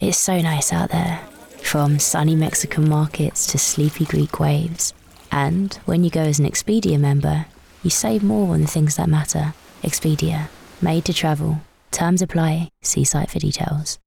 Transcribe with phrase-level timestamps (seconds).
[0.00, 1.18] It's so nice out there,
[1.62, 4.94] from sunny Mexican markets to sleepy Greek waves.
[5.32, 7.46] And when you go as an Expedia member,
[7.82, 9.54] you save more on the things that matter.
[9.82, 10.48] Expedia,
[10.80, 11.60] made to travel.
[11.90, 12.70] Terms apply.
[12.82, 13.98] See site for details.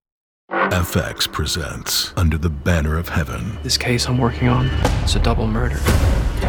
[0.50, 4.68] FX presents Under the Banner of Heaven, This case I'm working on,
[5.04, 5.80] it's a double murder.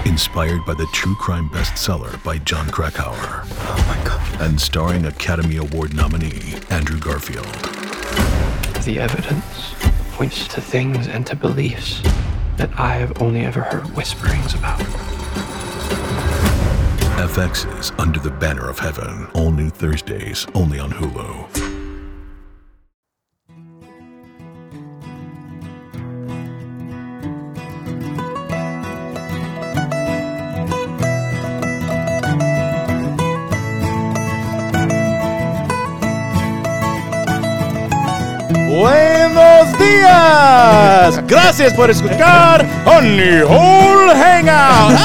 [0.07, 4.41] inspired by the true crime bestseller by Jon Krakauer Oh my god.
[4.41, 7.47] and starring Academy Award nominee Andrew Garfield.
[8.85, 9.75] The evidence
[10.11, 12.03] points to things and to beliefs
[12.57, 14.81] that I have only ever heard whisperings about.
[17.21, 21.72] FX's Under the Banner of Heaven, all new Thursdays, only on Hulu.
[39.63, 41.27] Buenos días.
[41.29, 44.99] Gracias por escuchar Honey Hole Hangout.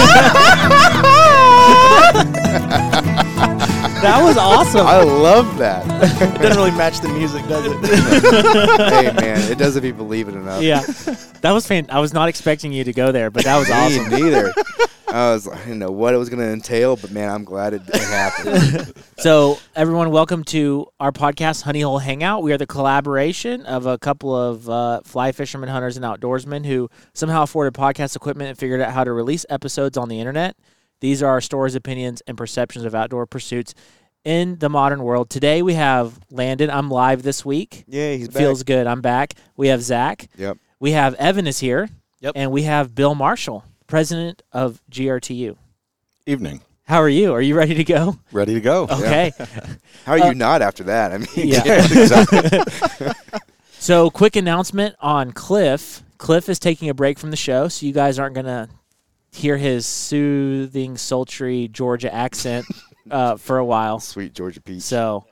[4.02, 4.86] That was awesome.
[4.88, 5.84] I love that.
[5.86, 7.78] It doesn't really match the music, does it?
[8.94, 10.62] hey man, it does if you believe it enough.
[10.62, 10.82] yeah,
[11.42, 11.88] that was fan.
[11.90, 14.10] I was not expecting you to go there, but that was Me awesome.
[14.10, 14.54] neither.
[15.08, 17.74] I was, I didn't know what it was going to entail, but man, I'm glad
[17.74, 18.94] it, it happened.
[19.18, 22.44] So, everyone, welcome to our podcast, Honey Hole Hangout.
[22.44, 26.90] We are the collaboration of a couple of uh, fly fishermen, hunters, and outdoorsmen who
[27.14, 30.58] somehow afforded podcast equipment and figured out how to release episodes on the internet.
[31.00, 33.74] These are our stories, opinions, and perceptions of outdoor pursuits
[34.24, 35.30] in the modern world.
[35.30, 36.70] Today we have Landon.
[36.70, 37.84] I'm live this week.
[37.88, 38.38] yeah, he's back.
[38.38, 38.88] feels good.
[38.88, 39.34] I'm back.
[39.56, 40.28] We have Zach.
[40.38, 40.58] Yep.
[40.80, 41.90] We have Evan is here.
[42.22, 42.34] Yep.
[42.36, 45.56] And we have Bill Marshall, president of GRTU.
[46.26, 46.62] Evening.
[46.88, 47.32] How are you?
[47.34, 48.18] Are you ready to go?
[48.32, 48.84] Ready to go.
[48.90, 49.32] Okay.
[50.06, 51.12] How are Uh, you not after that?
[51.12, 53.14] I mean, Yeah.
[53.80, 56.02] so, quick announcement on Cliff.
[56.18, 58.68] Cliff is taking a break from the show, so you guys aren't going to
[59.32, 62.66] hear his soothing, sultry Georgia accent
[63.12, 64.00] uh, for a while.
[64.00, 64.82] Sweet Georgia Peach.
[64.82, 65.26] So,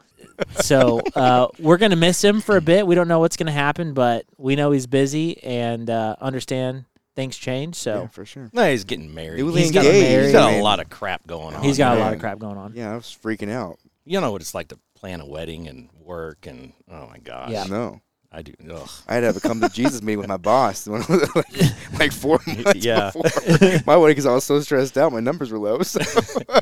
[0.62, 2.86] so uh, we're gonna miss him for a bit.
[2.86, 6.86] We don't know what's gonna happen, but we know he's busy and uh, understand
[7.16, 7.76] things change.
[7.76, 8.50] So yeah, So for sure.
[8.54, 9.40] No, he's getting married.
[9.40, 10.26] Newly He's got married.
[10.26, 11.64] He's got a lot of crap going on.
[11.64, 12.74] he's got a lot of crap going on.
[12.76, 13.80] Yeah, I was freaking out.
[14.04, 17.50] You know what it's like to plan a wedding and work and oh my gosh.
[17.50, 17.64] Yeah.
[17.66, 18.02] No.
[18.38, 18.52] I do.
[18.70, 18.90] Ugh.
[19.08, 21.30] I had to have a come to Jesus meeting with my boss when I was
[21.36, 23.12] like, like four months Yeah.
[23.14, 25.14] before my wedding because I was so stressed out.
[25.14, 25.82] My numbers were low.
[25.84, 26.02] So.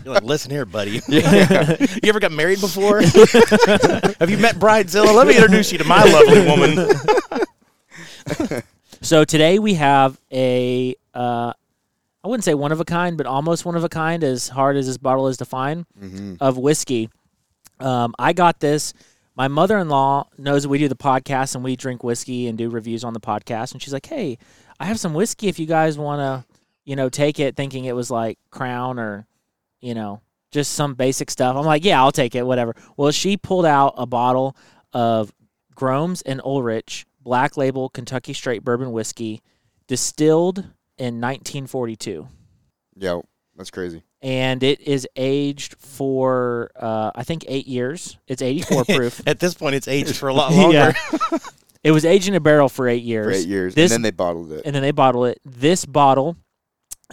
[0.06, 1.02] You're like, listen here, buddy.
[1.08, 1.78] Yeah.
[1.80, 3.02] you ever got married before?
[3.02, 5.16] Have you met Bridezilla?
[5.16, 6.90] Let me introduce you to my lovely woman.
[9.02, 11.52] So today we have a, uh,
[12.24, 14.78] I wouldn't say one of a kind, but almost one of a kind, as hard
[14.78, 16.38] as this bottle is to find, Mhm.
[16.40, 17.10] of whiskey.
[17.82, 18.94] Um, I got this.
[19.36, 22.70] My mother in law knows we do the podcast and we drink whiskey and do
[22.70, 23.72] reviews on the podcast.
[23.72, 24.38] And she's like, hey,
[24.80, 26.46] I have some whiskey if you guys want to,
[26.86, 29.26] you know, take it, thinking it was like Crown or,
[29.82, 31.56] you know, just some basic stuff.
[31.56, 32.76] I'm like, yeah, I'll take it, whatever.
[32.96, 34.56] Well, she pulled out a bottle
[34.94, 35.34] of
[35.76, 39.42] Grommes and Ullrich Black Label Kentucky Straight Bourbon Whiskey,
[39.88, 40.60] distilled
[40.98, 42.28] in 1942
[42.96, 43.24] Yo,
[43.56, 44.04] that's crazy.
[44.24, 48.18] And it is aged for uh, I think eight years.
[48.28, 49.22] It's 84 proof.
[49.28, 50.94] At this point, it's aged for a lot longer.
[51.12, 51.38] Yeah.
[51.84, 53.26] It was aged in a barrel for eight years.
[53.26, 53.76] For eight years.
[53.76, 54.62] This- and then they bottled it.
[54.66, 55.40] and then they bottle it.
[55.44, 56.38] This bottle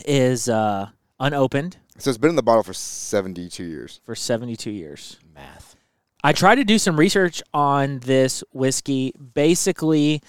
[0.06, 0.88] is uh,
[1.19, 4.00] unopened So it's been in the bottle for 72 years.
[4.04, 5.19] for 72 years.
[5.34, 5.75] Math.
[6.22, 9.12] I tried to do some research on this whiskey.
[9.34, 10.22] Basically,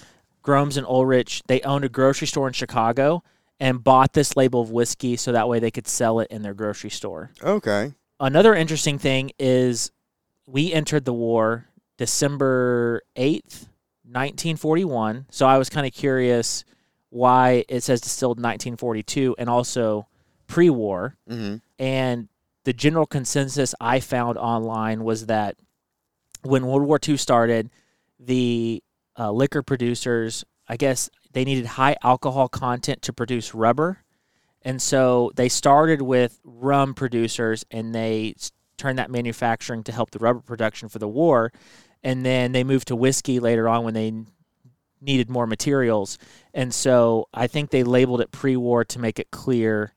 [0.44, 3.22] Grommes and Ullrich they owned a grocery store in Chicago
[3.62, 6.52] and bought this label of whiskey so that way they could sell it in their
[6.52, 7.30] grocery store.
[7.40, 7.92] Okay.
[8.18, 9.92] another interesting thing is
[10.48, 13.68] we entered the war December 8th,
[14.02, 15.26] 1941.
[15.30, 16.64] So I was kind of curious
[17.10, 20.08] why it says distilled 1942 and also
[20.48, 21.16] pre war.
[21.30, 21.58] Mm-hmm.
[21.78, 22.28] And
[22.64, 25.56] the general consensus I found online was that
[26.42, 27.70] when World War II started,
[28.18, 28.82] the
[29.16, 33.98] uh, liquor producers, I guess, they needed high alcohol content to produce rubber.
[34.62, 38.34] And so they started with rum producers and they
[38.76, 41.52] turned that manufacturing to help the rubber production for the war.
[42.02, 44.12] And then they moved to whiskey later on when they
[45.00, 46.18] needed more materials.
[46.54, 49.92] And so I think they labeled it pre war to make it clear.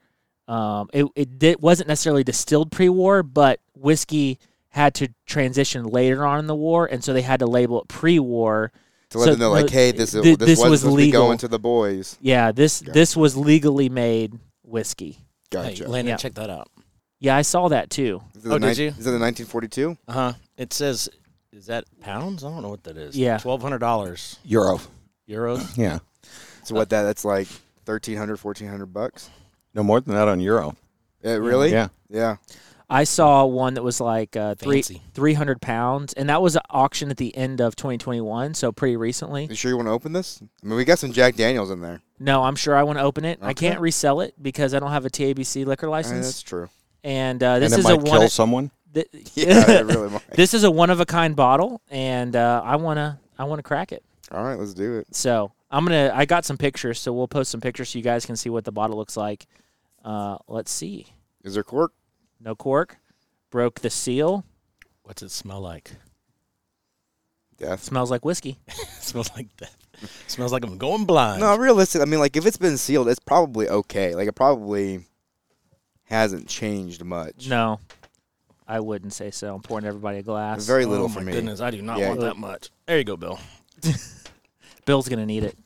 [0.48, 4.40] Um, it it did, wasn't necessarily distilled pre war, but whiskey
[4.70, 6.86] had to transition later on in the war.
[6.86, 8.72] And so they had to label it pre war.
[9.12, 10.88] To let So, them know, like, hey, this, is this, this wasn't was supposed to
[10.98, 11.25] be legal.
[11.25, 12.18] going to the boys.
[12.22, 15.19] Yeah, this this was legally made whiskey.
[15.52, 15.84] Gotcha.
[15.84, 16.18] Hey, Landon, Yeah.
[16.18, 16.69] check that out.
[17.19, 18.22] Yeah, I saw that too.
[18.36, 18.88] Is it Oh, the did you?
[18.88, 19.98] Is it the 1942?
[20.07, 20.34] Uh huh.
[20.57, 21.07] It says,
[21.52, 22.44] is that pounds?
[22.44, 23.16] I don't know what that is.
[23.16, 23.38] Yeah.
[23.38, 24.40] Twelve hundred dollars.
[24.44, 24.80] Euro.
[25.30, 25.78] euros.
[25.78, 26.00] Yeah.
[26.63, 27.48] So what that that's like
[27.86, 29.30] 1300 1400 bucks.
[29.75, 30.75] No more than that on Euro.
[31.24, 31.72] Uh, really?
[31.72, 31.90] Yeah.
[32.10, 32.38] Yeah.
[32.90, 35.02] I saw one that was like uh, three Fancy.
[35.14, 38.96] three hundred pounds, and that was an auction at the end of 2021, so pretty
[38.96, 39.46] recently.
[39.46, 40.40] You sure you want to open this?
[40.64, 42.02] I mean, we got some Jack Daniels in there.
[42.20, 43.40] No, I'm sure I want to open it.
[43.42, 46.28] I can't resell it because I don't have a TABC liquor Uh, license.
[46.28, 46.70] that's true.
[47.04, 48.30] and uh, this and it is might a kill one.
[48.30, 48.72] someone.
[48.94, 50.30] th- Yeah, it really might.
[50.31, 53.92] this is a one of a kind bottle, and uh, I wanna I wanna crack
[53.92, 54.04] it.
[54.31, 55.14] All right, let's do it.
[55.16, 56.12] So I'm gonna.
[56.14, 58.64] I got some pictures, so we'll post some pictures so you guys can see what
[58.64, 59.48] the bottle looks like.
[60.04, 61.08] Uh, let's see.
[61.44, 61.92] Is there cork?
[62.45, 62.97] No cork.
[63.50, 64.45] Broke the seal.
[65.03, 65.92] What's it smell like?
[67.57, 67.83] Death.
[67.83, 68.59] Smells like whiskey.
[69.00, 69.75] smells like death.
[70.27, 71.42] smells like I'm going blind.
[71.42, 72.01] No, realistic.
[72.01, 74.13] I mean, like if it's been sealed, it's probably okay.
[74.13, 75.01] Like it probably
[76.03, 77.47] hasn't changed much.
[77.47, 77.80] No,
[78.68, 79.56] I wouldn't say so.
[79.56, 80.65] I'm pouring everybody a glass.
[80.65, 81.31] Very oh little my for me.
[81.31, 82.09] goodness, I do not Yeah.
[82.09, 82.69] want that much.
[82.86, 83.39] There you go, Bill.
[84.86, 85.57] Bill's gonna need it.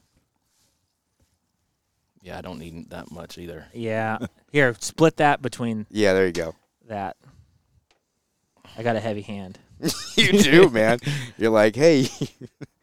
[2.22, 3.66] Yeah, I don't need that much either.
[3.74, 4.20] Yeah.
[4.52, 6.54] Here, split that between Yeah, there you go.
[6.90, 7.16] That.
[8.78, 9.58] I got a heavy hand.
[10.16, 11.00] you do, man.
[11.38, 12.08] You're like, hey,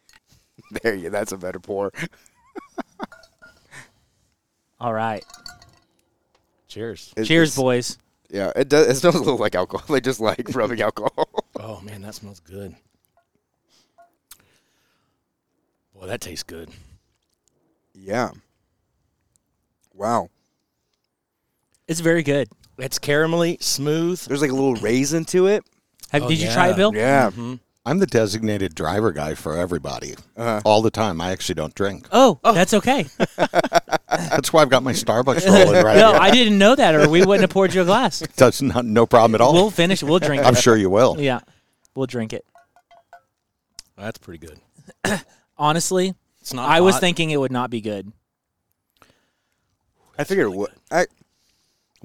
[0.82, 1.10] there you.
[1.10, 1.92] That's a better pour.
[4.80, 5.24] All right.
[6.68, 7.12] Cheers.
[7.16, 7.98] It- Cheers, it's- boys.
[8.28, 8.88] Yeah, it does.
[8.88, 9.86] It smells a little like alcohol.
[9.88, 11.28] Like just like rubbing alcohol.
[11.60, 12.74] Oh man, that smells good.
[15.94, 16.70] Boy, that tastes good.
[17.94, 18.30] yeah.
[19.94, 20.28] Wow.
[21.88, 22.48] It's very good.
[22.78, 24.20] It's caramelly, smooth.
[24.20, 25.64] There's like a little raisin to it.
[26.10, 26.72] Have, Oh, did you try yeah.
[26.72, 26.94] it, Bill?
[26.94, 27.30] Yeah.
[27.30, 27.60] Mhm.
[27.86, 30.14] I'm the designated driver guy for everybody.
[30.36, 30.60] Uh-huh.
[30.64, 31.20] All the time.
[31.20, 32.08] I actually don't drink.
[32.10, 33.06] Oh, that's okay.
[34.08, 36.20] That's why I've got my Starbucks rolling right no, here.
[36.20, 38.22] I didn't know that, or we wouldn't have poured you a glass.
[38.36, 39.52] That's not, no problem at all.
[39.52, 40.02] We'll finish.
[40.02, 40.58] We'll drink I'm it.
[40.62, 41.16] sure you will.
[41.20, 41.40] Yeah,
[41.94, 42.44] we'll drink it.
[43.96, 44.58] That's pretty good.
[45.58, 46.68] Honestly, It's not.
[46.68, 48.10] I was thinking it would not be good.
[50.18, 50.72] I figured it would.
[50.90, 51.06] I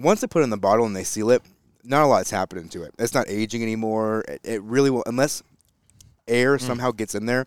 [0.01, 1.41] once they put it in the bottle and they seal it,
[1.83, 2.93] not a lot's happening to it.
[2.99, 4.23] It's not aging anymore.
[4.27, 5.41] It, it really will, unless
[6.27, 6.61] air Mm.
[6.61, 7.45] somehow gets in there.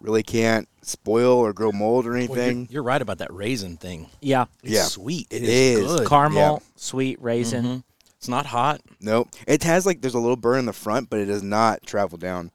[0.00, 2.68] Really can't spoil or grow mold or Well, you're, anything.
[2.70, 4.08] you're right about that raisin thing.
[4.20, 4.84] Yeah, It's Yeah.
[4.84, 5.26] sweet.
[5.30, 5.96] It it is, is.
[6.00, 6.08] good.
[6.08, 7.64] caramel, sweet raisin.
[7.64, 7.82] Mhm.
[8.16, 8.80] It's not hot.
[9.00, 9.28] Nope.
[9.46, 12.16] It has like there's a little burn in the front, but it does not travel
[12.16, 12.52] down.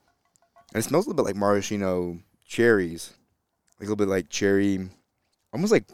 [0.72, 3.10] And it smells a little bit like maraschino cherries,
[3.78, 4.88] like a little bit like cherry,
[5.52, 5.84] almost like.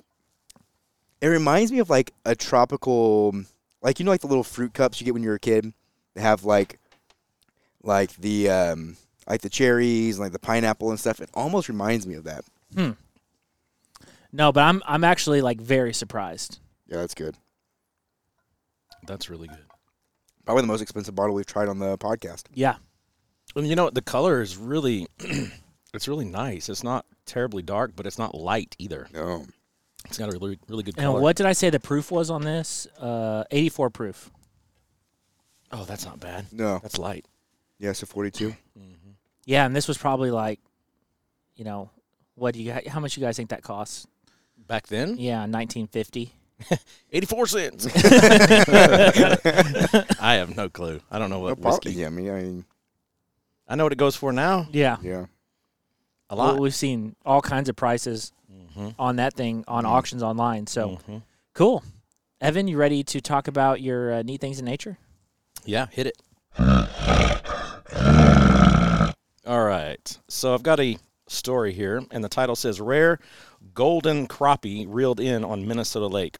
[1.20, 3.34] It reminds me of like a tropical,
[3.82, 5.72] like you know, like the little fruit cups you get when you're a kid.
[6.14, 6.78] They have like,
[7.82, 8.96] like the um,
[9.28, 11.20] like the cherries and like the pineapple and stuff.
[11.20, 12.44] It almost reminds me of that.
[14.32, 16.58] No, but I'm I'm actually like very surprised.
[16.86, 17.36] Yeah, that's good.
[19.06, 19.64] That's really good.
[20.44, 22.44] Probably the most expensive bottle we've tried on the podcast.
[22.54, 22.76] Yeah,
[23.54, 23.94] And you know what?
[23.94, 25.06] The color is really,
[25.94, 26.68] it's really nice.
[26.68, 29.08] It's not terribly dark, but it's not light either.
[29.12, 29.46] No,
[30.06, 31.20] It's got a really, really good and color.
[31.20, 32.86] what did I say the proof was on this?
[32.98, 34.30] Uh, 84 proof.
[35.72, 36.46] Oh, that's not bad.
[36.52, 36.78] no.
[36.82, 37.26] That's light.
[37.78, 38.54] Yeah, so 42.
[39.46, 40.60] Yeah, and this was probably like,
[41.56, 41.90] you know,
[42.34, 42.86] what do you got?
[42.86, 44.06] How much you guys think that costs?
[44.66, 46.32] Back then, Yeah, 1950.
[47.12, 47.86] 84 cents.
[50.20, 51.00] I have no clue.
[51.10, 51.80] I don't know No what problem.
[51.84, 51.92] whiskey.
[52.00, 52.64] Yeah, I mean, I mean,
[53.68, 54.66] I know what it goes for now.
[54.70, 55.26] Yeah, yeah.
[56.28, 56.54] A lot.
[56.54, 58.32] Well, we've seen all kinds of prices
[58.80, 58.94] Mhm.
[58.98, 60.66] on that thing on auctions online.
[60.66, 61.22] So Mhm.
[61.54, 61.82] cool.
[62.40, 64.96] Evan, you ready to talk about your uh, neat things in nature?
[65.64, 66.16] Yeah, hit it.
[69.46, 70.18] All right.
[70.28, 73.18] So I've got a story here, and the title says Rare
[73.74, 76.38] Golden Crappie Reeled In on Minnesota Lake.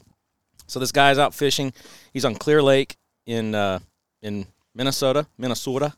[0.66, 1.72] So this guy's out fishing.
[2.12, 3.80] He's on Clear Lake in uh,
[4.22, 5.94] in Minnesota, Minnesota.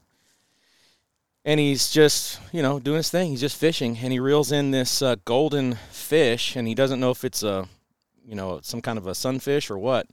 [1.44, 3.30] And he's just, you know, doing his thing.
[3.30, 7.11] He's just fishing, and he reels in this uh, golden fish, and he doesn't know
[7.11, 7.66] if it's a,
[8.25, 10.06] you know, some kind of a sunfish or what.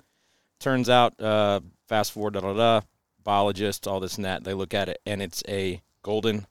[0.59, 2.81] Turns out, uh, fast forward, da da da,
[3.23, 6.47] biologists, all this and that, they look at it, and it's a golden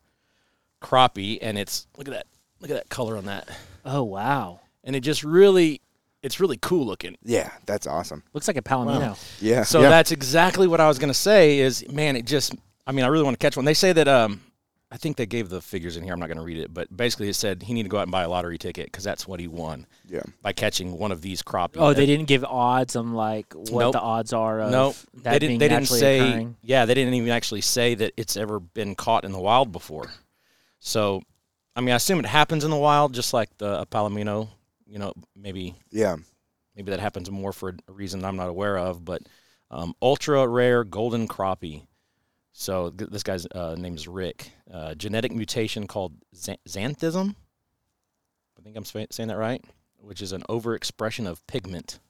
[0.81, 2.27] crappie, and it's look at that,
[2.61, 3.49] look at that color on that,
[3.85, 5.81] Oh wow, and it just really,
[6.23, 7.17] it's really cool looking.
[7.25, 8.23] Yeah, that's awesome.
[8.33, 9.19] looks like a palomino.
[9.41, 9.65] Yeah.
[9.65, 9.89] So yeah.
[9.89, 11.59] that's exactly what I was gonna say.
[11.59, 12.55] Is man, it just,
[12.87, 13.65] I mean, I really want to catch one.
[13.65, 14.41] They say that, um,
[14.91, 16.15] I think they gave the figures in here.
[16.15, 18.11] I'm not gonna read it, but basically it said he needed to go out and
[18.11, 20.23] buy a lottery ticket because that's what he won yeah.
[20.41, 21.77] by catching one of these crappie.
[21.77, 23.93] Oh, they didn't give odds on like what Nope.
[23.93, 25.59] the odds are of No, that they didn't.
[25.59, 26.21] They didn't say.
[26.21, 26.57] occurring.
[26.63, 30.07] Yeah, they didn't even actually say that it's ever been caught in the wild before.
[30.81, 31.23] So,
[31.77, 34.49] I mean, I assume it happens in the wild, just like the a palomino.
[34.87, 36.17] You know, maybe Yeah.
[36.75, 39.05] maybe that happens more for a reason I'm not aware of.
[39.05, 39.21] But
[39.71, 41.83] um, ultra rare golden crappie.
[42.61, 44.51] So th- this guy's uh, name is Rick.
[44.73, 47.37] Uh, genetic mutation called xan- xanthism.
[48.59, 49.65] I think I'm spa- saying that right,
[49.99, 52.01] which is an overexpression of pigment,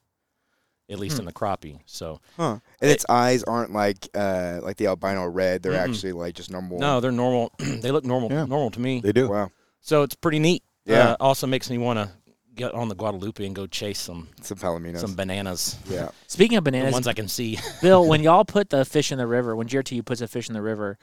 [0.88, 1.20] at least Hmm.
[1.20, 1.80] in the crappie.
[1.84, 2.60] So Huh.
[2.80, 5.62] And its eyes aren't like uh like the albino red.
[5.62, 5.86] They're Mm-mm.
[5.90, 6.78] actually like just normal.
[6.78, 7.52] no, they're normal.
[7.58, 8.46] they look normal, Yeah.
[8.46, 9.00] normal to me.
[9.02, 9.28] They do.
[9.28, 9.50] Wow.
[9.82, 10.62] So it's pretty neat.
[10.86, 11.10] Yeah.
[11.10, 12.10] Uh, also makes me want to
[12.58, 14.98] get on the Guadalupe and go chase some Some palominos.
[14.98, 15.76] some bananas.
[15.88, 16.10] yeah.
[16.26, 17.58] Speaking of bananas, The bananas, ones I can see.
[17.82, 20.54] Bill, when y'all put the fish in the river, when GRTU puts a fish in
[20.54, 20.98] the river,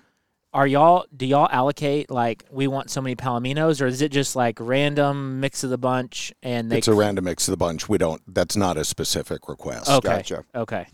[0.53, 4.35] are y'all do y'all allocate like we want so many palominos, or is it just
[4.38, 6.77] like random mix of the bunch and they?
[6.77, 7.89] It's a random mix of the bunch.
[7.89, 8.21] We don't.
[8.33, 9.89] That's not a specific request.
[9.89, 10.45] okay, Gotcha.
[10.53, 10.88] okay.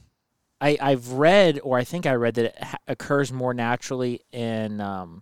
[0.59, 4.81] I I've read, or I think I read that it ha- occurs more naturally in
[4.81, 5.21] um,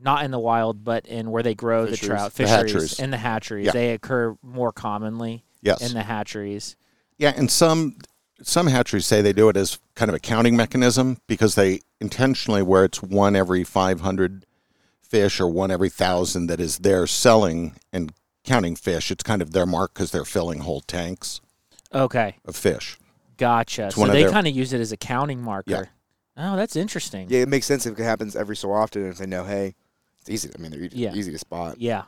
[0.00, 2.08] not in the wild, but in where they grow the Fisheries.
[2.08, 2.98] trout The fisheries hatcheries.
[3.00, 3.66] in the hatcheries.
[3.66, 3.72] Yeah.
[3.72, 5.80] They occur more commonly Yes.
[5.88, 6.76] in the hatcheries.
[7.16, 7.96] Yeah, and some
[8.42, 12.62] some hatcheries say they do it as kind of a counting mechanism because they intentionally
[12.62, 14.46] where it's one every 500
[15.02, 18.12] fish or one every thousand that is they're selling and
[18.44, 19.10] counting fish.
[19.10, 21.40] It's kind of their mark because they're filling whole tanks
[21.92, 22.96] Okay, of fish.
[23.36, 23.90] gotcha.
[23.90, 25.70] So they their- kind of use it as a counting marker.
[25.70, 25.84] Yeah.
[26.36, 27.26] Oh, that's interesting.
[27.30, 29.02] Yeah, it makes sense if it happens every so often.
[29.02, 29.74] And if they know, hey,
[30.28, 30.50] it's easy.
[30.56, 31.14] I mean, they're easy, Yeah.
[31.14, 31.80] easy to spot.
[31.80, 32.04] Yeah.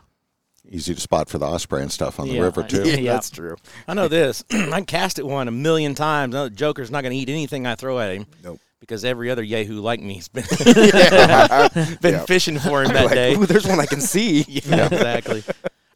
[0.71, 2.85] Easy to spot for the osprey and stuff on the Yeah, river too.
[2.87, 3.13] Yeah, Yeah.
[3.15, 3.57] that's true.
[3.89, 4.45] I know this.
[4.53, 6.35] I cast it one a million times.
[6.35, 8.27] No, the Joker's not going to eat anything I throw at him.
[8.45, 8.61] Nope.
[8.79, 11.69] Because every other yahoo like me's been yeah.
[12.03, 12.25] been Yeah.
[12.27, 13.35] fishing for him that like, day.
[13.35, 14.45] Ooh, there's one I can see.
[14.49, 15.43] Yeah, exactly.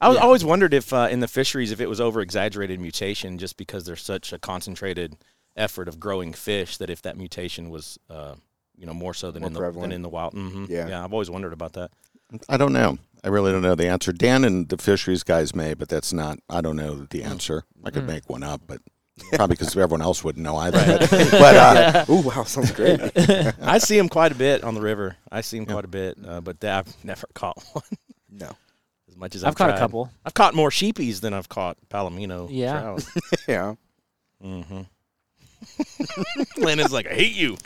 [0.00, 3.38] I was always wondered if uh, in the fisheries if it was over exaggerated mutation
[3.38, 5.16] just because there's such a concentrated
[5.56, 8.34] effort of growing fish that if that mutation was uh,
[8.76, 9.90] you know more so than More in the prevalent.
[9.90, 10.32] than in the wild.
[10.34, 10.88] hmm Yeah.
[10.88, 11.04] yeah.
[11.04, 11.90] I've always wondered about that.
[12.48, 12.98] I don't know.
[13.22, 14.12] I really don't know the answer.
[14.12, 16.38] Dan and the fisheries guys may, but that's not.
[16.50, 17.64] I don't know the answer.
[17.84, 18.08] I could Mm.
[18.08, 18.80] make one up, but
[19.34, 20.98] probably because everyone else wouldn't know either.
[20.98, 23.00] But, but, uh, Ooh, wow, sounds great.
[23.62, 25.16] I see them quite a bit on the river.
[25.32, 25.72] I see them Yeah.
[25.74, 27.84] quite a bit, uh, but th- I've never caught one
[28.30, 28.50] no.
[29.08, 29.78] as much as I've, I've caught a tried.
[29.78, 30.10] couple.
[30.26, 32.80] I've caught more sheepies than I've caught palomino Yeah.
[32.80, 33.04] trout.
[33.48, 33.74] Yeah.
[34.44, 34.82] mm-hmm.
[36.58, 37.56] Landon's like, I hate you.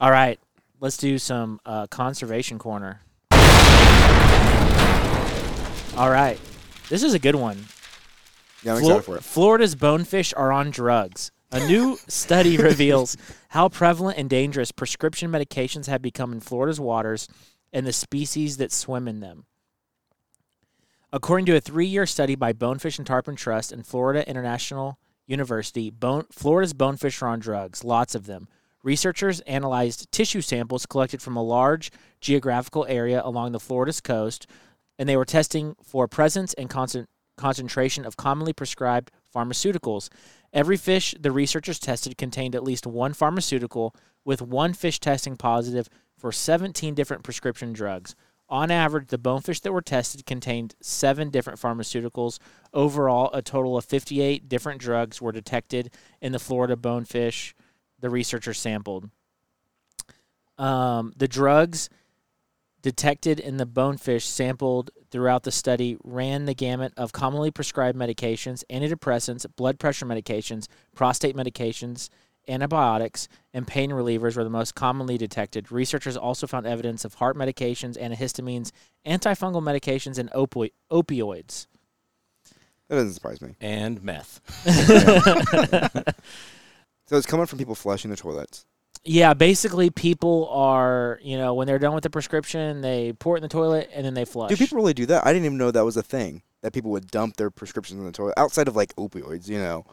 [0.00, 0.38] All right,
[0.84, 3.00] let's do some uh, conservation corner.
[5.96, 6.38] All right,
[6.90, 7.64] this is a good one.
[8.62, 9.24] Yeah, I'm Flor- excited for it.
[9.24, 11.32] Florida's bonefish are on drugs.
[11.50, 13.16] A new study reveals
[13.48, 17.28] how prevalent and dangerous prescription medications have become in Florida's waters
[17.72, 19.46] and the species that swim in them.
[21.14, 25.88] According to a three year study by Bonefish and Tarpon Trust and Florida International University,
[25.88, 28.48] bone, Florida's bonefish are on drugs, lots of them.
[28.84, 34.46] Researchers analyzed tissue samples collected from a large geographical area along the Florida's coast,
[34.98, 40.10] and they were testing for presence and concent- concentration of commonly prescribed pharmaceuticals.
[40.52, 45.88] Every fish the researchers tested contained at least one pharmaceutical, with one fish testing positive
[46.18, 48.14] for 17 different prescription drugs.
[48.50, 52.38] On average, the bonefish that were tested contained seven different pharmaceuticals.
[52.74, 57.54] Overall, a total of 58 different drugs were detected in the Florida bonefish
[58.04, 59.08] the researchers sampled.
[60.58, 61.88] Um, the drugs
[62.82, 68.62] detected in the bonefish sampled throughout the study ran the gamut of commonly prescribed medications,
[68.68, 72.10] antidepressants, blood pressure medications, prostate medications,
[72.46, 75.72] antibiotics, and pain relievers were the most commonly detected.
[75.72, 78.70] Researchers also found evidence of heart medications, antihistamines,
[79.06, 81.68] antifungal medications, and opi- opioids.
[82.88, 83.54] That doesn't surprise me.
[83.62, 84.42] And meth.
[87.06, 88.64] So it's coming from people flushing the toilets.
[89.06, 93.38] Yeah, basically, people are, you know, when they're done with the prescription, they pour it
[93.38, 94.48] in the toilet and then they flush.
[94.48, 95.26] Do people really do that?
[95.26, 96.42] I didn't even know that was a thing.
[96.62, 99.84] That people would dump their prescriptions in the toilet outside of like opioids, you know.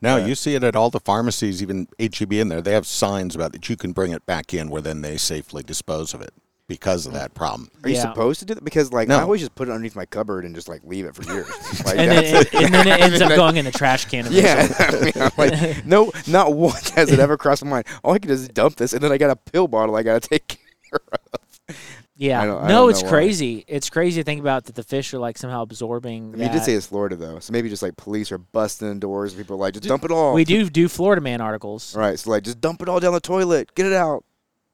[0.00, 0.26] no, Yeah.
[0.26, 2.60] you see it at all the pharmacies, even HEB in there.
[2.60, 5.62] They have signs about that you can bring it back in where then they safely
[5.62, 6.34] dispose of it
[6.72, 7.16] because of mm.
[7.16, 7.70] that problem.
[7.82, 8.02] Are you Yeah.
[8.02, 8.64] supposed to do that?
[8.64, 9.18] Because like No.
[9.18, 11.48] I always just put it underneath my cupboard and just like leave it for years.
[11.84, 14.26] like, and, then that's it, and then it ends up going in the trash can.
[14.30, 15.12] Yeah, eventually.
[15.14, 17.86] I mean, I'm like no, not once has it ever crossed my mind.
[18.02, 20.02] All I can do is dump this, and then I got a pill bottle I
[20.02, 21.76] got to take care of.
[22.22, 22.40] Yeah.
[22.40, 23.10] I don't- I no, don't it's know why.
[23.10, 23.64] crazy.
[23.66, 26.34] It's crazy to think about that the fish are like somehow absorbing.
[26.34, 26.64] I mean, you did that.
[26.64, 29.34] say it's Florida though, so maybe just like police are busting in doors.
[29.34, 30.34] People are like just dump it all.
[30.34, 31.96] we do do Florida man articles.
[31.96, 33.74] All right, so like just dump it all down the toilet.
[33.74, 34.24] Get it out.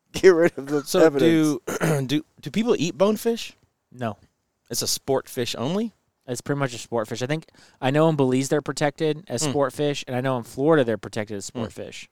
[0.12, 1.60] Get rid of the So evidence.
[1.80, 3.54] do do do people eat bonefish?
[3.92, 4.16] No,
[4.70, 5.92] It's a sport fish only.
[6.26, 7.22] it's pretty much a sport fish.
[7.22, 7.46] I think
[7.80, 9.50] I know in Belize they're protected as Hmm.
[9.50, 12.08] sport fish, and I know in Florida they're protected as sport fish.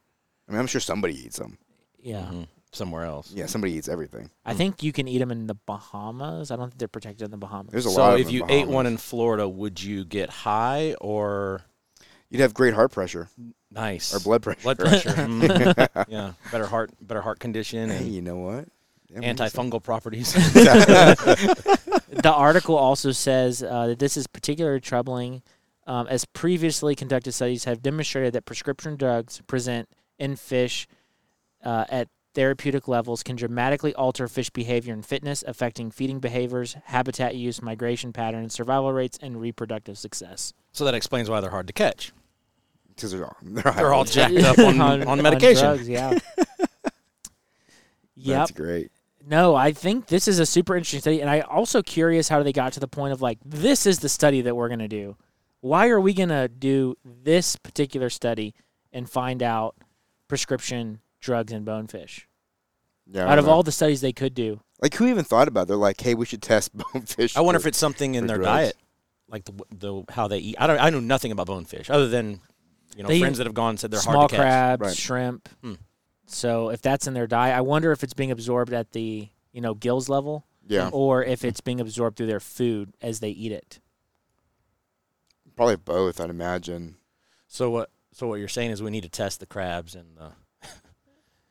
[0.49, 1.59] I mean, I'm sure somebody eats them.
[1.99, 2.23] Yeah.
[2.33, 2.47] Mhm.
[2.73, 3.33] Somewhere else.
[3.33, 4.31] Yeah, somebody eats everything.
[4.45, 6.51] I think you can eat them in the Bahamas.
[6.51, 7.73] I don't think they're protected in the Bahamas.
[7.73, 10.29] There's a so lot of if you in ate one in Florida, would you get
[10.31, 11.63] high or
[12.29, 13.29] you'd have great heart pressure
[13.71, 14.61] nice or blood pressure.
[14.63, 15.11] blood pressure?
[15.17, 16.07] Mm.
[16.09, 18.69] yeah, better heart better heart condition Hey, you know what?
[19.09, 19.39] Yeah, maybe.
[19.39, 20.33] Antifungal properties.
[20.53, 25.43] the article also says uh, that this is particularly troubling,
[25.87, 30.87] um, as previously conducted studies have demonstrated that prescription drugs present in fish
[31.65, 37.35] uh, at therapeutic levels can dramatically alter fish behavior and fitness, affecting feeding behaviors, habitat
[37.35, 40.53] use, migration patterns, survival rates, and reproductive success.
[40.73, 42.13] so that explains why they're hard to catch.
[42.99, 45.63] 'Cause they're all they're, They're all jacked up on, on, medication.
[45.65, 46.19] drugs, yeah.
[48.15, 48.39] yep.
[48.39, 48.91] That's great.
[49.29, 52.53] No, I think this is a super interesting study, and I also curious how they
[52.53, 55.17] got to the point of like this is the study that we're going to do.
[55.61, 58.55] Why are we going to do this particular study
[58.93, 59.75] and find out
[60.29, 62.29] prescription drugs in bonefish?
[63.11, 63.27] Yeah.
[63.31, 63.53] Out of know.
[63.53, 65.63] all the studies they could do, like who even thought about?
[65.63, 65.69] It?
[65.69, 67.37] They're like, hey, we should test bonefish.
[67.37, 68.47] I wonder for- if it's something in their drugs.
[68.49, 68.77] diet,
[69.29, 70.57] like the the how they eat.
[70.59, 70.79] I don't.
[70.81, 72.41] I know nothing about bonefish other than
[72.97, 74.43] you know They friends that have gone said they're small hard to catch.
[74.43, 74.97] crabs, Right.
[74.97, 75.49] shrimp.
[75.63, 75.75] Hmm.
[76.27, 79.61] So if that's in their diet, I wonder if it's being absorbed at the you
[79.61, 83.53] know gills level, Yeah, or if it's being absorbed through their food as they eat
[83.53, 83.81] it.
[85.55, 86.21] probably both.
[86.21, 86.97] I'd imagine.
[87.49, 87.91] So what?
[88.13, 90.33] So what you're saying is we need to test the crabs and the,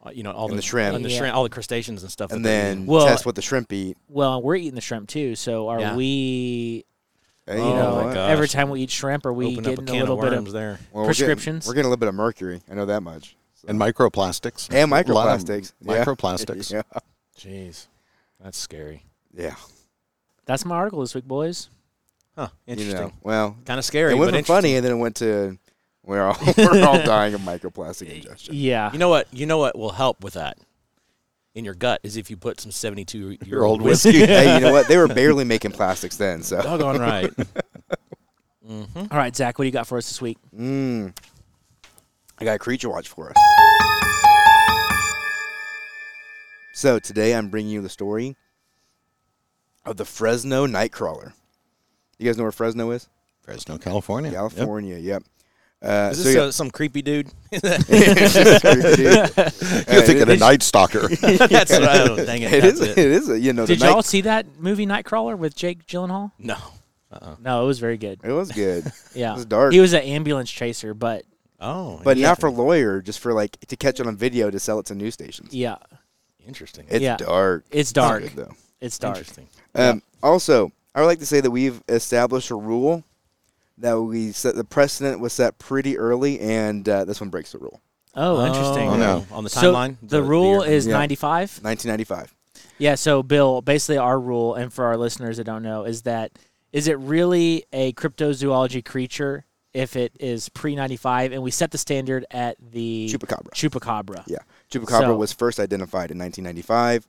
[0.06, 0.96] uh, you know, all And the, the shrimp.
[0.96, 1.18] and the Yeah.
[1.20, 2.32] shrimp, all the crustaceans and stuff.
[2.32, 2.86] And then eating.
[2.88, 3.98] Well- test what the shrimp eat.
[4.10, 5.36] Well, we're eating the shrimp too.
[5.36, 5.96] So are Yeah.
[5.96, 6.86] we
[7.48, 8.30] Hey, oh you Oh know, my gosh.
[8.32, 10.34] every time we eat shrimp, are we open up a getting a, little of bit
[10.34, 10.80] of there.
[10.92, 11.68] Well, we're getting- prescriptions?
[11.68, 12.62] We're getting, a little bit of mercury.
[12.70, 13.36] I know that much.
[13.56, 14.68] So- And microplastics.
[14.72, 15.74] and A lot of microplastics.
[15.82, 16.04] Yeah.
[16.06, 16.72] Microplastics.
[16.94, 17.00] yeah.
[17.38, 17.88] Jeez,
[18.44, 19.04] that's scary.
[19.34, 19.56] Yeah.
[20.46, 21.70] That's my article this week, boys.
[22.36, 22.50] Huh?
[22.68, 22.98] Interesting.
[22.98, 24.12] You know, well, Kind of scary.
[24.14, 25.58] it went but from funny, and then it went to
[26.04, 28.54] we're all we're all dying of microplastic ingestion.
[28.56, 28.92] Yeah.
[28.92, 29.28] You know what?
[29.34, 30.58] You know what will help with that
[31.56, 34.10] in your gut is if you put some 72 year Your old old whiskey.
[34.20, 34.26] whiskey.
[34.28, 34.88] hey, you know what?
[34.88, 36.44] They were barely making plastics then.
[36.44, 37.32] So, Doggone right.
[38.70, 39.00] mm-hmm.
[39.10, 40.38] All right, Zach, what do you got for us this week?
[40.56, 41.16] mm,
[42.38, 43.38] I got a creature watch for us.
[46.74, 48.36] So today I'm bringing you the story
[49.86, 51.32] of the Fresno Nightcrawler.
[52.20, 53.08] You guys know where Fresno is?
[53.44, 54.32] Fresno, California.
[54.32, 54.40] Yep.
[54.56, 54.98] California.
[54.98, 55.24] Yep.
[55.82, 56.42] Uh, Is so this yeah.
[56.44, 57.28] uh, some creepy dude?
[57.52, 59.06] It's creepy, dude.
[59.06, 61.08] You're Uh, thinking a Night Stalker.
[61.22, 62.16] that's what I don't.
[62.26, 62.54] dang it.
[62.54, 62.82] It is.
[62.82, 62.98] It.
[62.98, 63.30] it is.
[63.30, 66.32] a- You know, Did the y'all see that movie Nightcrawler with Jake Gyllenhaal?
[66.40, 66.56] No.
[67.12, 67.36] Uh-uh.
[67.40, 68.20] No, it was very good.
[68.24, 69.34] It was good, Yeah.
[69.34, 69.74] It was dark.
[69.74, 71.24] He was an ambulance chaser, but
[71.60, 72.30] Oh, but Yeah.
[72.30, 73.02] not for lawyer.
[73.02, 75.54] Just for like to catch it on video to sell it to news stations.
[75.54, 75.76] yeah,
[76.48, 76.86] interesting.
[76.90, 77.18] It's Yeah.
[77.18, 77.64] dark.
[77.72, 78.24] it's dark.
[78.24, 78.52] good, though.
[78.82, 79.18] It's dark.
[79.18, 79.48] Interesting.
[79.76, 83.04] Um, Also, I would like to say that we've established a rule
[83.78, 84.56] that we set.
[84.56, 87.82] The precedent was set pretty early, and uh, this one breaks the rule.
[88.16, 88.88] Oh, interesting.
[88.90, 89.26] Oh, no.
[89.32, 90.74] On the So timeline, the rule year.
[90.74, 90.94] is Yeah.
[90.94, 91.60] 95.
[91.62, 92.34] 1995.
[92.78, 96.32] Yeah, so Bill, basically our rule, and for our listeners that don't know, is that
[96.72, 101.32] is it really a cryptozoology creature if it is pre 95?
[101.34, 103.52] And we set the standard at the Chupacabra.
[103.52, 104.24] Chupacabra.
[104.28, 104.40] Yeah,
[104.72, 107.08] Chupacabra So- was first identified in 1995,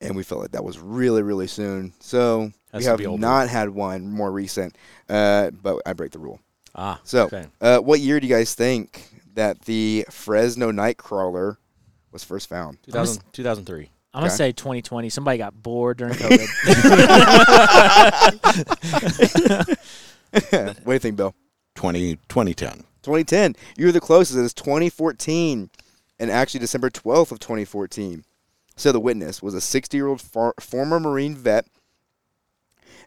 [0.00, 1.92] and we felt like that was really, really soon.
[2.00, 3.20] So Has we have be older.
[3.20, 4.76] not had one more recent,
[5.08, 6.40] uh, but I break the rule.
[6.74, 7.46] Ah, So, okay.
[7.60, 11.56] uh, what year do you guys think that the Fresno Nightcrawler
[12.12, 12.78] was first found?
[12.84, 13.90] 2000, 2003.
[14.14, 15.10] I'm gonna say 2020.
[15.10, 16.46] Somebody got bored during COVID.
[20.30, 21.34] what do you think, Bill?
[21.74, 22.78] 20, 2010.
[23.02, 23.56] 2010.
[23.76, 24.38] You're the closest.
[24.38, 25.70] It's 2014,
[26.18, 28.24] and actually December 12th of 2014.
[28.76, 31.66] So the witness was a 60-year-old far- former Marine vet,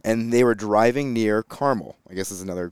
[0.03, 1.97] and they were driving near Carmel.
[2.09, 2.71] I guess it's another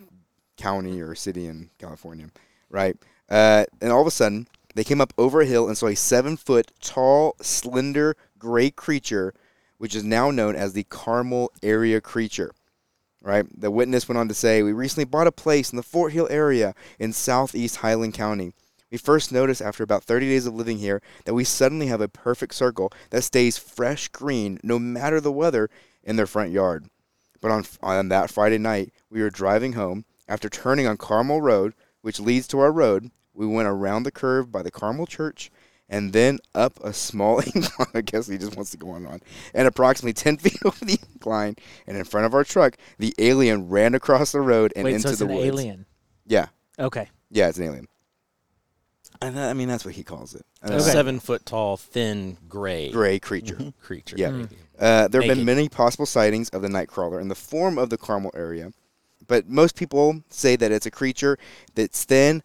[0.57, 2.29] county or city in California,
[2.69, 2.97] right?
[3.29, 5.95] Uh, and all of a sudden, they came up over a hill and saw a
[5.95, 9.33] seven-foot tall, slender, gray creature,
[9.77, 12.53] which is now known as the Carmel area creature
[13.27, 13.45] right?
[13.59, 16.27] The witness went on to say, We recently bought a place in the Fort Hill
[16.31, 18.53] area in southeast Highland County.
[18.89, 22.07] We first noticed after about 30 days of living here that we suddenly have a
[22.07, 25.69] perfect circle that stays fresh green no matter the weather
[26.03, 26.85] in their front yard.
[27.41, 30.06] But on, on that Friday night, we were driving home.
[30.28, 34.52] After turning on Carmel Road, which leads to our road, we went around the curve
[34.52, 35.52] by the Carmel Church
[35.89, 37.88] and then up a small incline.
[37.93, 39.19] I guess he just wants to go on and on.
[39.54, 43.69] And approximately 10 feet over the incline, and in front of our truck, the alien
[43.69, 45.45] ran across the road and Wait, into so it's the an woods.
[45.47, 45.86] alien.
[46.26, 46.47] Yeah,
[46.78, 47.08] Okay.
[47.32, 47.88] yeah, it's an alien.
[49.21, 50.45] And that, I mean, that's what he calls it.
[50.62, 53.73] A Uh, seven foot tall, thin, gray Gray creature.
[53.82, 54.15] creature.
[54.17, 54.30] Yeah.
[54.32, 54.50] Mm.
[54.79, 57.97] Uh, there have been many possible sightings of the Nightcrawler in the form of the
[57.97, 58.71] Carmel area,
[59.27, 61.37] but most people say that it's a creature
[61.75, 62.43] that's thin.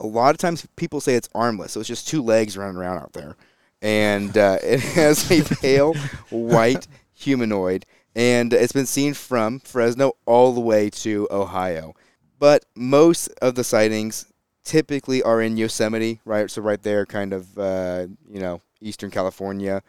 [0.00, 2.98] A lot of times, people say it's armless, so it's just two legs running around
[2.98, 3.36] out there,
[3.82, 5.94] and uh, it has a pale
[6.30, 7.84] white humanoid,
[8.16, 11.94] and it's been seen from Fresno all the way to Ohio.
[12.38, 14.26] But most of the sightings
[14.64, 16.50] typically are in Yosemite, right?
[16.50, 19.82] So right there, kind of, uh, you know, Eastern California.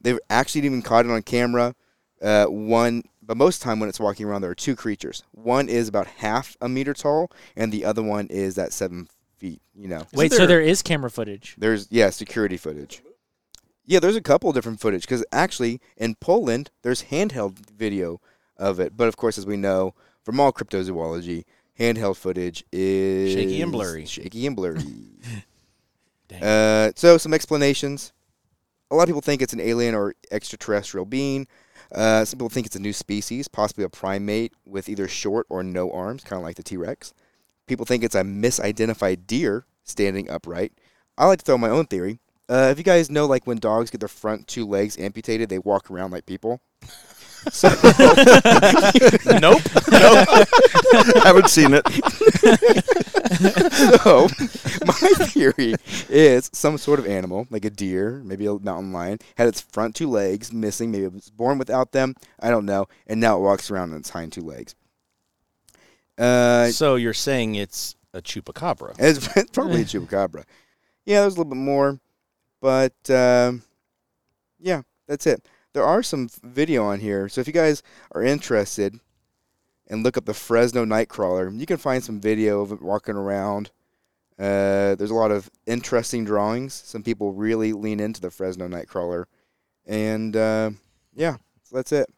[0.00, 1.74] They've actually even caught it on camera.
[2.20, 5.22] Uh, one, but most time when it's walking around, there are two creatures.
[5.32, 9.60] One is about half a meter tall, and the other one is at seven feet.
[9.74, 11.54] You know, Wait, so there is camera footage.
[11.58, 13.02] there's yeah security footage.
[13.86, 18.20] Yeah, there's a couple different footage because actually in Poland there's handheld video
[18.56, 21.44] of it, but of course as we know from all cryptozoology,
[21.78, 24.04] handheld footage is Shaky and blurry.
[24.04, 24.82] Shaky and blurry.
[26.28, 26.42] Dang.
[26.42, 28.12] uh, so some explanations.
[28.90, 31.46] A lot of people think it's an alien or extraterrestrial being.
[31.92, 35.62] Uh, some people think it's a new species, possibly a primate with either short or
[35.62, 37.14] no arms, kind of like the T Rex.
[37.66, 40.72] People think it's a misidentified deer standing upright.
[41.16, 42.20] I like to throw my own theory.
[42.48, 45.58] Uh, if you guys know, like when dogs get their front two legs amputated, they
[45.58, 46.60] walk around like people.
[47.50, 47.68] So,
[49.40, 49.62] nope.
[49.92, 51.86] I haven't seen it.
[54.02, 54.28] so
[54.84, 55.74] my theory
[56.08, 59.94] is some sort of animal, like a deer, maybe a mountain lion, had its front
[59.94, 60.90] two legs missing.
[60.90, 62.14] Maybe it was born without them.
[62.40, 62.86] I don't know.
[63.06, 64.74] And now it walks around on its hind two legs.
[66.18, 68.96] Uh, so you're saying it's a chupacabra?
[68.98, 70.44] it's, it's probably a chupacabra.
[71.06, 72.00] Yeah, there's a little bit more,
[72.60, 73.62] but um,
[74.58, 75.46] yeah, that's it.
[75.74, 78.98] There are some video on here, so if you guys are interested
[79.86, 83.70] and look up the Fresno Nightcrawler, you can find some video of it walking around.
[84.38, 86.72] Uh, there's a lot of interesting drawings.
[86.74, 89.24] Some people really lean into the Fresno Nightcrawler,
[89.86, 90.70] and uh,
[91.14, 92.08] yeah, so that's it.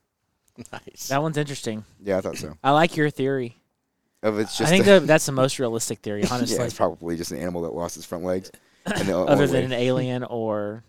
[0.73, 1.09] Nice.
[1.09, 1.85] That one's interesting.
[2.03, 2.57] Yeah, I thought so.
[2.63, 3.57] I like your theory.
[4.23, 6.57] Of it's just I think a- that that's the most realistic theory, honestly.
[6.59, 8.51] yeah, it's probably just an animal that lost its front legs.
[8.87, 10.85] Other than an alien or,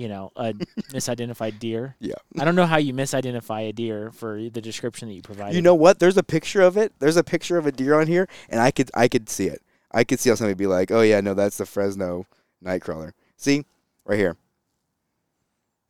[0.00, 0.52] you know, a
[0.94, 1.94] misidentified deer.
[2.00, 2.14] yeah.
[2.38, 5.54] I don't know how you misidentify a deer for the description that you provided.
[5.56, 5.98] You know what?
[5.98, 6.92] There's a picture of it.
[7.00, 9.60] There's a picture of a deer on here, and I could I could see it.
[9.92, 12.26] I could see how somebody be like, "Oh yeah, no, that's the Fresno
[12.64, 13.64] Nightcrawler." See,
[14.06, 14.36] right here,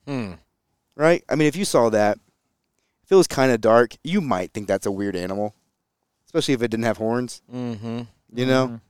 [0.06, 0.32] Hmm.
[0.96, 1.22] right?
[1.28, 2.18] I mean, if you saw that,
[3.04, 5.54] if it was kind of dark, you might think that's a weird animal,
[6.26, 7.42] especially if it didn't have horns.
[7.52, 8.00] Mm-hmm.
[8.34, 8.66] You know?
[8.68, 8.80] Mhm.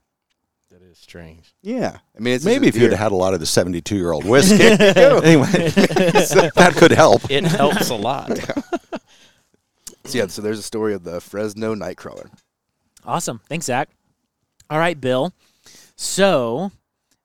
[0.91, 1.53] That is strange.
[1.61, 1.99] Yeah.
[2.17, 4.61] I mean, it's Maybe if you'd had a lot of the 72 year old whiskey.
[4.61, 7.31] anyway, that could help.
[7.31, 8.29] It helps a lot.
[8.37, 8.99] yeah.
[10.03, 12.29] So yeah, so there's a story of the Fresno Nightcrawler.
[13.05, 13.39] Awesome.
[13.47, 13.87] Thanks, Zach.
[14.69, 15.31] All right, Bill.
[15.95, 16.73] So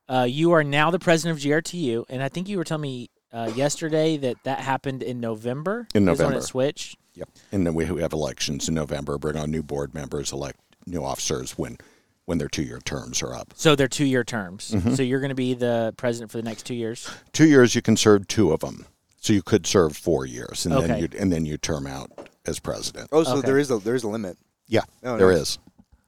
[0.09, 3.11] uh, you are now the president of GRTU, and I think you were telling me
[3.33, 5.89] uh, yesterday that that happened in November.
[5.93, 6.39] In is when November.
[6.39, 6.99] it switched.
[7.15, 7.31] Yep.
[7.51, 11.03] And then we we have elections in November, bring on new board members, elect new
[11.03, 11.79] officers when
[12.27, 13.55] when their two year terms are up.
[13.57, 14.73] So they're two-year terms.
[14.73, 14.95] Mm-hmm.
[14.95, 17.09] So you're going to be the president for the next two years.
[17.33, 18.85] Two years you can serve two of them.
[19.21, 20.87] So you could serve four years and Okay.
[20.87, 22.11] then you and then you term out
[22.45, 23.09] as president.
[23.11, 23.47] Oh, so Okay.
[23.47, 24.37] there is a there's a limit.
[24.69, 25.41] Yeah, Oh, there nice.
[25.41, 25.59] is.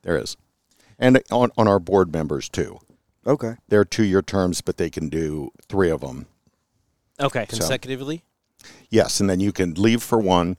[0.02, 0.36] There is.
[0.98, 2.78] And on, on our board members too.
[3.26, 3.54] Okay.
[3.68, 6.26] They're two year terms, but they can do three of them.
[7.20, 7.46] Okay.
[7.46, 8.22] Consecutively?
[8.90, 10.56] Yes, and then you can leave for one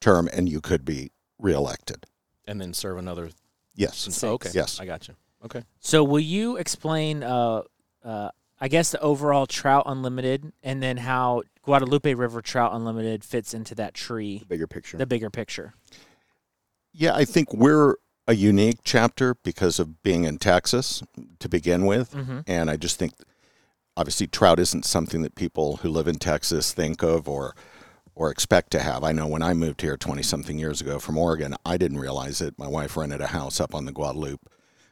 [0.00, 2.06] term and you could be reelected.
[2.46, 3.30] And then serve another.
[3.80, 4.22] Yes.
[4.22, 4.50] Oh, okay.
[4.52, 4.78] Yes.
[4.78, 5.14] I got you.
[5.44, 5.62] Okay.
[5.80, 7.62] So will you explain, uh,
[8.04, 13.54] uh, I guess, the overall Trout Unlimited, and then how Guadalupe River Trout Unlimited fits
[13.54, 14.98] into that tree, Bigger picture.
[14.98, 15.72] the bigger picture?
[16.92, 17.94] Yeah, I think we're
[18.26, 21.02] a unique chapter because of being in Texas
[21.38, 22.12] to begin with.
[22.12, 22.44] Mhm.
[22.46, 23.14] And I just think,
[23.96, 27.54] obviously, trout isn't something that people who live in Texas think of or
[28.14, 29.04] or expect to have.
[29.04, 32.40] I know when I moved here 20 something years ago from Oregon, I didn't realize
[32.40, 32.58] it.
[32.58, 34.42] My wife rented a house up on the Guadalupe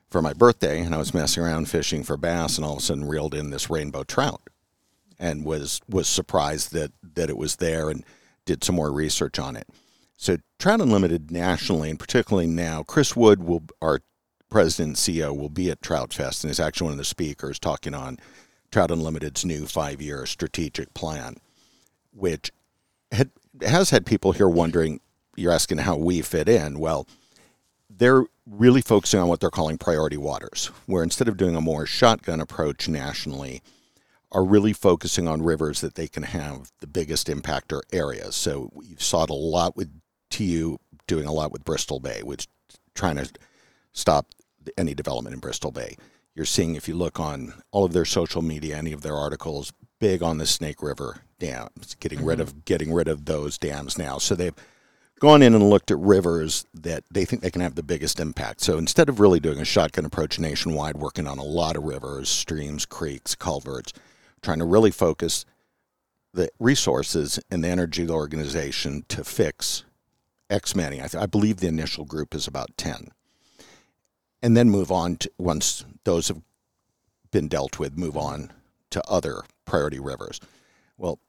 [0.09, 2.83] for my birthday, and I was messing around fishing for bass, and all of a
[2.83, 4.41] sudden reeled in this rainbow trout,
[5.19, 8.05] and was was surprised that that it was there, and
[8.47, 9.69] did some more research on it.
[10.17, 14.01] So Trout Unlimited nationally, and particularly now, Chris Wood will our
[14.51, 17.59] president and CEO will be at Trout Fest and is actually one of the speakers
[17.59, 18.19] talking on
[18.73, 21.37] Trout Unlimited's new five year strategic plan,
[22.13, 22.51] which
[23.13, 23.31] had,
[23.63, 25.01] has had people here wondering.
[25.37, 26.81] You're asking how we fit in.
[26.81, 27.07] Well,
[27.89, 31.87] they're really focusing on what they're calling priority waters, where instead of doing a more
[31.87, 33.63] shotgun approach nationally,
[34.33, 38.37] are really focusing on rivers that they can have the biggest impact or areas.
[38.37, 39.91] So you saw it a lot with
[40.31, 42.47] TU doing a lot with Bristol Bay, which
[42.95, 43.31] trying to
[43.93, 44.35] stop
[44.77, 45.97] any development in Bristol Bay.
[46.35, 49.73] You're seeing if you look on all of their social media, any of their articles,
[49.99, 52.49] big on the Snake River dams, getting rid mm-hmm.
[52.49, 54.19] of getting rid of those dams now.
[54.19, 54.55] So they've
[55.19, 58.61] gone in and looked at rivers that they think they can have the biggest impact.
[58.61, 62.29] So instead of really doing a shotgun approach nationwide, working on a lot of rivers,
[62.29, 63.93] streams, creeks, culverts,
[64.43, 65.45] trying to really focus
[66.33, 69.85] the resources and the energy of the organization to fix
[70.51, 70.99] X many.
[70.99, 73.09] I, th- I believe the initial group is about 10.
[74.41, 76.41] And then move on to, once those have
[77.33, 78.53] been dealt with, move on
[78.91, 80.41] to other priority rivers.
[80.97, 81.21] Well,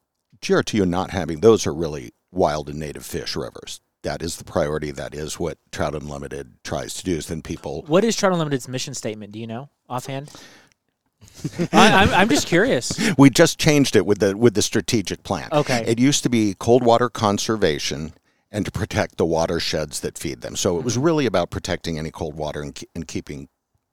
[0.42, 3.82] GRTU not having those are really wild and native fish rivers.
[4.04, 4.92] That is the priority.
[4.92, 7.18] That is what Trout Unlimited tries to do.
[7.18, 9.34] Is then people What is Trout Unlimited's mission statement?
[9.34, 10.32] Do you know offhand?
[11.74, 12.98] I, I'm, I'm just curious.
[13.18, 15.50] we just changed it with the with the strategic plan.
[15.52, 15.84] Okay.
[15.86, 18.14] It used to be cold water conservation
[18.52, 20.56] and to protect the watersheds that feed them.
[20.56, 21.04] So it was mm-hmm.
[21.04, 23.50] really about protecting any cold water and, and keeping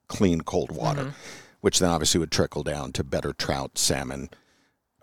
[0.09, 1.46] clean cold water, mm-hmm.
[1.67, 4.31] Which then obviously would trickle down to better trout, salmon,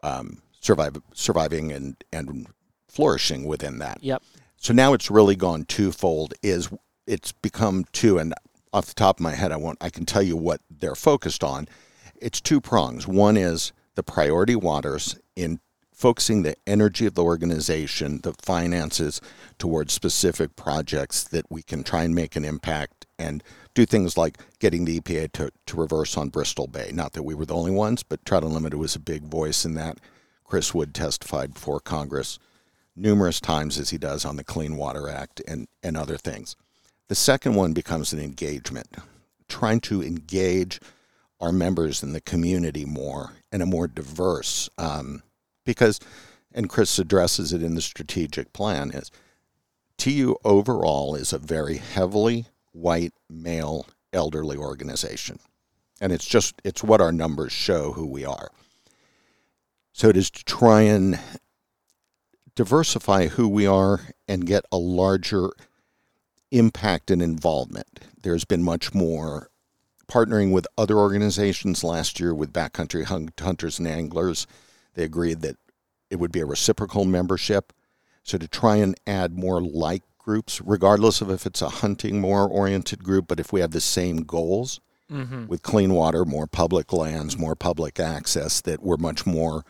[0.02, 2.48] um, survive, surviving and and
[2.88, 4.02] flourishing within that.
[4.02, 4.24] Yep.
[4.56, 6.34] So now it's really gone twofold.
[6.42, 6.70] Is
[7.06, 8.34] it's become two, and
[8.72, 9.78] off the top of my head, I won't.
[9.82, 11.68] I can tell you what they're focused on.
[12.22, 13.10] It's two prongs.
[13.10, 15.60] One is the priority waters in
[15.94, 19.20] focusing the energy of the organization, the finances
[19.60, 24.38] towards specific projects that we can try and make an impact and do things like
[24.60, 26.92] getting the EPA to, to reverse on Bristol Bay.
[26.94, 29.74] Not that we were the only ones, but Trout Unlimited was a big voice in
[29.76, 30.00] that.
[30.44, 32.38] Chris Wood testified before Congress
[32.96, 36.56] numerous times as he does on the Clean Water Act and, and other things.
[37.08, 38.96] The second one becomes an engagement,
[39.48, 40.80] trying to engage
[41.40, 45.24] our members in the community more and a more diverse, um,
[45.66, 46.00] because,
[46.54, 49.12] and Chris addresses it in the strategic plan, is
[49.98, 55.40] TU overall is a very heavily white male elderly organization.
[56.02, 58.50] And it's just, it's what our numbers show who we are.
[59.94, 61.20] So it is to try and
[62.56, 65.52] diversify who we are and get a larger
[66.52, 68.00] impact and involvement.
[68.22, 69.50] There's been much more
[70.12, 74.46] partnering with other organizations last year with backcountry hunt- hunters and anglers.
[74.94, 75.58] They agreed that
[76.10, 77.74] it would be a reciprocal membership.
[78.24, 82.48] So to try and add more like groups, regardless of if it's a hunting more
[82.48, 84.80] oriented group, but if we have the same goals
[85.12, 85.48] mm-hmm.
[85.48, 89.64] with clean water, more public lands, more public access, that we're much more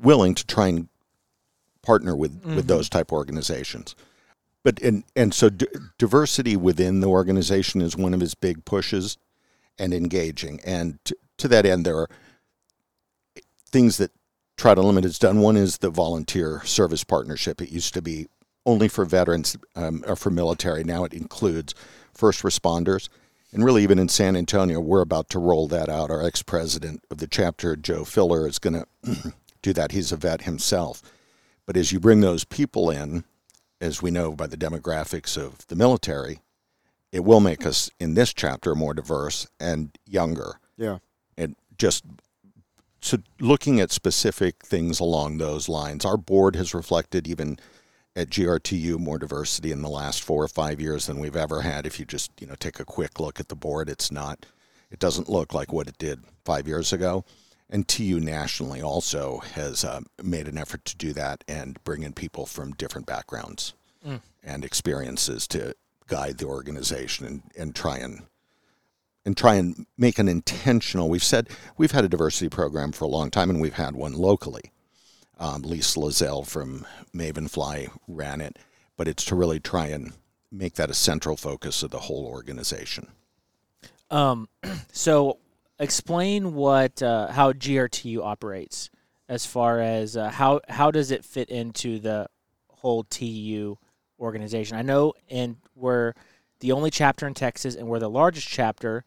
[0.00, 0.88] willing to try and
[1.82, 2.66] partner with, with mm-hmm.
[2.66, 3.94] those type organizations.
[4.64, 5.68] But and and so d-
[5.98, 9.16] diversity within the organization is one of his big pushes,
[9.78, 10.60] and engaging.
[10.64, 12.08] And t- to that end, there are
[13.70, 14.10] things that
[14.56, 15.40] Trout Unlimited has done.
[15.40, 17.62] One is the volunteer service partnership.
[17.62, 18.26] It used to be
[18.68, 20.84] only for veterans um, or for military.
[20.84, 21.74] Now it includes
[22.12, 23.08] first responders.
[23.50, 26.10] And really, even in San Antonio, we're about to roll that out.
[26.10, 29.92] Our ex president of the chapter, Joe Filler, is going to do that.
[29.92, 31.00] He's a vet himself.
[31.64, 33.24] But as you bring those people in,
[33.80, 36.40] as we know by the demographics of the military,
[37.10, 40.60] it will make us in this chapter more diverse and younger.
[40.76, 40.98] Yeah.
[41.38, 42.04] And just
[43.00, 47.58] so looking at specific things along those lines, our board has reflected even
[48.16, 51.86] at GRTU more diversity in the last four or five years than we've ever had.
[51.86, 54.46] If you just you know take a quick look at the board, it's not,
[54.90, 57.24] it doesn't look like what it did five years ago.
[57.70, 62.14] And TU nationally also has um, made an effort to do that and bring in
[62.14, 63.74] people from different backgrounds
[64.42, 65.74] and experiences to
[66.06, 68.22] guide the organization and, and try and
[69.24, 71.10] and try and make an intentional.
[71.10, 74.14] We've said we've had a diversity program for a long time, and we've had one
[74.14, 74.72] locally.
[75.38, 78.58] Um, Lisa Lazelle from Mavenfly ran it,
[78.96, 80.12] but it's to really try and
[80.50, 83.08] make that a central focus of the whole organization.
[84.10, 84.48] Um,
[84.92, 85.38] so
[85.78, 88.90] explain what uh, how GRTU operates
[89.28, 92.28] as far as uh, how how does it fit into the
[92.68, 93.78] whole TU
[94.18, 94.76] organization?
[94.76, 96.14] I know, and we're
[96.60, 99.04] the only chapter in Texas, and we're the largest chapter.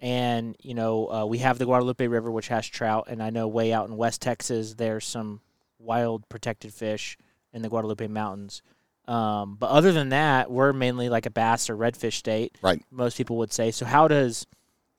[0.00, 3.48] And you know, uh, we have the Guadalupe River, which has trout, and I know
[3.48, 5.40] way out in West Texas, there's some
[5.84, 7.16] wild protected fish
[7.52, 8.62] in the Guadalupe Mountains.
[9.06, 12.56] Um, but other than that, we're mainly like a bass or redfish state.
[12.62, 12.82] Right.
[12.90, 13.70] Most people would say.
[13.70, 14.46] So how does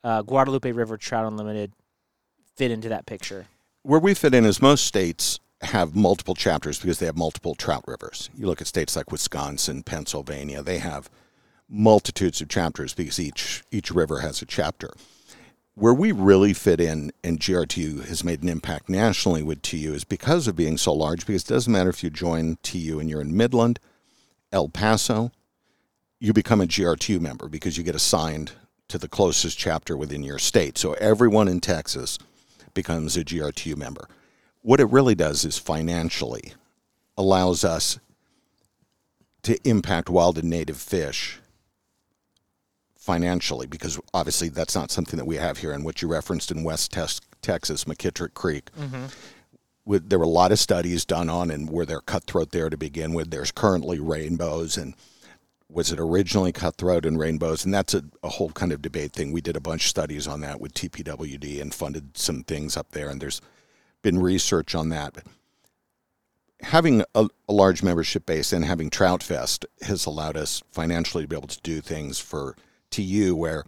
[0.04, 1.72] uh, Guadalupe River Trout Unlimited
[2.56, 3.46] fit into that picture?
[3.82, 7.84] Where we fit in is most states have multiple chapters because they have multiple trout
[7.86, 8.30] rivers.
[8.36, 11.10] You look at states like Wisconsin, Pennsylvania, they have
[11.68, 14.92] multitudes of chapters because each each river has a chapter.
[15.78, 20.04] Where we really fit in, and GRTU has made an impact nationally with TU, is
[20.04, 21.26] because of being so large.
[21.26, 23.78] Because it doesn't matter if you join TU and you're in Midland,
[24.50, 25.32] El Paso,
[26.18, 28.52] you become a GRTU member because you get assigned
[28.88, 30.78] to the closest chapter within your state.
[30.78, 32.18] So everyone in Texas
[32.72, 34.08] becomes a GRTU member.
[34.62, 36.54] What it really does is financially
[37.18, 37.98] allows us
[39.42, 41.38] to impact wild and native fish
[43.06, 46.64] financially because obviously that's not something that we have here and what you referenced in
[46.64, 48.70] West Tex- Texas, McKittrick Creek.
[48.78, 49.04] Mm-hmm.
[49.84, 52.76] With, there were a lot of studies done on and were there cutthroat there to
[52.76, 53.30] begin with.
[53.30, 54.94] There's currently rainbows and
[55.70, 57.64] was it originally cutthroat and rainbows?
[57.64, 59.32] And that's a, a whole kind of debate thing.
[59.32, 62.90] We did a bunch of studies on that with TPWD and funded some things up
[62.92, 63.40] there, and there's
[64.02, 65.14] been research on that.
[65.14, 65.24] But
[66.62, 71.28] having a, a large membership base and having Trout Fest has allowed us financially to
[71.28, 72.56] be able to do things for
[72.90, 73.64] TU where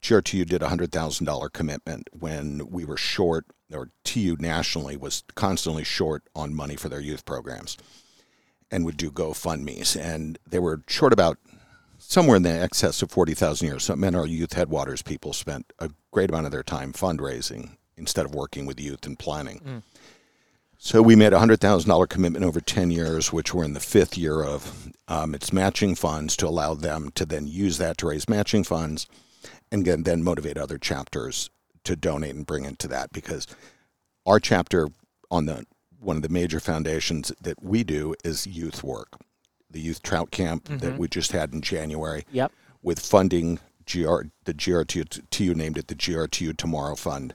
[0.00, 5.22] GRTU did a hundred thousand dollar commitment when we were short, or TU nationally was
[5.34, 7.78] constantly short on money for their youth programs,
[8.70, 11.38] and would do GoFundmes, and they were short about
[11.98, 13.84] somewhere in the excess of forty thousand years.
[13.84, 17.76] So it meant our youth headwaters people spent a great amount of their time fundraising
[17.96, 19.60] instead of working with youth and planning.
[19.64, 19.82] Mm.
[20.84, 23.78] So we made a hundred thousand dollar commitment over ten years, which we're in the
[23.78, 24.88] fifth year of.
[25.06, 29.06] Um, it's matching funds to allow them to then use that to raise matching funds,
[29.70, 31.50] and then, then motivate other chapters
[31.84, 33.46] to donate and bring into that because
[34.26, 34.88] our chapter
[35.30, 35.64] on the
[36.00, 39.10] one of the major foundations that we do is youth work,
[39.70, 42.50] the youth trout camp that we just had in January Yep.
[42.82, 47.34] with funding GR the GRTU named it the GRTU Tomorrow Fund,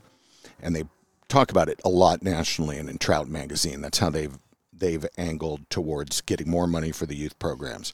[0.60, 0.84] and they
[1.28, 3.80] talk about it a lot nationally and in Trout Magazine.
[3.80, 4.38] That's how they've
[4.72, 7.92] they've angled towards getting more money for the youth programs.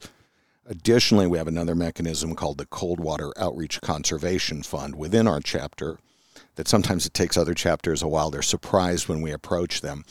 [0.67, 5.99] Additionally, we have another mechanism called the Coldwater Outreach Conservation Fund within our chapter.
[6.55, 8.31] That sometimes it takes other chapters a while.
[8.31, 10.05] They're surprised when we approach them.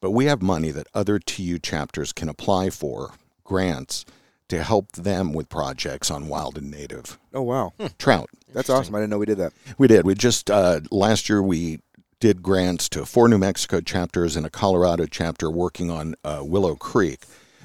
[0.00, 3.12] But we have money that other TU chapters can apply for,
[3.44, 4.04] grants,
[4.48, 8.30] to help them with projects on wild and native Oh wow, trout.
[8.52, 8.94] that's awesome.
[8.94, 9.52] I didn't know we did that.
[9.78, 10.04] We did.
[10.04, 11.80] We just uh, last year we
[12.20, 16.74] did grants to four New Mexico chapters and a Colorado chapter working on uh, Willow
[16.74, 17.24] Creek,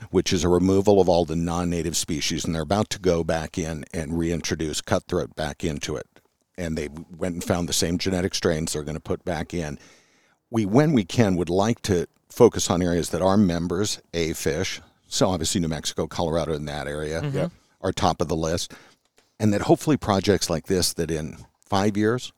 [0.09, 3.57] which is a removal of all the non-native species, and they're about to go back
[3.57, 6.07] in and reintroduce cutthroat back into it.
[6.57, 9.79] And they went and found the same genetic strains they're going to put back in.
[10.49, 14.81] We, when we can, would like to focus on areas that are members a fish.
[15.07, 17.21] So obviously New Mexico, Colorado, in that area
[17.81, 18.73] are top of the list
[19.39, 22.31] and that hopefully projects like this that in five years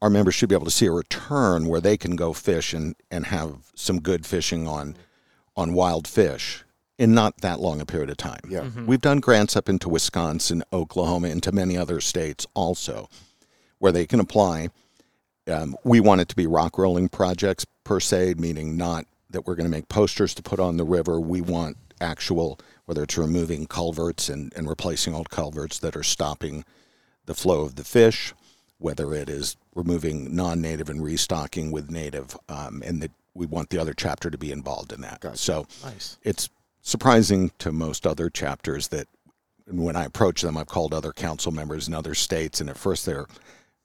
[0.00, 2.94] our members should be able to see a return where they can go fish and,
[3.10, 4.96] and have some good fishing on
[5.56, 6.64] on wild fish
[6.98, 8.40] in not that long a period of time.
[8.48, 8.68] Yeah.
[8.86, 13.08] We've done grants up into Wisconsin, Oklahoma, into many other states also
[13.78, 14.68] where they can apply.
[15.48, 19.54] Um, we want it to be rock rolling projects per se, meaning not that we're
[19.54, 21.20] going to make posters to put on the river.
[21.20, 26.64] We want actual, whether it's removing culverts and, and replacing old culverts that are stopping
[27.26, 28.32] the flow of the fish,
[28.78, 33.70] whether it is removing non native and restocking with native, um, and that we want
[33.70, 35.20] the other chapter to be involved in that.
[35.36, 36.18] So Nice.
[36.22, 36.48] it's
[36.82, 39.06] surprising to most other chapters that
[39.66, 43.04] when I approach them, I've called other council members in other states, and at first
[43.04, 43.26] they're,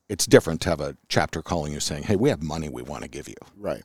[0.08, 3.04] it's different to have a chapter calling you saying, "Hey, we have money we want
[3.04, 3.84] to give you." Right.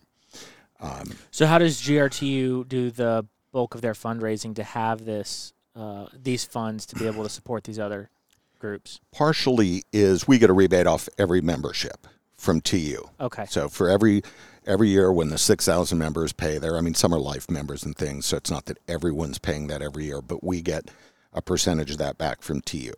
[1.33, 6.45] So how does GRTU do the bulk of their fundraising to have this uh, these
[6.45, 8.11] funds to be able to support these other
[8.59, 9.01] groups?
[9.13, 13.09] Partially is we get a rebate off every membership from TU.
[13.21, 13.47] Okay.
[13.49, 14.23] So for every
[14.67, 17.85] every year when the six thousand members pay there, I mean some are life members
[17.85, 20.91] and things, so it's not that everyone's paying that every year, but we get
[21.33, 22.93] a percentage of that back from TU.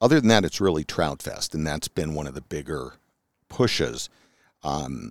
[0.00, 2.94] Other than that, it's really Trout Fest, and that's been one of the bigger
[3.48, 4.08] pushes.
[4.62, 5.10] Um,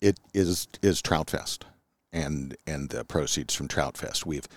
[0.00, 1.64] it is is Trout Fest,
[2.12, 4.26] and and the proceeds from Trout Fest.
[4.26, 4.48] We've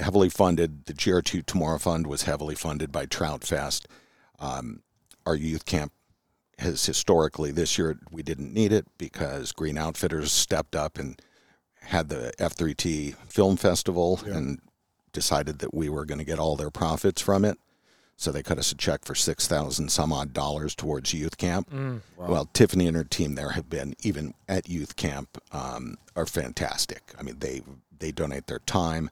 [0.00, 3.86] heavily funded the GRTU Tomorrow Fund was heavily funded by Trout Fest.
[4.38, 4.82] Um,
[5.26, 5.92] our youth camp
[6.58, 11.20] has historically this year we didn't need it because Gruene Outfitters stepped up and
[11.82, 14.60] had the F3T Film Festival and
[15.12, 17.58] decided that we were going to get all their profits from it.
[18.16, 21.70] So they cut us a check for six thousand some odd dollars towards youth camp.
[22.18, 27.14] Well, Tiffany and her team there have been even at youth camp um, are fantastic.
[27.18, 27.62] I mean, they
[27.98, 29.10] they donate their time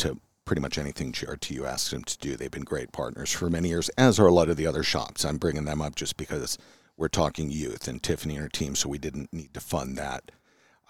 [0.00, 2.36] to pretty much anything GRTU asks them to do.
[2.36, 5.24] They've been great partners for many years, as are a lot of the other shops.
[5.24, 6.58] I'm bringing them up just because
[6.96, 10.32] we're talking youth and Tiffany and her team, so we didn't need to fund that.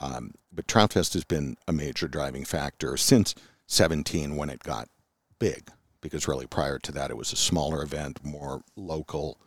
[0.01, 3.35] Um, but Trout Fest has been a major driving factor since
[3.67, 4.89] 17 when it got
[5.39, 5.71] big,
[6.01, 9.39] because really prior to that it was a smaller event, more local,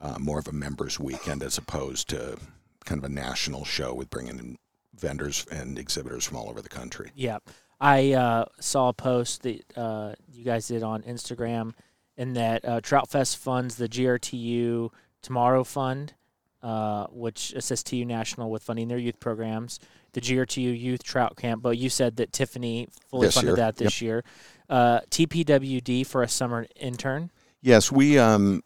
[0.00, 2.36] uh, more of a members weekend as opposed to
[2.84, 4.58] kind of a national show with bringing in
[4.94, 7.10] vendors and exhibitors from all over the country.
[7.14, 7.38] Yeah,
[7.82, 11.72] I uh, saw a post that uh, you guys did on Instagram,
[12.16, 16.14] and that uh, Trout Fest funds the GRTU Tomorrow Fund,
[16.62, 19.80] uh, which assists TU National with funding their youth programs.
[20.12, 23.76] The GRTU Youth Trout Camp, but you said that Tiffany fully This funded year, that
[23.76, 24.22] this year.
[24.68, 27.32] Uh, TPWD for a summer intern.
[27.62, 28.62] Yes, we um,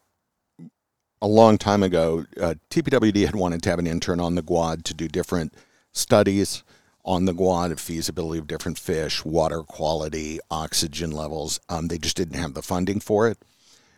[1.23, 4.85] a long time ago, uh, TPWD had wanted to have an intern on the Guad
[4.85, 5.55] to do different
[5.91, 6.63] studies
[7.07, 11.59] on the Guad of feasibility of different fish, water quality, oxygen levels.
[11.69, 13.37] Um, they just didn't have the funding for it,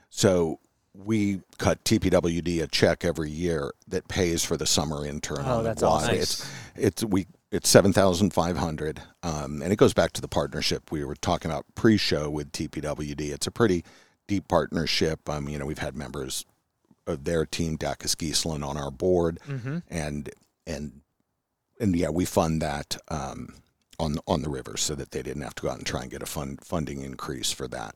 [0.10, 0.60] so
[0.94, 5.64] we cut TPWD a check every year that pays for the summer intern Oh, on
[5.64, 6.04] the that's Guad.
[6.04, 6.16] awesome.
[6.16, 10.28] It's it's we it's seven thousand five hundred, um, and it goes back to the
[10.28, 13.32] partnership we were talking about pre-show with TPWD.
[13.32, 13.84] It's a pretty
[14.28, 15.28] deep partnership.
[15.28, 16.46] Um, you know, we've had members
[17.08, 19.80] of their team, Dacus Giesland, on our board, Mm-hmm.
[19.90, 20.30] and
[20.68, 21.02] and
[21.80, 23.56] and yeah, we fund that um,
[24.00, 26.12] on on the river so that they didn't have to go out and try and
[26.12, 27.96] get a fund funding increase for that.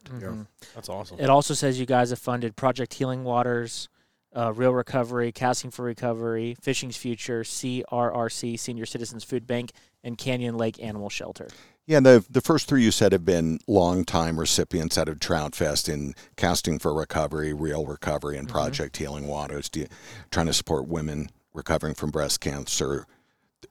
[0.76, 1.20] That's awesome.
[1.20, 3.90] It also says you guys have funded Project Healing Waters,
[4.36, 9.72] uh, Real Recovery, Casting for Recovery, Fishing's Future, CRRC, Senior Citizens Food Bank,
[10.04, 11.48] and Canyon Lake Animal Shelter.
[11.86, 15.54] Yeah, the the first three you said have been long time recipients out of Trout
[15.56, 19.88] Fest in casting for recovery, real recovery, and Project Healing Waters, do-
[20.32, 23.06] trying to support women recovering from breast cancer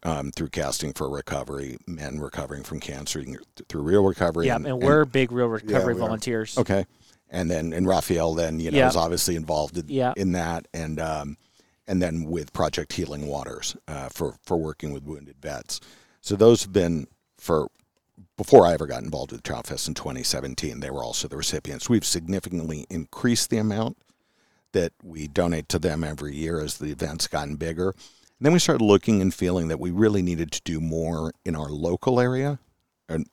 [0.02, 3.22] um, through casting for recovery, men recovering from cancer
[3.68, 4.46] through real recovery.
[4.46, 5.98] Yeah, and, we're big Real Recovery are.
[5.98, 6.56] volunteers.
[6.58, 6.86] okay,
[7.30, 8.88] and then and Raphael then you know Yeah.
[8.88, 10.12] is obviously involved in, Yeah.
[10.16, 11.36] in that, and um,
[11.86, 15.80] and then with Project Healing Waters uh, for for working with wounded vets.
[16.20, 17.06] So those have been
[17.38, 17.68] for
[18.36, 21.88] before I ever got involved with Trout Fest in 2017, they were also the recipients.
[21.88, 23.98] We've significantly increased the amount
[24.72, 27.94] that we donate to them every year as the event's gotten bigger.
[28.42, 31.54] And then we started looking and feeling that we really needed to do more in
[31.54, 32.58] our local area,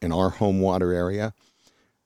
[0.03, 1.33] in our home water area.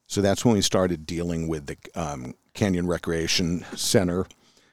[0.07, 4.25] So that's when we started dealing with the um, Canyon Recreation Center,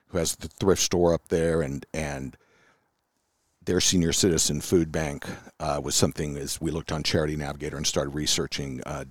[0.06, 2.36] who has the thrift store up there, and and
[3.64, 5.26] their senior citizen food bank
[5.58, 9.06] uh, was something as we looked on Charity Navigator and started researching uh,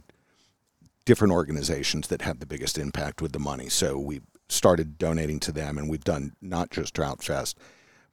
[1.04, 3.68] different organizations that had the biggest impact with the money.
[3.68, 7.58] So we started donating to them, and we've done not just Trout Fest,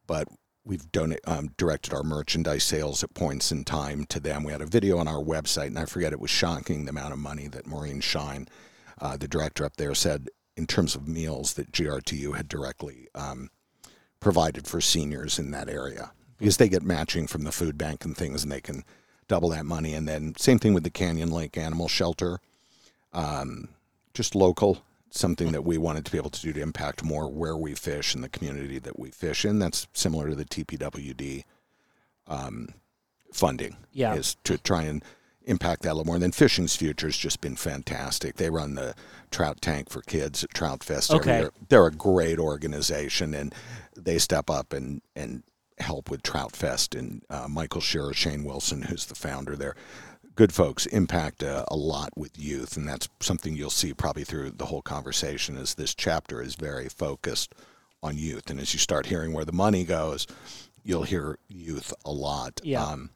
[0.09, 0.27] but
[0.67, 4.43] we've donate, um, directed our merchandise sales at points in time to them.
[4.43, 7.13] We had a video on our website, and I forget it was shocking the amount
[7.13, 8.49] of money that Maureen Shine,
[9.01, 13.51] uh, the director up there, said in terms of meals that GRTU had directly um,
[14.19, 18.17] provided for seniors in that area because they get matching from the food bank and
[18.17, 18.85] things, and they can
[19.29, 19.95] double that money.
[19.95, 22.41] And then same thing with the Canyon Lake Animal Shelter,
[23.13, 23.69] um,
[24.15, 27.57] just local, something that we wanted to be able to do to impact more where
[27.57, 29.59] we fish and the community that we fish in.
[29.59, 31.45] That's similar to the TPWD
[32.27, 32.69] um,
[33.33, 33.77] funding.
[33.93, 34.15] Yeah.
[34.15, 35.05] is to try and
[35.45, 36.17] impact that a little more.
[36.17, 38.37] And then Fishing's future has just been fantastic.
[38.37, 38.95] They run the
[39.31, 41.39] trout tank for kids at Trout Fest Okay.
[41.41, 41.51] year.
[41.69, 43.55] They're a great organization, and
[43.97, 45.43] they step up and and
[45.79, 46.95] help with Trout Fest.
[46.95, 49.77] And uh, Michael Shearer, Shane Wilson, who's the founder there.
[50.37, 54.51] Good folks impact a, a lot with youth, and that's something you'll see probably through
[54.51, 55.57] the whole conversation.
[55.57, 57.55] Is this chapter is very focused
[58.03, 60.27] on youth, and as you start hearing where the money goes,
[60.85, 62.61] you'll hear youth a lot.
[62.63, 62.85] Yeah.
[62.85, 63.11] Um,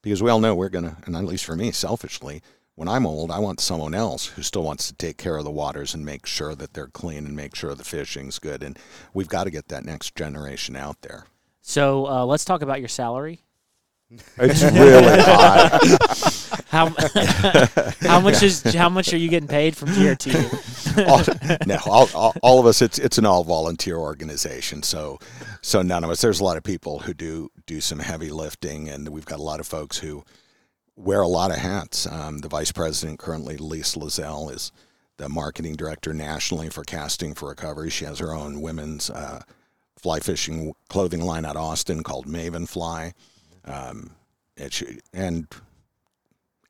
[0.00, 2.40] because we all know we're gonna, and at least for me, selfishly,
[2.76, 5.50] when I'm old, I want someone else who still wants to take care of the
[5.50, 8.62] waters and make sure that they're clean and make sure the fishing's good.
[8.62, 8.78] And
[9.12, 11.24] we've got to get that next generation out there.
[11.62, 13.43] So uh, let's talk about your salary.
[14.10, 15.78] It's really high.
[16.68, 16.88] How
[18.08, 21.08] how much is how much are you getting paid from GRT?
[21.08, 22.82] all, no, all, all, all of us.
[22.82, 24.82] It's it's an all volunteer organization.
[24.82, 25.18] So
[25.62, 26.20] so none of us.
[26.20, 29.42] There's a lot of people who do do some heavy lifting, and we've got a
[29.42, 30.24] lot of folks who
[30.96, 32.06] wear a lot of hats.
[32.06, 34.72] Um, the vice president currently, Lisa Lazelle, is
[35.16, 37.90] the marketing director nationally for Casting for Recovery.
[37.90, 39.42] She has her own women's uh,
[39.96, 43.14] fly fishing clothing line out Austin called Maven Fly,
[43.66, 44.10] um,
[44.56, 45.46] and, she, and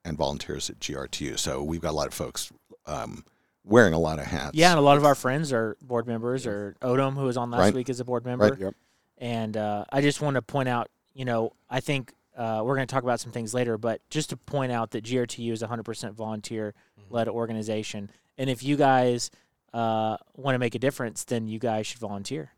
[0.03, 1.37] and volunteers at GRTU.
[1.39, 2.51] So we've got a lot of folks
[2.85, 3.25] um,
[3.63, 4.51] wearing a lot of hats.
[4.53, 6.45] yeah, and a lot of our friends are board members.
[6.45, 7.73] Or Odom, who was on last Right.
[7.73, 8.49] week, is a board member.
[8.49, 8.59] Right.
[8.59, 8.75] Yep.
[9.17, 12.85] And uh, I just want to point out, you know, I think uh, we're going
[12.85, 15.67] to talk about some things later, but just to point out that GRTU is a
[15.67, 16.73] 100% volunteer
[17.09, 18.11] led organization.
[18.37, 19.31] And if you guys
[19.73, 22.51] uh, want to make a difference, then you guys should volunteer.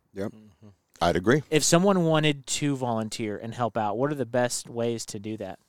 [1.01, 1.43] I'd agree.
[1.49, 5.37] If someone wanted to volunteer and help out, what are the best ways to do
[5.37, 5.59] that?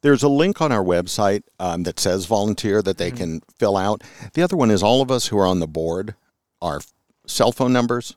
[0.00, 3.16] There's a link on our website um, that says volunteer that they Mm-hmm.
[3.16, 4.02] can fill out.
[4.34, 6.16] The other one is all of us who are on the board,
[6.60, 6.80] our
[7.26, 8.16] cell phone numbers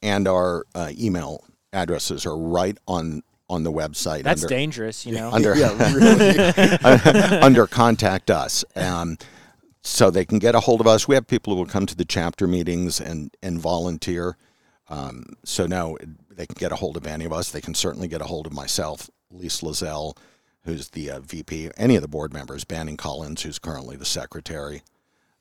[0.00, 4.22] and our uh, email addresses are right on on the website.
[4.22, 5.30] That's under, dangerous, you know.
[5.32, 8.64] under Yeah, under contact us.
[8.76, 9.18] Um,
[9.82, 11.06] so they can get a hold of us.
[11.06, 14.36] We have people who will come to the chapter meetings and and volunteer.
[14.88, 15.96] Um, so no,
[16.30, 17.50] they can get a hold of any of us.
[17.50, 20.16] They can certainly get a hold of myself, Lisa Lazelle,
[20.64, 24.82] who's the uh, VP, any of the board members, Banning Collins, who's currently the secretary,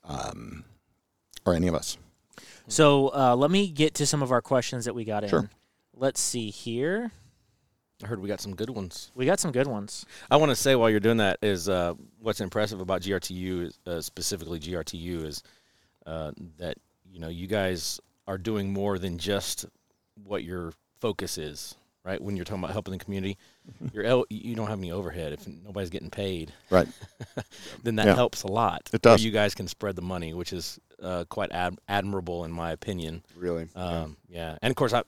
[0.04, 0.64] um,
[1.46, 1.98] or any of us.
[2.68, 5.50] So uh, let me get to some of our questions that we got in.
[5.96, 7.12] Let's see here.
[8.04, 9.12] I heard we got some good ones.
[9.16, 10.06] We got some good ones.
[10.30, 13.80] I want to say while you're doing that is uh, what's impressive about GRTU, is,
[13.86, 15.44] uh, specifically GRTU, is
[16.06, 16.78] uh, that
[17.10, 19.66] you know you guys are doing more than just
[20.24, 21.76] what your focus is.
[22.06, 22.22] right?
[22.22, 23.38] When you're talking about helping the community,
[23.94, 26.52] you're el- you don't have any overhead if nobody's getting paid.
[26.70, 26.88] Right.
[27.84, 28.16] then that Yeah.
[28.16, 28.90] helps a lot.
[28.94, 29.24] It does.
[29.24, 33.24] You guys can spread the money, which is uh, quite ad- admirable in my opinion.
[33.36, 33.68] Really.
[33.76, 35.04] Um, yeah, and of course, I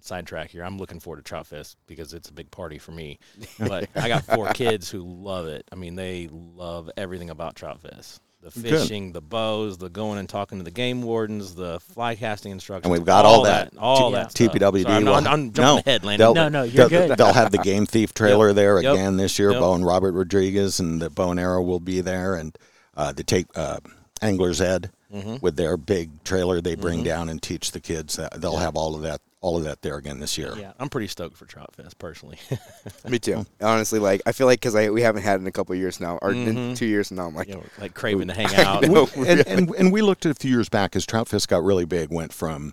[0.00, 0.62] sidetrack here.
[0.62, 3.18] I'm looking forward to Trout Fest because it's a big party for me.
[3.58, 5.64] But I got four kids who love it.
[5.72, 8.20] I mean, they love everything about Trout Fest.
[8.44, 8.80] The Good.
[8.80, 12.84] fishing, the bows, the going and talking to the game wardens, the fly casting instructions.
[12.84, 13.72] And we've got all that.
[13.78, 14.24] all Yeah.
[14.24, 14.34] that.
[14.34, 14.82] TPWD.
[14.82, 16.18] Sorry, I'm, will- I'm, I'm jumping no, ahead, Landon.
[16.26, 17.16] they'll- No, no, you're they'll, good.
[17.18, 18.92] They'll have the Game Thief trailer there Yep.
[18.92, 19.52] again this year.
[19.52, 19.60] Yep.
[19.60, 22.54] Bo and Robert Rodriguez and the Bow and Arrow will be there, and
[22.96, 23.78] uh, the take uh,
[24.20, 25.36] Anglers Ed Mm-hmm.
[25.42, 28.16] with their big trailer they bring down and teach the kids.
[28.16, 30.54] That they'll have all of that, all of that there again this year.
[30.56, 30.72] Yeah.
[30.80, 32.38] I'm pretty stoked for Trout Fest personally.
[33.08, 33.44] Me too.
[33.60, 35.78] Honestly, like I feel like because I we haven't had it in a couple of
[35.78, 36.76] years now, or in Mhm.
[36.76, 37.26] two years now.
[37.26, 38.82] I'm like, you know, like craving to hang out.
[38.88, 39.06] know.
[39.18, 41.84] and, and and we looked at a few years back as Trout Fest got really
[41.84, 42.10] big.
[42.10, 42.72] Went from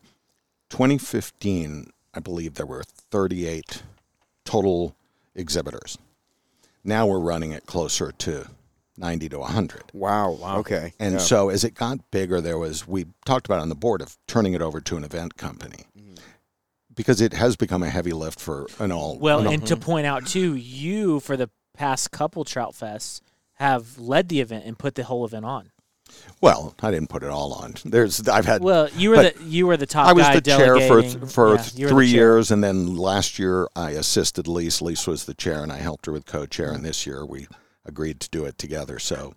[0.70, 3.84] 2015, I believe there were 38
[4.46, 4.96] total
[5.36, 5.98] exhibitors.
[6.86, 8.48] Now we're running it closer to
[8.98, 9.84] 90 to 100.
[9.94, 10.94] wow, okay.
[11.00, 11.20] And yeah.
[11.20, 14.54] so as it got bigger, there was we talked about on the board of turning
[14.54, 15.86] it over to an event company
[16.96, 19.18] because it has become a heavy lift for an all.
[19.20, 23.22] Well, an all- and to point out too, you for the past couple Trout Fests
[23.54, 25.72] have led the event and put the whole event on.
[26.42, 27.76] well, I didn't put it all on.
[27.86, 30.08] There's I've had Well, you were the you were the top.
[30.08, 31.28] I was guy the chair for delegating.
[31.28, 34.82] for Yeah, you were the three years, and then last year I assisted Lise.
[34.82, 36.72] Lise was the chair, and I helped her with co-chair.
[36.72, 37.48] And this year we
[37.86, 39.00] agreed to do it together.
[39.00, 39.34] So,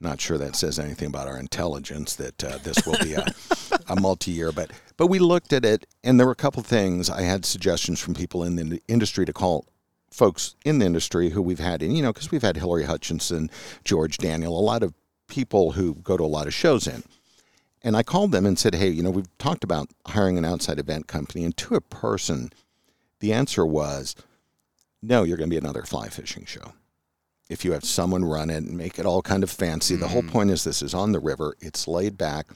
[0.00, 3.24] not sure that says anything about our intelligence that uh, this will be a,
[3.88, 4.52] a multi-year.
[4.52, 7.08] But but we looked at it, and there were a couple things.
[7.10, 9.66] I had suggestions from people in the industry to call
[10.10, 13.50] folks in the industry who we've had, and you know, because we've had Hilary Hutcheson,
[13.84, 14.94] George Daniel, a lot of
[15.28, 17.02] people who go to a lot of shows in.
[17.82, 20.80] And I called them and said, hey, you know, we've talked about hiring an outside
[20.80, 21.44] event company.
[21.44, 22.50] And to a person,
[23.20, 24.16] the answer was,
[25.00, 26.72] no, you're going to be another fly fishing show.
[27.48, 30.22] If you have someone run it and make it all kind of fancy, the whole
[30.22, 30.30] mm.
[30.30, 32.48] point is this is on the river, it's laid back.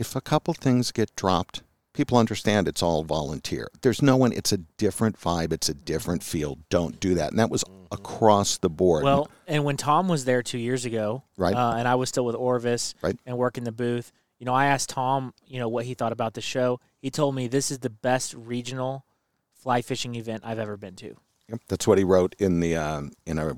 [0.00, 3.68] If a couple things get dropped, people understand it's all volunteer.
[3.82, 6.56] There's no one, it's a different vibe, it's a different feel.
[6.70, 7.30] Don't do that.
[7.30, 9.04] And that was across the board.
[9.04, 11.54] Well, and when Tom was there two years ago, Right.
[11.54, 13.18] uh, and I was still with Orvis, Right.
[13.26, 16.32] and working the booth, you know, I asked Tom, you know, what he thought about
[16.32, 16.80] the show.
[17.02, 19.04] He told me this is the best regional
[19.52, 21.14] fly fishing event I've ever been to.
[21.50, 23.54] Yep, that's what he wrote in the um, in a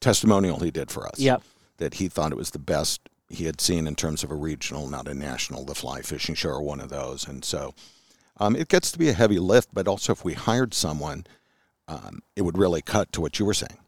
[0.00, 1.18] testimonial he did for us.
[1.18, 1.42] Yep.
[1.76, 4.88] that he thought it was the best he had seen in terms of a regional,
[4.88, 7.26] not a national, the fly fishing show or one of those.
[7.28, 7.74] And so
[8.38, 11.26] um, it gets to be a heavy lift, but also if we hired someone,
[11.88, 13.78] um, it would really cut to what you were saying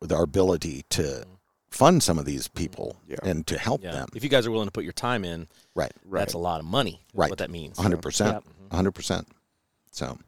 [0.00, 1.24] with our ability to
[1.70, 3.16] fund some of these people Yeah.
[3.22, 3.92] and to help yeah.
[3.92, 4.08] them.
[4.14, 6.66] If you guys are willing to put your time in, Right, that's a lot of
[6.66, 7.02] money.
[7.12, 7.28] Right.
[7.30, 7.76] What that means.
[7.76, 8.32] 100%.
[8.32, 8.44] Yep.
[8.70, 9.26] 100%.
[9.92, 10.18] So,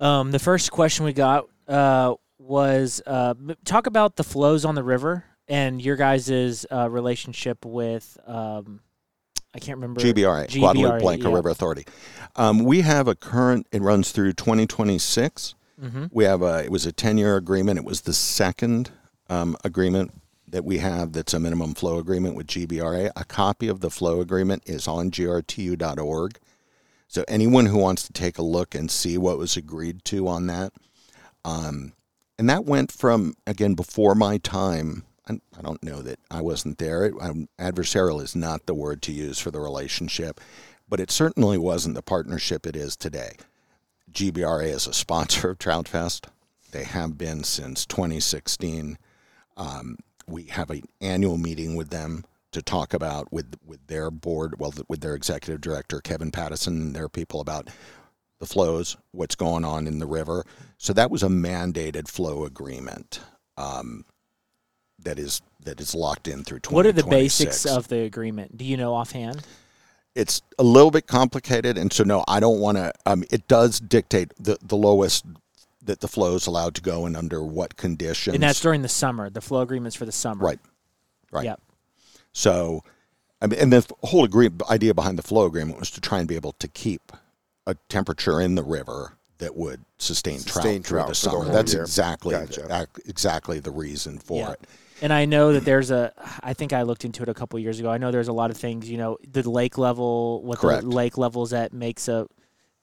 [0.00, 3.34] Um, the first question we got uh, was uh,
[3.64, 8.80] talk about the flows on the river and your guys' uh, relationship with um,
[9.54, 11.34] I can't remember GBRA, GBRA, Guadalupe Blanco yeah.
[11.34, 11.86] River Authority.
[12.36, 15.54] Um, we have a current, it runs through 2026.
[15.82, 16.06] Mm-hmm.
[16.10, 17.78] We have a, it was a 10 year agreement.
[17.78, 18.90] It was the second
[19.28, 20.12] um, agreement
[20.46, 23.10] that we have that's a minimum flow agreement with GBRA.
[23.16, 26.38] A copy of the flow agreement is on grtu.org.
[27.06, 30.46] So anyone who wants to take a look and see what was agreed to on
[30.48, 30.72] that.
[31.44, 31.94] Um,
[32.38, 35.04] and that went from, again, before my time.
[35.28, 37.04] I don't know that I wasn't there.
[37.04, 37.14] It,
[37.58, 40.40] adversarial is not the word to use for the relationship,
[40.88, 43.32] but it certainly wasn't the partnership it is today.
[44.10, 46.26] GBRA is a sponsor of Troutfest.
[46.72, 48.98] They have been since 2016.
[49.56, 54.54] Um, we have an annual meeting with them to talk about with with their board,
[54.58, 57.68] well, with their executive director Kevin Patteson and their people about
[58.38, 60.44] the flows, what's going on in the river.
[60.78, 63.20] So that was a mandated flow agreement
[63.56, 64.04] um,
[65.02, 66.72] that is that is locked in through 2026.
[66.72, 68.56] What are the basics of the agreement?
[68.56, 69.44] Do you know offhand?
[70.14, 72.92] it's a little bit complicated, and so no, I don't want to.
[73.06, 75.24] Um, it does dictate the the lowest
[75.82, 78.34] that the flow is allowed to go and under what conditions.
[78.34, 79.30] And that's during the summer.
[79.30, 80.44] The flow agreements for the summer.
[80.44, 80.58] right,
[81.30, 81.44] right.
[81.44, 81.60] Yep.
[82.32, 82.82] So,
[83.40, 86.28] I mean, and the whole agree- idea behind the flow agreement was to try and
[86.28, 87.12] be able to keep
[87.66, 91.44] a temperature in the river that would sustain, Sustain trout through trout the the summer.
[91.44, 91.82] whole That's year.
[91.82, 92.66] exactly Gotcha.
[92.96, 94.52] ac- exactly the reason for Yeah.
[94.52, 94.60] it.
[95.02, 96.12] And I know that there's a.
[96.42, 97.90] I think I looked into it a couple years ago.
[97.90, 98.90] I know there's a lot of things.
[98.90, 100.82] You know, the lake level, what Correct.
[100.82, 102.26] the lake levels at makes a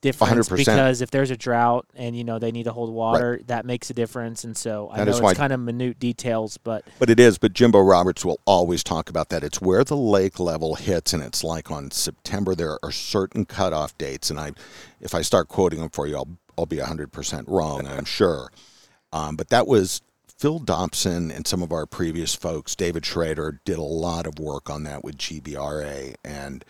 [0.01, 0.57] difference 100%.
[0.57, 3.89] because if there's a drought and you know they need to hold water, that makes
[3.89, 4.43] a difference.
[4.43, 7.38] And so I That know it's why- kind of minute details, but But it is.
[7.38, 9.43] But Jimbo Roberts will always talk about that.
[9.43, 13.97] It's where the lake level hits, and it's like on September there are certain cutoff
[13.97, 14.30] dates.
[14.30, 14.51] And I,
[15.01, 18.49] if I start quoting them for you, I'll I'll be 100% wrong, I'm sure.
[19.11, 20.01] Um, but that was
[20.45, 24.69] Phil Dobson and some of our previous folks, David Schrader, did a lot of work
[24.69, 26.13] on that with GBRA.
[26.23, 26.63] And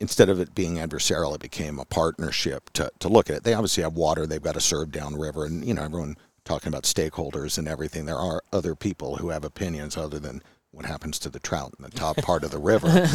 [0.00, 3.44] instead of it being adversarial, it became a partnership to, to look at it.
[3.44, 5.44] They obviously have water they've got to serve downriver.
[5.44, 8.04] And, you know, everyone talking about stakeholders and everything.
[8.04, 10.42] There are other people who have opinions other than
[10.72, 13.06] what happens to the trout in the top part of the river.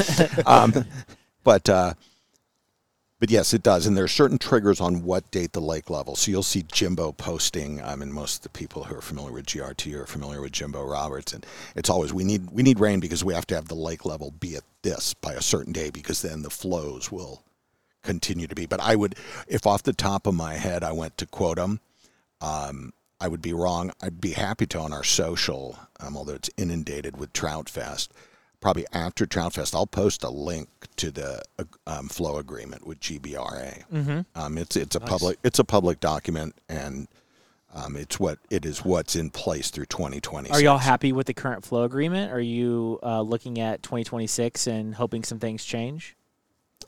[0.45, 0.85] Um,
[1.43, 1.95] but uh,
[3.21, 6.15] but yes, it does, and there are certain triggers on what date the lake level.
[6.15, 7.79] So you'll see Jimbo posting.
[7.79, 10.83] I mean, most of the people who are familiar with GRT are familiar with Jimbo
[10.83, 11.45] Roberts, and
[11.75, 14.31] it's always we need we need rain because we have to have the lake level
[14.31, 17.43] be at this by a certain day because then the flows will
[18.01, 18.65] continue to be.
[18.65, 19.13] But I would,
[19.47, 21.79] if off the top of my head, I went to quote them.
[22.41, 23.91] Um, I would be wrong.
[24.01, 28.11] I'd be happy to on our social, um, although it's inundated with Trout Fest.
[28.61, 31.41] Probably after Trout Fest, I'll post a link to the
[31.87, 33.83] um, flow agreement with GBRA.
[33.91, 34.19] Mm-hmm.
[34.35, 37.07] Um, it's it's a public it's a public document, and
[37.73, 40.51] um, it's what it is what's in place through 2020.
[40.51, 42.31] Are y'all happy with the current flow agreement?
[42.31, 46.15] Are you uh, looking at 2026 and hoping some things change?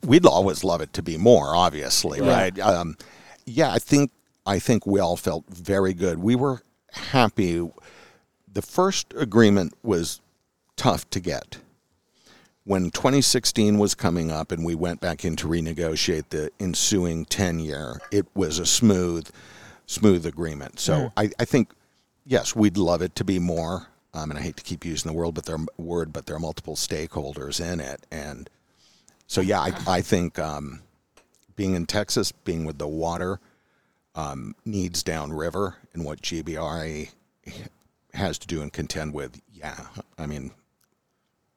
[0.05, 2.31] We'd always love it to be more, obviously, Yeah.
[2.39, 2.59] right?
[2.59, 2.97] Um,
[3.45, 4.11] yeah, I think
[4.45, 6.19] I think we all felt very good.
[6.19, 6.61] We were
[6.91, 7.67] happy.
[8.51, 10.21] The first agreement was
[10.75, 11.57] tough to get.
[12.65, 17.59] When 2016 was coming up and we went back in to renegotiate the ensuing 10
[17.59, 19.29] year, it was a smooth,
[19.85, 20.79] smooth agreement.
[20.79, 21.71] So I, I think,
[22.25, 23.87] yes, we'd love it to be more.
[24.13, 26.39] Um, and I hate to keep using the word, but there word, but there are
[26.39, 28.47] multiple stakeholders in it, and
[29.27, 30.81] so yeah, I, I think um,
[31.55, 33.39] being in Texas, being with the water
[34.13, 37.09] um, needs downriver, and what GBRA
[38.13, 39.87] has to do and contend with, yeah,
[40.19, 40.51] I mean,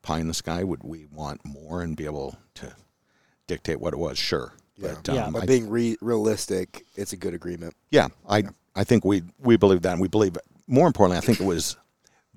[0.07, 0.62] pie in the sky.
[0.62, 2.72] Would we want more and be able to
[3.48, 4.16] dictate what it was?
[4.16, 4.94] Sure, Yeah.
[5.04, 5.26] but Yeah.
[5.26, 7.74] um, But I, being re- realistic, it's a good agreement.
[7.90, 8.44] yeah, I
[8.76, 10.36] I think we we believe that, and we believe
[10.68, 11.76] more importantly, I think it was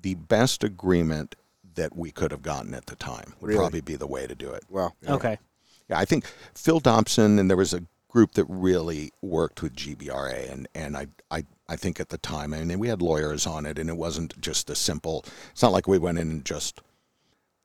[0.00, 1.36] the best agreement
[1.74, 3.34] that we could have gotten at the time.
[3.40, 3.58] Would Really?
[3.60, 4.64] probably be the way to do it.
[4.68, 4.92] Wow.
[5.02, 5.14] Yeah.
[5.14, 5.38] Okay.
[5.88, 10.50] Yeah, I think Phil Dobson and there was a group that really worked with GBRA,
[10.50, 13.64] and and I I I think at the time, I mean, we had lawyers on
[13.66, 15.24] it, and it wasn't just a simple.
[15.52, 16.80] It's not like we went in and just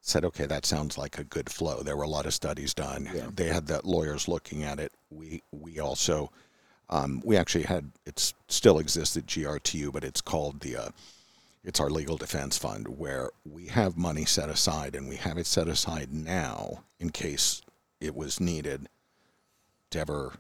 [0.05, 1.81] said, okay, that sounds like a good flow.
[1.81, 3.09] There were a lot of studies done.
[3.13, 3.29] Yeah.
[3.35, 4.91] They had the lawyers looking at it.
[5.09, 6.31] We we also.
[6.87, 10.89] Um, we actually had it still exists at GRTU, but it's called the uh,
[11.63, 15.47] it's our legal defense fund where we have money set aside and we have it
[15.47, 17.63] set aside now in case
[17.99, 18.87] it was needed
[19.89, 20.33] to ever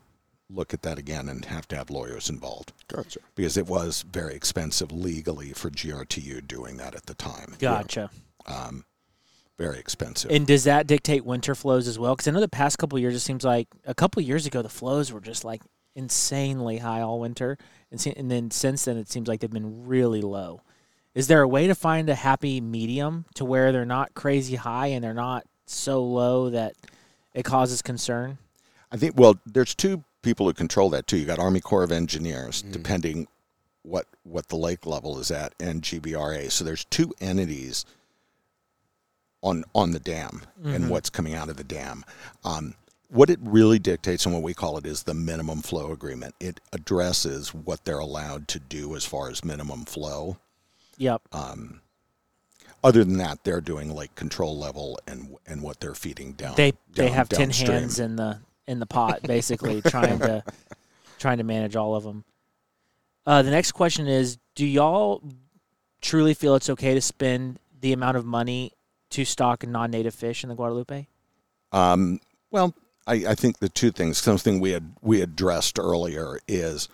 [0.47, 3.19] look at that again and have to have lawyers involved Gotcha.
[3.33, 7.55] because it was very expensive legally for GRTU doing that at the time.
[7.57, 8.11] Gotcha.
[8.45, 8.85] Um,
[9.57, 10.31] very expensive.
[10.31, 12.15] And does that dictate winter flows as well?
[12.15, 14.45] Because I know the past couple of years, it seems like a couple of years
[14.45, 15.61] ago, the flows were just like
[15.95, 17.57] insanely high all winter,
[17.89, 20.61] and, se- and then since then, it seems like they've been really low.
[21.13, 24.87] Is there a way to find a happy medium to where they're not crazy high
[24.87, 26.73] and they're not so low that
[27.33, 28.37] it causes concern?
[28.91, 31.17] I think well, there's two people who control that too.
[31.17, 32.71] You got Army Corps of Engineers, mm-hmm.
[32.73, 33.27] depending
[33.83, 36.51] what what the lake level is at, and GBRA.
[36.51, 37.85] So there's two entities
[39.45, 42.03] on on the dam and what's coming out of the dam.
[42.43, 42.73] Um,
[43.09, 46.35] what it really dictates and what we call it is the minimum flow agreement.
[46.39, 50.37] It addresses what they're allowed to do as far as minimum flow.
[50.97, 51.21] Yep.
[52.83, 56.55] Other than that, they're doing like control level and and what they're feeding down.
[56.55, 57.71] they they down- have ten downstream.
[57.71, 60.43] hands in the in the pot, basically trying to
[61.17, 62.23] trying to manage all of them.
[63.25, 65.23] Uh, the next question is: Do y'all
[66.01, 68.71] truly feel it's okay to spend the amount of money
[69.15, 71.07] to stock non-native fish in the Guadalupe?
[71.71, 72.19] Um,
[72.51, 72.73] well,
[73.07, 76.89] I, I think the two things, something we had we addressed earlier, is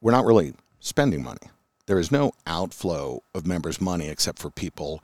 [0.00, 1.50] we're not really spending money.
[1.86, 5.02] There is no outflow of members' money except for people.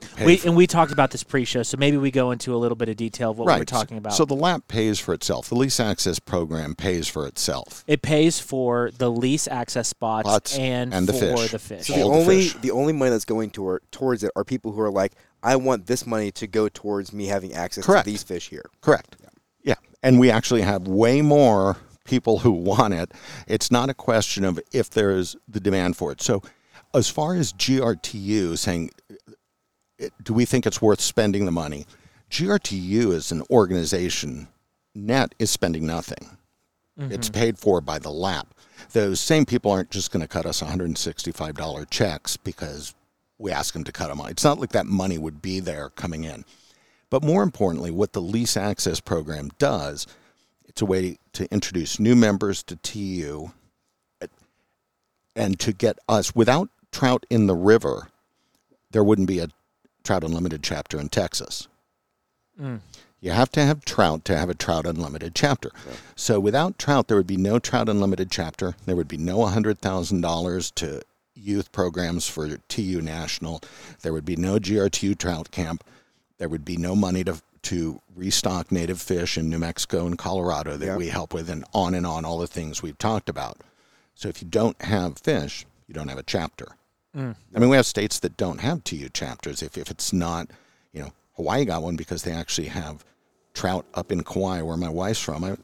[0.00, 2.54] Who pay We for- and we talked about this pre-show, so maybe we go into
[2.54, 4.14] a little bit of detail of what we were talking about.
[4.14, 5.48] So the LAP pays for itself.
[5.48, 7.84] The lease access program pays for itself.
[7.86, 11.50] it pays for the lease access spots Spots and, and the for fish.
[11.52, 11.86] the fish.
[11.86, 12.54] So the All the only fish.
[12.60, 15.86] the only money that's going toward towards it are people who are like, I want
[15.86, 18.04] this money to go towards me having access Correct.
[18.04, 18.64] to these fish here.
[18.80, 19.16] Correct.
[19.62, 19.74] Yeah.
[20.02, 23.12] And we actually have way more people who want it.
[23.46, 26.20] It's not a question of if there is the demand for it.
[26.22, 26.42] So,
[26.94, 29.17] as far as GRTU saying, it,
[30.22, 31.86] do we think it's worth spending the money?
[32.30, 34.48] GRTU as an organization,
[34.94, 36.36] net is spending nothing.
[36.98, 37.12] Mm-hmm.
[37.12, 38.54] It's paid for by the LAP.
[38.92, 42.94] Those same people aren't just going to cut us $165 checks because
[43.38, 44.20] we ask them to cut them.
[44.28, 46.44] It's not like that money would be there coming in.
[47.10, 50.06] But more importantly, what the lease access program does,
[50.66, 53.52] it's a way to introduce new members to TU
[55.34, 58.08] and to get us without trout in the river,
[58.90, 59.48] there wouldn't be a
[60.04, 61.68] Trout Unlimited chapter in Texas.
[62.60, 62.80] Mm.
[63.20, 65.70] You have to have trout to have a Trout Unlimited chapter.
[66.14, 68.76] So without trout, there would be no Trout Unlimited chapter.
[68.86, 71.02] There would be no $100,000 to
[71.34, 73.60] youth programs for TU National.
[74.02, 75.84] There would be no GRTU trout camp.
[76.38, 80.76] There would be no money to to restock native fish in New Mexico and Colorado
[80.76, 83.58] that we help with, and on and on, all the things we've talked about.
[84.14, 86.68] So if you don't have fish, you don't have a chapter.
[87.18, 87.34] Mm.
[87.54, 89.62] I mean, we have states that don't have TU chapters.
[89.62, 90.48] If, if it's not,
[90.92, 93.04] you know, Hawaii got one because they actually have
[93.54, 95.42] trout up in Kauai, where my wife's from.
[95.44, 95.56] I,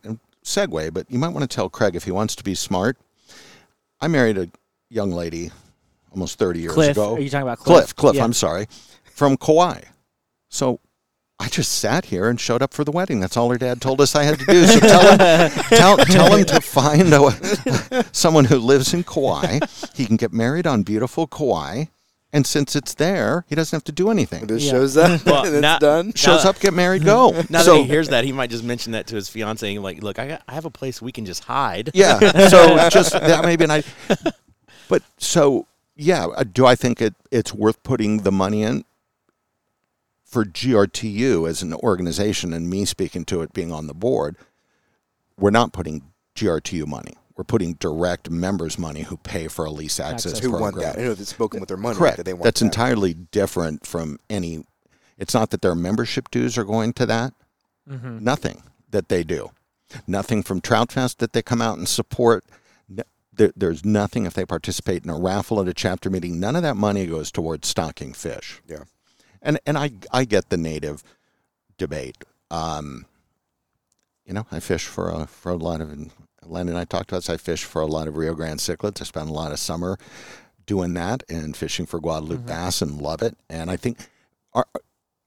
[0.45, 2.99] segue, but you might want to tell Craig if he wants to be smart.
[4.01, 4.51] I married a
[4.91, 5.51] young lady
[6.11, 7.15] almost 30 years Cliff, ago.
[7.15, 7.97] are you talking about Cliff, Cliff?
[7.97, 8.25] Cliff, Yeah.
[8.25, 8.67] I'm sorry,
[9.05, 9.81] from Kauai.
[10.49, 10.81] So
[11.45, 13.21] I just sat here and showed up for the wedding.
[13.21, 14.65] That's all her dad told us I had to do.
[14.67, 19.61] So tell him, tell, tell him to find a, someone who lives in Kauai.
[19.95, 21.85] He can get married on beautiful Kauai.
[22.33, 24.45] And since it's there, he doesn't have to do anything.
[24.45, 24.73] It just Yeah.
[24.73, 26.15] shows up Well, and it's now- done.
[26.15, 27.31] Shows up, get married, go.
[27.51, 29.77] Now so that he hears that, he might just mention that to his fiance.
[29.79, 31.91] Like, look, I, got, I have a place we can just hide.
[31.93, 32.19] Yeah.
[32.49, 33.83] So just that maybe, and I.
[34.89, 38.85] But so yeah, uh, do I think it it's worth putting the money in
[40.35, 44.37] for GRTU as an organization and me speaking to it being on the board?
[45.39, 46.03] We're not putting
[46.35, 47.15] GRTU money.
[47.37, 50.39] We're putting direct members' money who pay for a lease access, Access.
[50.45, 50.63] Who program.
[50.63, 50.99] want that?
[50.99, 51.97] I know it's spoken with their money.
[51.97, 52.17] Correct.
[52.17, 52.67] That they want That's that.
[52.67, 54.65] entirely different from any.
[55.19, 57.33] It's not that their membership dues are going to that.
[57.89, 58.21] Mhm.
[58.21, 59.51] Nothing that they do.
[60.07, 62.45] Nothing from Trout Fest that they come out and support.
[63.37, 66.39] There, there's nothing if they participate in a raffle at a chapter meeting.
[66.39, 68.63] None of that money goes towards stocking fish.
[68.69, 68.85] Yeah.
[69.45, 71.05] And and I I get the native
[71.79, 72.17] debate.
[72.51, 73.07] Um,
[74.25, 75.97] you know, I fish for a for a lot of.
[76.47, 77.31] Len and I talked about this.
[77.31, 79.01] I fish for a lot of Rio Grande cichlids.
[79.01, 79.99] I spend a lot of summer
[80.67, 83.37] doing that and fishing for Guadalupe bass and love it.
[83.49, 83.99] And I think
[84.53, 84.67] our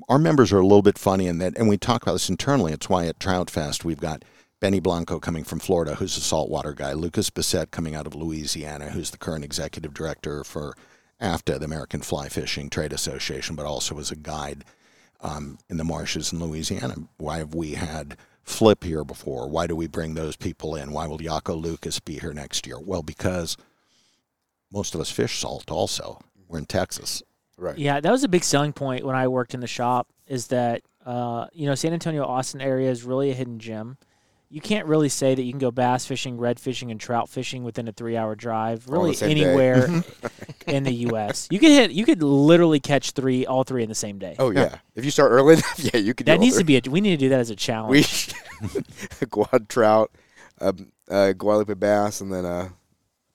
[0.09, 2.71] our members are a little bit funny in that, and we talk about this internally.
[2.71, 4.23] It's why at Trout Fest we've got
[4.59, 6.93] Benny Blanco coming from Florida, who's a saltwater guy.
[6.93, 10.75] Lucas Bissett coming out of Louisiana, who's the current executive director for
[11.19, 14.63] AFTA, the American Fly Fishing Trade Association, but also as a guide
[15.21, 16.95] um, in the marshes in Louisiana.
[17.17, 19.49] Why have we had Flip here before?
[19.49, 20.91] Why do we bring those people in?
[20.91, 22.79] Why will Jako Lucas be here next year?
[22.79, 23.57] Well, because
[24.71, 26.19] most of us fish salt also.
[26.47, 27.23] We're in Texas.
[27.57, 27.77] Right.
[27.77, 30.07] Yeah, that was a big selling point when I worked in the shop.
[30.27, 33.97] Is that uh, you know San Antonio Austin area is really a hidden gem.
[34.49, 37.63] You can't really say that you can go bass fishing, red fishing, and trout fishing
[37.65, 38.87] within a three-hour drive.
[38.89, 39.87] All the Really anywhere
[40.67, 41.47] in the U.S.
[41.51, 41.91] You could hit.
[41.91, 44.35] You could literally catch three, all three in the same day.
[44.39, 44.77] Oh yeah.
[44.95, 46.27] If you start early enough, yeah, you could.
[46.27, 46.77] that needs to be.
[46.77, 48.33] A, we need to do that as a challenge.
[49.21, 50.11] We quad trout,
[50.61, 52.69] um, uh, Guadalupe bass, and then uh,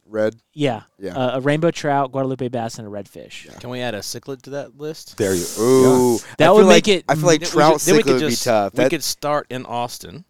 [0.06, 0.34] red.
[0.54, 1.16] yeah, Yeah.
[1.16, 3.48] Uh, a rainbow trout, Guadalupe bass, and a redfish.
[3.60, 5.16] Can we add a cichlid to that list?
[5.18, 7.78] There you Ooh, That would make like, it- I feel like Then we trout we
[7.78, 8.72] cichlid could would be just- tough.
[8.72, 10.24] We That, could start in Austin,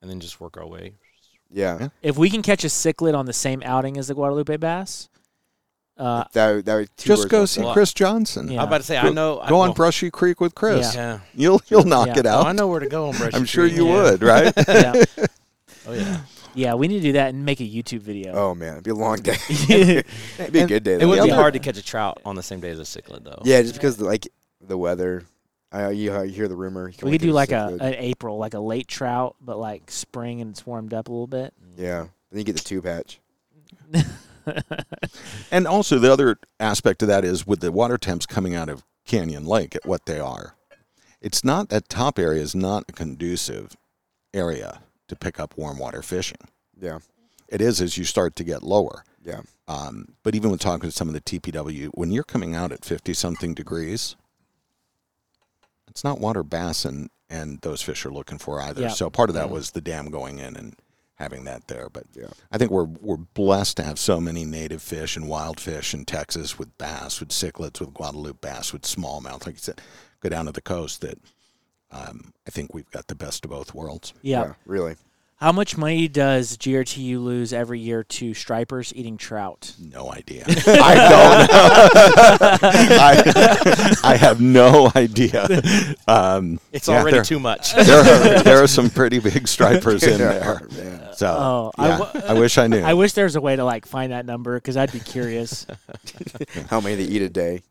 [0.00, 0.94] and then just work our way.
[1.50, 5.08] yeah, If we can catch a cichlid on the same outing as the Guadalupe bass,
[5.96, 7.72] uh, that that would Just go see stone.
[7.72, 8.48] Chris Johnson.
[8.50, 8.60] Yeah.
[8.62, 9.34] I'm about to say, Go- I know.
[9.48, 10.94] Go on well, Brushy Creek with Chris.
[10.94, 11.18] Yeah.
[11.34, 12.18] You'll you'll knock Yeah.
[12.20, 12.46] it Oh, out.
[12.46, 13.76] I know where to go on Brushy I'm sure Creek.
[13.78, 14.02] you Yeah.
[14.02, 14.52] would, right?
[14.68, 14.92] yeah,
[15.88, 16.20] Oh yeah.
[16.54, 18.32] yeah, we need to do that and make a YouTube video.
[18.32, 19.34] Oh man, it'd be a long day.
[19.68, 20.98] it'd be a good day.
[21.00, 23.24] It would be hard to catch a trout on the same day as a cichlid,
[23.24, 23.42] though.
[23.44, 24.28] Yeah, just because like
[24.60, 25.24] the weather.
[25.70, 26.90] I you, you hear the rumor.
[26.90, 27.80] can we could do like a cichlid.
[27.80, 31.26] an April, like a late trout, but like spring and it's warmed up a little
[31.26, 31.52] bit.
[31.76, 32.06] yeah.
[32.30, 33.20] Then you get the two patch.
[35.50, 38.82] And also the other aspect of that is with the water temps coming out of
[39.04, 40.54] Canyon Lake at what they are.
[41.20, 43.76] It's not that top area is not a conducive
[44.32, 46.38] area to pick up warm water fishing.
[46.80, 46.98] Yeah,
[47.48, 49.04] It is as you start to get lower.
[49.22, 49.40] yeah.
[49.66, 52.84] Um, but even with talking to some of the TPW, when you're coming out at
[52.86, 54.16] 50 something degrees,
[55.98, 58.82] it's not water bass and, and those fish are looking for either.
[58.82, 58.88] Yeah.
[58.88, 60.76] So part of that was the dam going in and
[61.16, 61.88] having that there.
[61.92, 62.28] But Yeah.
[62.52, 66.04] I think we're we're blessed to have so many native fish and wild fish in
[66.04, 69.44] Texas with bass, with cichlids, with Guadalupe bass, with smallmouth.
[69.44, 69.80] Like you said,
[70.20, 71.00] go down to the coast.
[71.00, 71.18] That
[71.90, 74.14] um, I think we've got the best of both worlds.
[74.22, 74.52] Yeah.
[74.66, 74.94] really.
[75.40, 79.72] How much money does GRTU lose every year to stripers eating trout?
[79.80, 80.44] No idea.
[80.48, 81.50] I don't.
[83.00, 85.46] I, I have no idea.
[86.08, 87.72] Um, It's yeah, already there, too much.
[87.76, 90.60] There are, there are some pretty big stripers in there.
[90.72, 91.12] Yeah.
[91.12, 92.80] So Oh, I yeah, w- I wish I knew.
[92.82, 95.66] I wish there was a way to like find that number because I'd be curious.
[96.68, 97.62] How many they eat a day?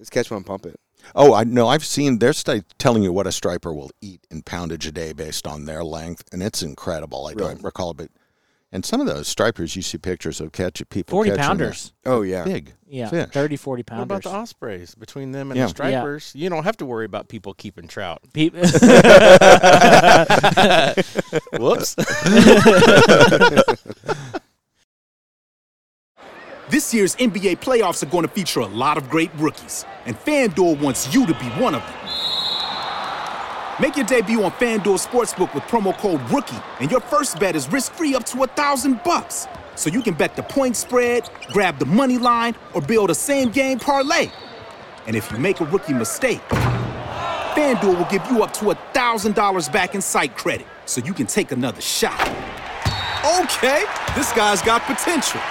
[0.00, 0.80] Just catch one, pump it.
[1.14, 1.68] Oh, I know.
[1.68, 5.12] I've seen their study telling you what a striper will eat in poundage a day
[5.12, 7.26] based on their length, and it's incredible.
[7.26, 8.08] I don't recall, but
[8.74, 11.92] and some of those stripers you see pictures of catch people 40 catching pounders.
[12.06, 12.44] Oh yeah.
[12.44, 12.72] big.
[12.88, 13.28] Yeah, fish.
[13.30, 14.04] 30, 40 What pounders.
[14.04, 14.94] about the ospreys?
[14.94, 15.64] Between them and Yeah.
[15.64, 18.20] the stripers, you don't have to worry about people keeping trout.
[18.32, 18.54] Peop-
[21.58, 21.96] Whoops.
[26.72, 30.80] This year's NBA playoffs are going to feature a lot of great rookies, and FanDuel
[30.80, 31.94] wants you to be one of them.
[33.78, 37.70] Make your debut on FanDuel Sportsbook with promo code ROOKIE, and your first bet is
[37.70, 39.46] risk-free up to a thousand bucks.
[39.74, 43.78] So you can bet the point spread, grab the money line, or build a same-game
[43.78, 44.30] parlay.
[45.06, 46.40] And if you make a rookie mistake,
[47.52, 51.12] FanDuel will give you up to a thousand dollars back in site credit, so you
[51.12, 52.18] can take another shot.
[53.42, 53.84] Okay,
[54.16, 55.42] this guy's got potential.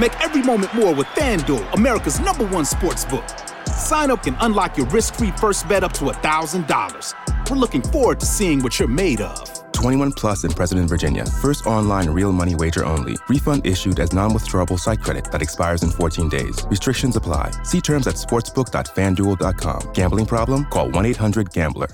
[0.00, 3.28] Make every moment more with FanDuel, America's number one sports book.
[3.66, 7.50] Sign up and unlock your risk-free first bet up to $1,000.
[7.50, 9.36] We're looking forward to seeing what you're made of.
[9.72, 11.26] 21 plus in President Virginia.
[11.26, 13.16] First online real money wager only.
[13.28, 16.64] Refund issued as non-withdrawable site credit that expires in 14 days.
[16.70, 17.50] Restrictions apply.
[17.64, 19.92] See terms at sportsbook.fanduel.com.
[19.92, 20.64] Gambling problem?
[20.70, 21.88] Call 1-800-GAMBLER.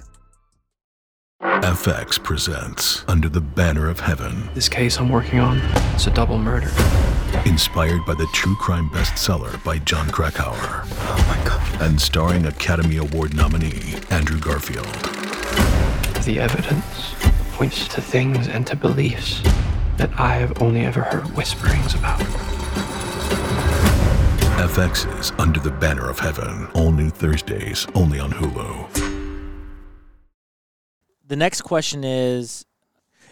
[1.63, 5.59] FX presents Under the Banner of Heaven, This case I'm working on,
[5.95, 6.71] it's a double murder.
[7.45, 10.83] inspired by the true crime bestseller by Jon Krakauer.
[10.85, 11.83] Oh my god.
[11.83, 14.87] And starring Academy Award nominee Andrew Garfield.
[16.25, 17.15] The evidence
[17.55, 19.41] points to things and to beliefs
[19.97, 22.21] that I have only ever heard whisperings about.
[24.61, 29.16] FX's Under the Banner of Heaven, all new Thursdays, only on Hulu.
[31.27, 32.65] The next question is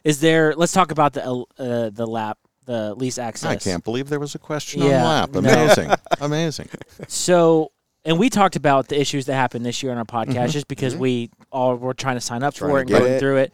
[0.05, 1.25] is there let's talk about the
[1.59, 5.05] uh, the lap the lease access I can't believe there was a question Yeah, on
[5.05, 5.31] lap.
[5.33, 5.39] no.
[5.41, 5.91] Amazing,
[6.21, 6.69] amazing.
[7.09, 7.71] so
[8.07, 10.47] and we talked about the issues that happened this year on our podcast Mm-hmm.
[10.49, 13.19] just because we all were trying to sign up Trying for it and going it.
[13.21, 13.53] through it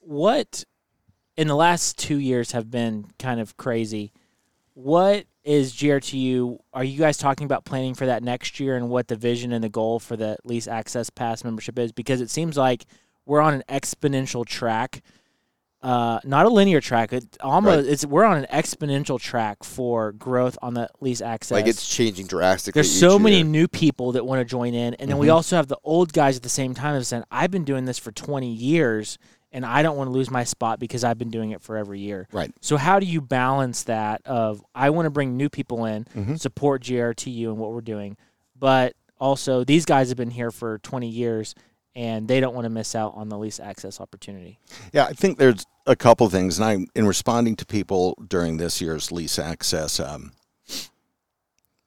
[0.00, 0.64] what
[1.36, 4.12] in the last two years have been kind of crazy
[4.74, 9.08] what is grtu are you guys talking about planning for that next year and what
[9.08, 12.56] the vision and the goal for the lease access pass membership is because it seems
[12.56, 12.84] like
[13.26, 15.02] we're on an exponential track
[15.82, 17.12] uh, not a linear track.
[17.12, 17.86] It almost Right.
[17.92, 21.52] it's we're on an exponential track for growth on the lease access.
[21.54, 22.80] Like it's changing drastically.
[22.80, 25.68] There's so many new people that want to join in, and then we also have
[25.68, 28.50] the old guys at the same time that saying, "I've been doing this for 20
[28.52, 29.18] years,
[29.52, 32.00] and I don't want to lose my spot because I've been doing it for every
[32.00, 32.50] year." Right.
[32.62, 34.22] So how do you balance that?
[34.24, 36.40] Of I want to bring new people in, Mhm.
[36.40, 38.16] support GRTU and what we're doing,
[38.58, 41.54] but also these guys have been here for 20 years,
[41.96, 44.58] and they don't want to miss out on the lease access opportunity.
[44.92, 48.82] Yeah, I think there's a couple things, and I, in responding to people during this
[48.82, 50.32] year's lease access, um,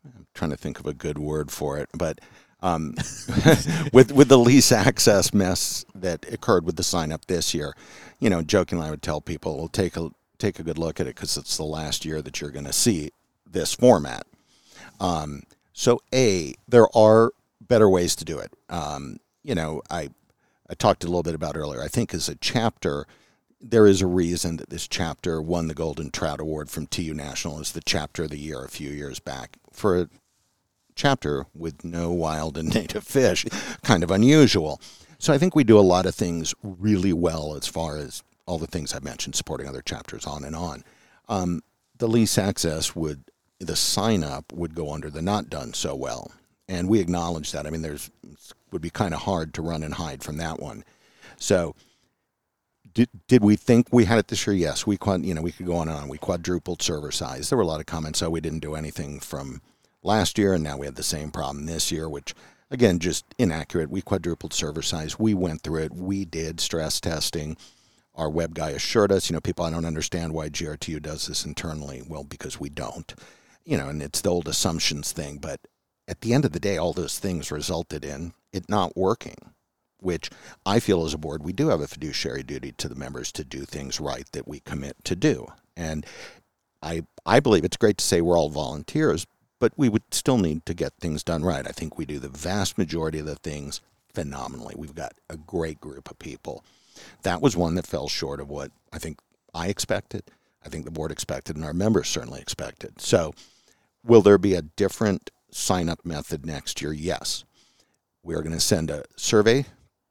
[0.04, 2.20] I'm trying to think of a good word for it, but
[2.62, 2.96] um,
[3.94, 7.76] with with the lease access mess that occurred with the sign up this year,
[8.20, 11.08] you know, jokingly, I would tell people, "Well, take a take a good look at
[11.08, 13.12] it because it's the last year that you're going to see
[13.50, 14.26] this format."
[15.00, 17.32] Um, so, a there are
[17.62, 18.52] better ways to do it.
[18.70, 20.10] Um, you know, I
[20.70, 21.82] I talked a little bit about earlier.
[21.82, 23.08] I think as a chapter,
[23.60, 27.60] there is a reason that this chapter won the Golden Trout Award from TU National
[27.60, 30.10] as the chapter of the year a few years back for a
[30.96, 33.46] chapter with no wild and native fish,
[33.84, 34.80] kind of unusual.
[35.18, 38.58] So I think we do a lot of things really well as far as all
[38.58, 40.84] the things I mentioned, supporting other chapters, on and on.
[41.28, 41.62] Um,
[41.98, 43.24] the lease access would,
[43.60, 46.32] the sign up would go under the not done so well,
[46.68, 47.68] and we acknowledge that.
[47.68, 48.10] I mean, there's
[48.72, 50.84] would be kind of hard to run and hide from that one.
[51.38, 51.76] So
[52.94, 54.56] did, did we think we had it this year?
[54.56, 56.10] Yes, we you know we could go on and on.
[56.10, 57.50] We quadrupled server size.
[57.50, 58.22] There were a lot of comments.
[58.22, 59.62] Oh, we didn't do anything from
[60.04, 62.34] last year, and now we had the same problem this year, which
[62.72, 63.90] again just inaccurate.
[63.90, 65.20] We quadrupled server size.
[65.20, 65.94] We went through it.
[65.94, 67.58] We did stress testing.
[68.16, 71.46] Our web guy assured us, you know, people, I don't understand why GRTU does this
[71.46, 72.04] internally.
[72.06, 73.14] Well, because we don't,
[73.64, 75.38] you know, and it's the old assumptions thing.
[75.38, 75.62] But
[76.10, 79.54] at the end of the day, all those things resulted in it not working
[80.02, 80.30] which
[80.66, 83.44] I feel as a board, we do have a fiduciary duty to the members to
[83.44, 85.48] do things right that we commit to do.
[85.76, 86.06] And
[86.82, 89.28] I, I believe it's great to say we're all volunteers,
[89.60, 91.68] but we would still need to get things done right.
[91.68, 93.82] I think we do the vast majority of the things
[94.14, 94.76] phenomenally.
[94.78, 96.64] We've got a great group of people.
[97.24, 99.20] That was one that fell short of what I think
[99.54, 100.24] I expected,
[100.66, 103.02] I think the board expected, and our members certainly expected.
[103.02, 103.34] So,
[104.06, 106.94] will there be a different sign up method next year?
[106.94, 107.44] Yes.
[108.24, 109.66] We are going to send a survey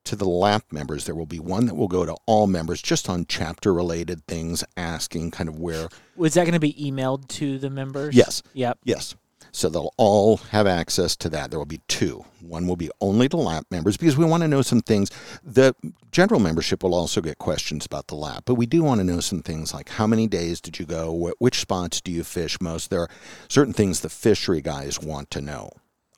[0.04, 1.04] to the LAP members.
[1.04, 4.64] There will be one that will go to all members just on chapter related things,
[4.76, 8.14] asking kind of where Was that going to be emailed to the members?
[8.14, 8.42] Yes.
[8.54, 8.78] Yep.
[8.84, 9.14] Yes.
[9.52, 11.50] So they'll all have access to that.
[11.50, 12.24] There will be two.
[12.40, 15.10] One will be only to lap members because we want to know some things.
[15.42, 15.74] The
[16.12, 19.20] general membership will also get questions about the lap, but we do want to know
[19.20, 21.32] some things like how many days did you go?
[21.38, 22.90] Which spots do you fish most?
[22.90, 23.10] There are
[23.48, 25.70] certain things the fishery guys want to know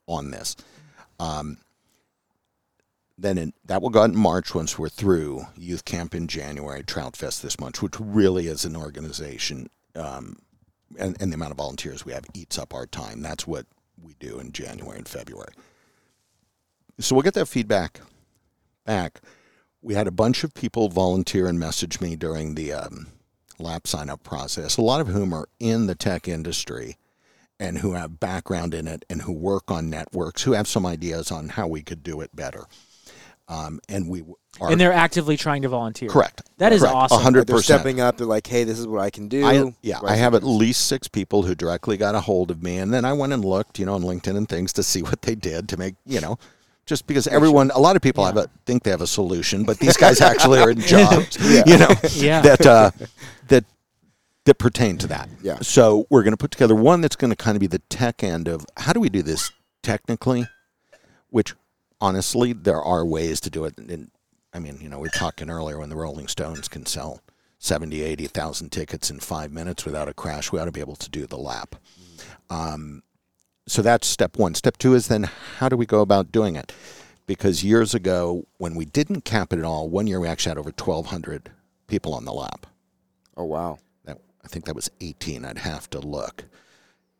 [0.06, 0.56] on this.
[1.18, 1.58] Um,
[3.20, 6.82] then in, that will go out in March once we're through youth camp in January,
[6.82, 10.36] Trout Fest this month, which really is an organization, um,
[10.98, 13.22] and, and the amount of volunteers we have eats up our time.
[13.22, 13.66] That's what
[14.02, 15.52] we do in January and February.
[16.98, 18.00] So we'll get that feedback
[18.84, 19.20] back.
[19.82, 23.06] We had a bunch of people volunteer and message me during the um,
[23.58, 26.96] lap sign up process, a lot of whom are in the tech industry
[27.58, 31.30] and who have background in it and who work on networks, who have some ideas
[31.30, 32.64] on how we could do it better.
[33.50, 34.22] Um, and we
[34.60, 36.08] are and they're actively trying to volunteer.
[36.08, 36.42] correct.
[36.58, 36.94] That is Correct.
[36.94, 37.18] awesome.
[37.18, 37.80] A hundred They're percent.
[37.80, 38.16] stepping up.
[38.16, 39.44] They're like, hey, this is what I can do.
[39.44, 42.78] I, yeah, I have at least six people who directly got a hold of me,
[42.78, 45.22] and then I went and looked, you know, on LinkedIn and things to see what
[45.22, 46.38] they did to make, you know,
[46.86, 49.78] just because everyone, a lot of people have a think they have a solution, but
[49.80, 51.36] these guys actually are in jobs,
[51.66, 52.40] you know, Yeah.
[52.42, 52.90] that uh,
[53.48, 53.64] that
[54.44, 55.28] that pertain to that.
[55.42, 55.58] Yeah.
[55.60, 58.22] So we're going to put together one that's going to kind of be the tech
[58.22, 59.50] end of how do we do this
[59.82, 60.46] technically,
[61.30, 61.54] which
[62.00, 63.76] honestly there are ways to do it.
[63.78, 64.10] And
[64.52, 67.20] I mean, you know, we were talking earlier when the Rolling Stones can sell
[67.58, 70.50] 70, 80,000 tickets in five minutes without a crash.
[70.50, 71.76] We ought to be able to do the lap.
[72.48, 73.02] Um,
[73.66, 74.54] so that's step one.
[74.54, 75.24] Step two is then
[75.58, 76.72] how do we go about doing it?
[77.26, 80.58] Because years ago, when we didn't cap it at all, one year we actually had
[80.58, 81.50] over 1,200
[81.86, 82.66] people on the lap.
[83.36, 83.78] Oh wow.
[84.04, 85.44] That, I think that was 18.
[85.44, 86.44] I'd have to look.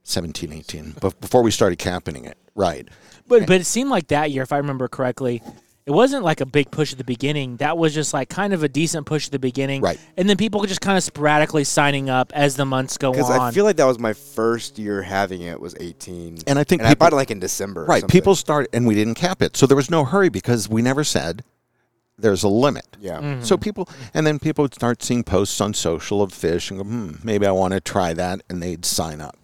[0.03, 0.95] 17, 18.
[1.01, 2.89] But before we started capping it, right.
[3.27, 5.41] But but it seemed like that year, if I remember correctly,
[5.87, 7.57] it wasn't like a big push at the beginning.
[7.57, 9.99] That was just like kind of a decent push at the beginning, Right.
[10.17, 13.41] And then people just kind of sporadically signing up as the months go Because on.
[13.41, 16.39] I feel like that was my first year having it was 18.
[16.47, 17.83] And I think and I bought it like in December.
[17.83, 18.01] or Right.
[18.01, 18.13] something.
[18.21, 19.57] People start, and we didn't cap it.
[19.57, 21.43] So there was no hurry because we never said
[22.19, 22.87] there's a limit.
[23.01, 23.41] Yeah.
[23.41, 26.85] So people, and then people would start seeing posts on social of fish and go,
[26.85, 29.37] hmm, maybe I want to try that, and they'd sign up.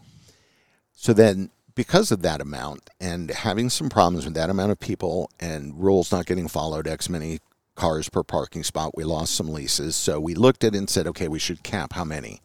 [0.92, 5.30] So then, because of that amount and having some problems with that amount of people
[5.38, 7.38] and rules not getting followed, X many
[7.76, 9.94] cars per parking spot, we lost some leases.
[9.94, 12.40] So we looked at it and said, okay, we should cap how many,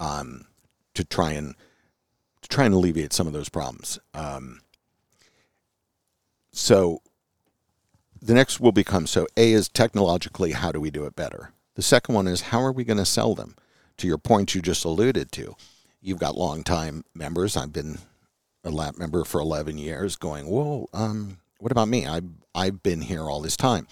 [0.00, 0.46] um,
[0.94, 1.54] to try and
[2.40, 3.98] to try and alleviate some of those problems.
[4.14, 4.62] Um,
[6.52, 7.02] so
[8.22, 11.52] the next will become so A is technologically how do we do it better?
[11.74, 13.54] The second one is how are we going to sell them?
[13.98, 15.56] To your point you just alluded to,
[16.00, 17.56] you've got longtime members.
[17.56, 17.98] I've been
[18.64, 22.06] a lap member for 11 years going, well, um, what about me?
[22.06, 23.86] I've, I've been here all this time.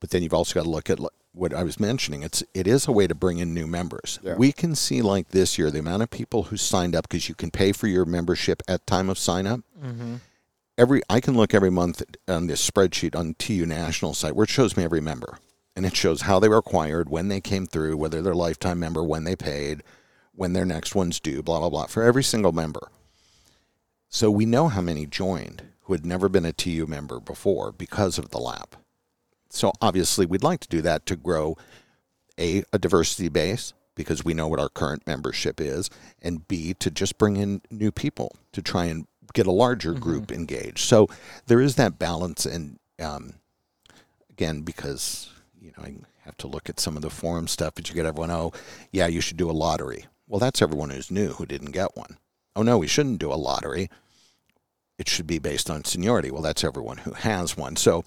[0.00, 0.98] But then you've also got to look at
[1.32, 2.22] what I was mentioning.
[2.22, 4.20] It's, it is a way to bring in new members.
[4.22, 4.36] Yeah.
[4.36, 7.34] We can see like this year, the amount of people who signed up because you
[7.34, 10.16] can pay for your membership at time of sign up mm-hmm.
[10.78, 14.50] every I can look every month on this spreadsheet on TU National site where it
[14.50, 15.38] shows me every member.
[15.76, 18.78] And it shows how they were acquired, when they came through, whether they're a lifetime
[18.78, 19.82] member, when they paid,
[20.32, 22.90] when their next one's due, blah blah blah, for every single member.
[24.14, 28.16] So we know how many joined who had never been a TU member before because
[28.16, 28.76] of the lap.
[29.50, 31.56] So obviously we'd like to do that to grow
[32.38, 35.90] a a diversity base because we know what our current membership is,
[36.22, 40.30] and B to just bring in new people to try and get a larger group
[40.30, 40.78] engaged.
[40.78, 41.08] So
[41.46, 43.34] there is that balance, and um,
[44.30, 47.88] again, because you know I have to look at some of the forum stuff, but
[47.88, 48.52] you get everyone, oh,
[48.92, 50.06] yeah, you should do a lottery.
[50.28, 52.18] Well, that's everyone who's new who didn't get one.
[52.54, 53.90] Oh no, we shouldn't do a lottery.
[54.98, 56.30] It should be based on seniority.
[56.30, 57.76] Well, that's everyone who has one.
[57.76, 58.04] So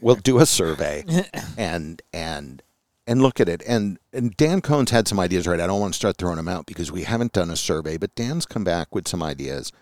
[0.00, 1.04] we'll do a survey
[1.56, 2.62] and and
[3.06, 3.62] and look at it.
[3.66, 5.60] And and Dan Cohn's had some ideas, right?
[5.60, 8.14] I don't want to start throwing them out because we haven't done a survey, but
[8.14, 9.72] Dan's come back with some ideas.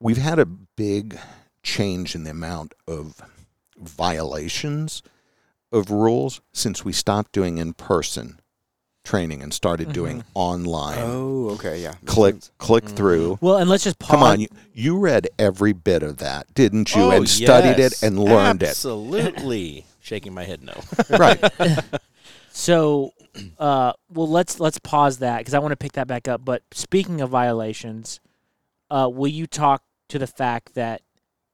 [0.00, 1.18] We've had a big
[1.62, 3.20] change in the amount of
[3.76, 5.02] violations
[5.70, 8.40] of rules since we stopped doing in person
[9.04, 10.98] training and started doing online.
[11.00, 11.94] Oh, okay, yeah.
[12.02, 12.50] Makes Click sense.
[12.58, 13.38] click through.
[13.40, 14.10] Well, and let's just pause.
[14.10, 17.02] Come on, you, you read every bit of that, didn't you?
[17.02, 18.70] Oh, and studied it and learned it.
[18.70, 19.84] Absolutely.
[20.00, 20.74] Shaking my head no.
[21.18, 21.42] Right.
[22.54, 23.12] So,
[23.58, 26.44] uh, well, let's let's pause that because I want to pick that back up.
[26.44, 28.20] But speaking of violations,
[28.90, 31.00] uh, will you talk to the fact that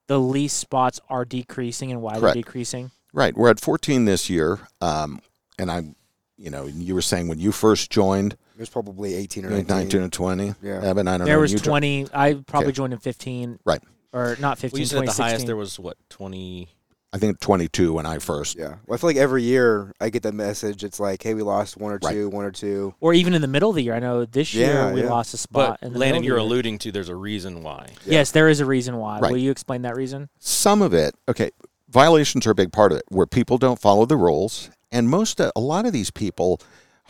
[0.09, 2.35] the lease spots are decreasing and why Correct.
[2.35, 2.91] they're decreasing?
[3.13, 3.37] Right.
[3.37, 4.59] We're at 14 this year.
[4.81, 5.21] Um,
[5.59, 5.95] and I,
[6.39, 9.67] you know, you were saying when you first joined, It was probably 18 or 19.
[9.77, 10.55] 19 or 20.
[10.63, 10.81] Yeah.
[10.83, 11.41] Evan, I don't There know.
[11.43, 12.07] was you jo- twenty.
[12.15, 12.77] I probably Okay.
[12.77, 13.59] joined in fifteen.
[13.65, 13.83] Right.
[14.13, 14.77] Or not fifteen.
[14.77, 16.69] Well, you said the highest there was what twenty
[17.11, 18.55] I think 22 when I first.
[18.59, 18.75] Yeah.
[18.87, 20.85] Well, I feel like every year I get that message.
[20.85, 22.13] It's like, hey, we lost one or Right.
[22.13, 22.93] two, one or two.
[23.01, 23.95] Or even in the middle of the year.
[23.95, 25.09] I know this year Yeah, we yeah.
[25.09, 25.79] lost a spot.
[25.81, 26.53] But in the Landon, you're of the year.
[26.57, 27.87] alluding to there's a reason why.
[28.05, 29.21] Yes, there is a reason why.
[29.21, 29.33] Right.
[29.33, 30.29] Will you explain that reason?
[30.39, 31.51] Some of it, okay,
[31.89, 35.41] violations are a big part of it, where people don't follow the rules, and most,
[35.41, 36.61] a lot of these people,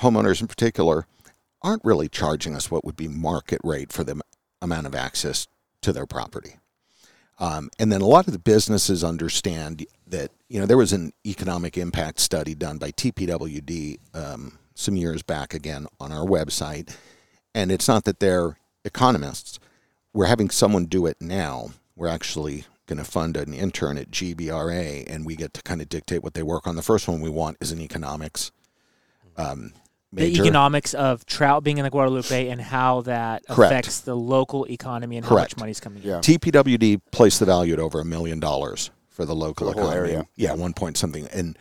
[0.01, 1.07] homeowners in particular,
[1.62, 4.20] aren't really charging us what would be market rate for the
[4.61, 5.47] amount of access
[5.83, 6.57] to their property.
[7.41, 11.12] Um, and then a lot of the businesses understand that, you know, there was an
[11.24, 16.95] economic impact study done by TPWD um, some years back again on our website.
[17.55, 19.61] And it's not that they're economists.
[20.12, 21.70] We're having someone do it now.
[21.95, 25.89] We're actually going to fund an intern at GBRA and we get to kind of
[25.89, 26.74] dictate what they work on.
[26.74, 28.51] The first one we want is an economics
[29.36, 29.72] um,
[30.11, 30.43] major.
[30.43, 33.70] The economics of trout being in the Guadalupe and how that Correct.
[33.72, 35.55] affects the local economy and how Correct.
[35.57, 36.09] much money's coming in.
[36.09, 36.18] Yeah.
[36.18, 39.97] TPWD placed the value at over a million dollars for the local the economy.
[39.97, 40.28] area.
[40.34, 41.26] Yeah, one point something.
[41.28, 41.59] And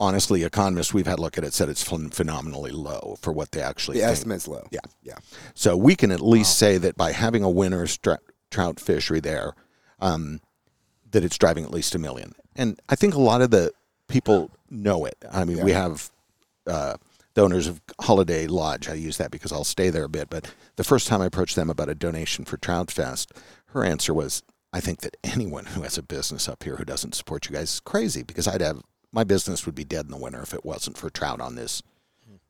[0.00, 3.98] honestly, economists we've had look at it said it's phenomenally low for what they actually
[3.98, 4.12] The think.
[4.12, 4.66] estimate's low.
[4.72, 4.80] Yeah.
[5.02, 5.14] Yeah.
[5.54, 8.18] So we can at least say that by having a winter stra-
[8.50, 9.54] trout fishery there,
[10.00, 10.40] um,
[11.14, 12.34] that it's driving at least a million.
[12.54, 13.72] And I think a lot of the
[14.08, 15.16] people know it.
[15.32, 16.10] I mean, we have
[16.66, 16.96] uh,
[17.34, 18.88] the owners of Holiday Lodge.
[18.88, 20.28] I use that because I'll stay there a bit.
[20.30, 23.32] But the first time I approached them about a donation for Trout Fest,
[23.68, 24.42] her answer was,
[24.72, 27.74] "I think that anyone who has a business up here who doesn't support you guys
[27.74, 30.64] is crazy because I'd have my business would be dead in the winter if it
[30.64, 31.82] wasn't for trout on this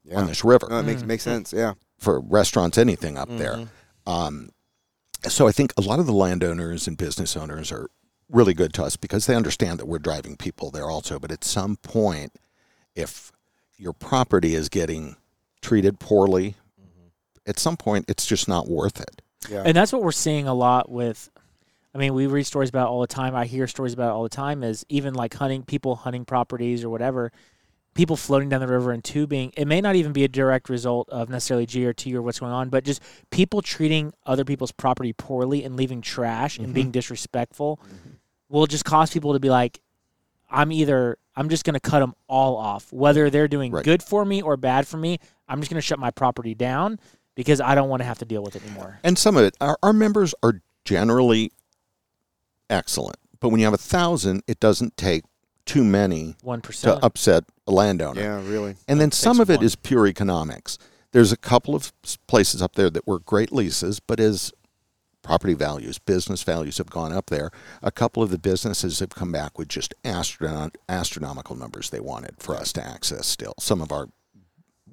[0.04, 0.18] Yeah.
[0.20, 1.52] on this river." No, it makes makes sense.
[1.52, 1.74] Yeah.
[1.98, 3.68] for restaurants, anything up there.
[4.06, 4.50] Um,
[5.28, 7.88] so I think a lot of the landowners and business owners are
[8.30, 11.18] really good to us because they understand that we're driving people there also.
[11.18, 12.32] But at some point,
[12.94, 13.32] if
[13.76, 15.16] your property is getting
[15.60, 17.08] treated poorly, mm-hmm.
[17.46, 19.22] at some point it's just not worth it.
[19.48, 19.62] Yeah.
[19.64, 21.30] And that's what we're seeing a lot with.
[21.94, 23.36] I mean, we read stories about it all the time.
[23.36, 24.64] I hear stories about it all the time.
[24.64, 27.30] Is even like hunting people hunting properties or whatever,
[27.94, 29.52] people floating down the river and tubing.
[29.56, 32.68] It may not even be a direct result of necessarily GRT or what's going on,
[32.68, 33.00] but just
[33.30, 36.74] people treating other people's property poorly and leaving trash and mm-hmm.
[36.74, 38.10] being disrespectful mm-hmm.
[38.48, 39.80] Will just cause people to be like,
[40.50, 43.84] I'm either I'm just going to cut them all off, whether they're doing Right.
[43.84, 45.18] good for me or bad for me.
[45.48, 47.00] I'm just going to shut my property down
[47.34, 49.00] because I don't want to have to deal with it anymore.
[49.02, 51.50] And some of it, our, our members are generally
[52.70, 53.16] excellent.
[53.40, 55.24] But when you have a thousand, it doesn't take
[55.66, 58.20] too many One to upset a landowner.
[58.20, 58.48] Yeah.
[58.48, 58.76] Really.
[58.86, 59.64] And then some of it one.
[59.66, 60.78] is pure economics.
[61.12, 61.92] There's a couple of
[62.26, 64.52] places up there that were great leases, but as
[65.24, 67.50] property values, business values have gone up there,
[67.82, 72.36] a couple of the businesses have come back with just astronaut, astronomical numbers they wanted
[72.38, 73.54] for us to access still.
[73.58, 74.08] Some of our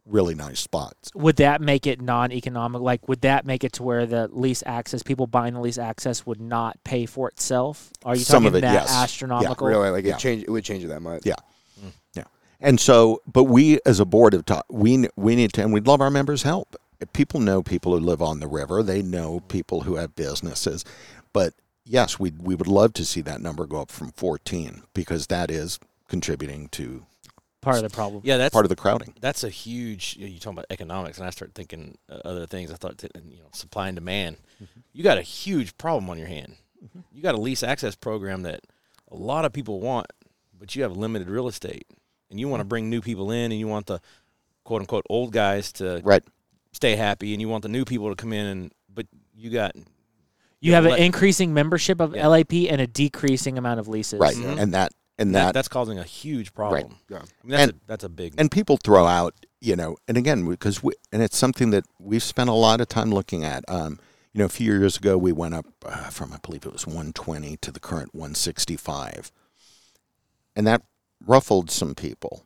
[0.08, 1.12] really nice spots.
[1.14, 2.82] would that make it non-economic?
[2.82, 6.26] Like, would that make it to where the lease access, people buying the lease access,
[6.26, 7.92] would not pay for itself?
[8.04, 8.90] Are you Some talking of it, that yes.
[9.44, 9.54] Yeah.
[9.78, 10.16] Really, like Yeah.
[10.16, 10.44] it change.
[10.44, 11.22] It would change it that much.
[11.26, 11.36] Yeah.
[11.80, 11.90] Hmm.
[12.16, 12.24] Yeah.
[12.60, 15.88] And so, but we as a board have taught, we, we need to, and we'd
[15.88, 16.76] love our members' help.
[17.14, 18.84] People know people who live on the river.
[18.84, 20.86] They know people who have businesses.
[21.34, 21.54] But
[21.86, 25.50] yes, we we would love to see that number go up from 14 because that
[25.50, 27.06] is contributing to
[27.62, 28.24] Part of the problem.
[28.26, 29.14] Yeah, that's part of the crowding.
[29.22, 30.16] that's a huge.
[30.18, 32.72] You know, you talking about economics, and I start thinking uh, other things.
[32.72, 34.38] I thought, that, you know, supply and demand.
[34.56, 34.80] Mm-hmm.
[34.94, 36.56] You got a huge problem on your hand.
[36.84, 37.02] Mm-hmm.
[37.14, 38.62] You got a lease access program that
[39.12, 40.08] a lot of people want,
[40.58, 41.86] but you have limited real estate,
[42.32, 42.70] and you want to mm-hmm.
[42.70, 44.02] bring new people in, and you want the
[44.64, 46.24] quote unquote old guys to Right.
[46.74, 49.06] Stay happy, and you want the new people to come in, and but
[49.36, 49.76] you got
[50.60, 52.28] You have an let- increasing membership of Yeah.
[52.28, 54.20] LAP and a decreasing amount of leases.
[54.20, 54.36] Right.
[54.36, 54.60] Mhm.
[54.60, 56.84] And that, and that, that, that's causing a huge problem.
[56.84, 56.92] Right.
[57.10, 57.18] Yeah.
[57.18, 58.36] I mean, that's And- a, that's a big.
[58.38, 62.24] and people throw out, you know, and again, because we, and it's something that we've
[62.24, 63.64] spent a lot of time looking at.
[63.68, 64.00] Um,
[64.34, 66.88] you know, a few years ago, we went up uh, from, I believe it was
[66.88, 69.32] 120 to the current 165.
[70.56, 70.84] And that
[71.26, 72.46] ruffled some people.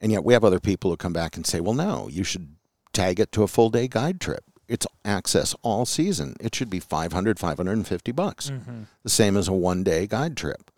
[0.00, 2.53] And yet we have other people who come back and say, well, no, you should
[2.94, 4.44] tag it to a full day guide trip.
[4.66, 6.36] It's access all season.
[6.40, 8.50] It should be 500, 550 bucks.
[8.50, 8.86] Mhm.
[9.02, 10.70] The same as a one day guide trip.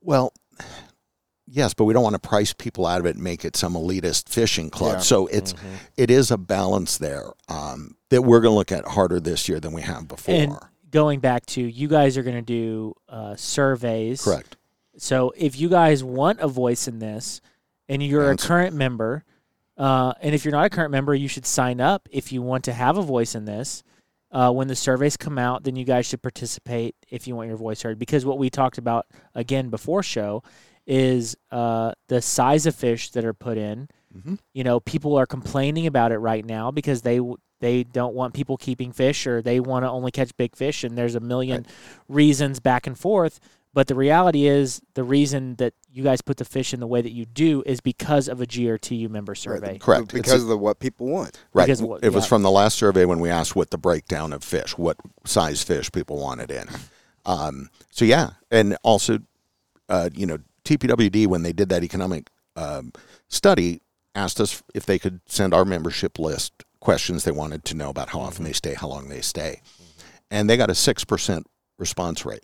[0.00, 0.32] Well,
[1.46, 3.74] yes, but we don't want to price people out of it and make it some
[3.74, 4.96] elitist fishing club.
[4.98, 5.00] Yeah.
[5.00, 5.54] So it's
[5.96, 9.60] it is a balance there um, that we're going to look at harder this year
[9.60, 10.34] than we have before.
[10.34, 10.56] And
[10.90, 14.22] going back to you guys are going to do uh, surveys.
[14.22, 14.56] Correct.
[14.96, 17.40] So if you guys want a voice in this,
[17.88, 19.24] and you're And a current member,
[19.80, 22.64] uh, and if you're not a current member, you should sign up if you want
[22.64, 23.82] to have a voice in this.
[24.30, 27.56] Uh, when the surveys come out, then you guys should participate if you want your
[27.56, 27.98] voice heard.
[27.98, 30.42] Because what we talked about again before show
[30.86, 33.88] is uh, the size of fish that are put in.
[34.16, 34.38] Mhm.
[34.52, 37.20] You know, people are complaining about it right now because they
[37.60, 40.96] they don't want people keeping fish or they want to only catch big fish, and
[40.96, 41.66] there's a million
[42.08, 43.40] reasons back and forth.
[43.72, 47.00] But the reality is, the reason that you guys put the fish in the way
[47.02, 49.78] that you do is because of a GRTU member survey.
[49.78, 50.12] Correct.
[50.12, 51.38] Because a- of the, what people want.
[51.52, 51.66] Right.
[51.66, 52.28] Because what- it was yeah.
[52.28, 55.92] from the last survey when we asked what the breakdown of fish, what size fish
[55.92, 56.66] people wanted in.
[57.24, 59.18] Um, so yeah, and also,
[59.88, 62.92] uh, you know, TPWD when they did that economic um,
[63.28, 63.82] study
[64.14, 68.08] asked us if they could send our membership list questions they wanted to know about
[68.08, 69.60] how often they stay, how long they stay,
[70.30, 71.46] and they got a six percent
[71.78, 72.42] response rate.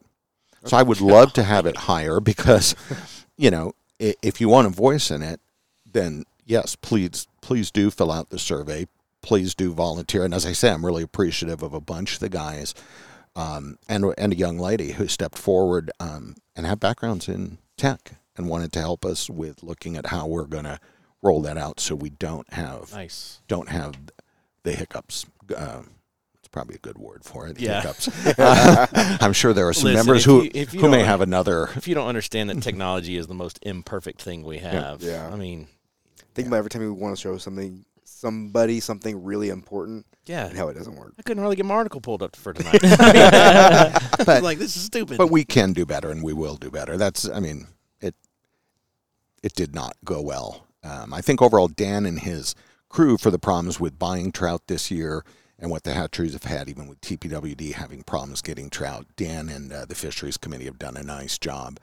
[0.67, 2.75] So I would love to have it higher because,
[3.37, 5.41] you know, if you want a voice in it,
[5.91, 8.87] then yes, please, please do fill out the survey.
[9.23, 10.25] Please do volunteer.
[10.25, 12.75] And as I say, I'm really appreciative of a bunch of the guys
[13.37, 18.13] um, and and a young lady who stepped forward um, and have backgrounds in tech
[18.37, 20.79] and wanted to help us with looking at how we're going to
[21.23, 23.41] roll that out so we don't have Nice.
[23.47, 23.95] don't have
[24.63, 25.27] the hiccups.
[25.57, 25.91] Um,
[26.57, 27.61] probably a good word for it.
[27.61, 27.83] Yeah.
[27.83, 28.09] Hiccups.
[28.39, 28.87] Uh,
[29.21, 31.21] I'm sure there are some Listen, members if who you- if you who may have
[31.21, 35.29] another If you don't understand that technology is the most imperfect thing we have, Yeah.
[35.31, 35.69] I mean,
[36.35, 40.47] Think about every time we want to show something, somebody something really important, yeah.
[40.47, 41.13] and how it doesn't work.
[41.19, 42.81] I couldn't hardly get my article pulled up for tonight.
[42.85, 45.19] I But- like, this is stupid.
[45.19, 46.97] but we can do better and we will do better.
[46.97, 47.67] That's I mean
[48.01, 48.15] it
[49.43, 50.67] it did not go well.
[50.83, 52.55] Um, I think overall Dan and his
[52.89, 55.25] crew for the problems with buying trout this year
[55.59, 59.07] and what the hatcheries have had, even with TPWD having problems getting trout.
[59.17, 61.79] Dan and uh, the fisheries committee have done a nice job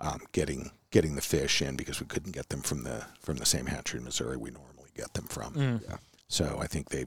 [0.00, 3.46] um, getting getting the fish in because we couldn't get them from the from the
[3.46, 5.54] same hatchery in Missouri we normally get them from.
[5.54, 5.98] Mm.
[6.28, 7.06] So I think they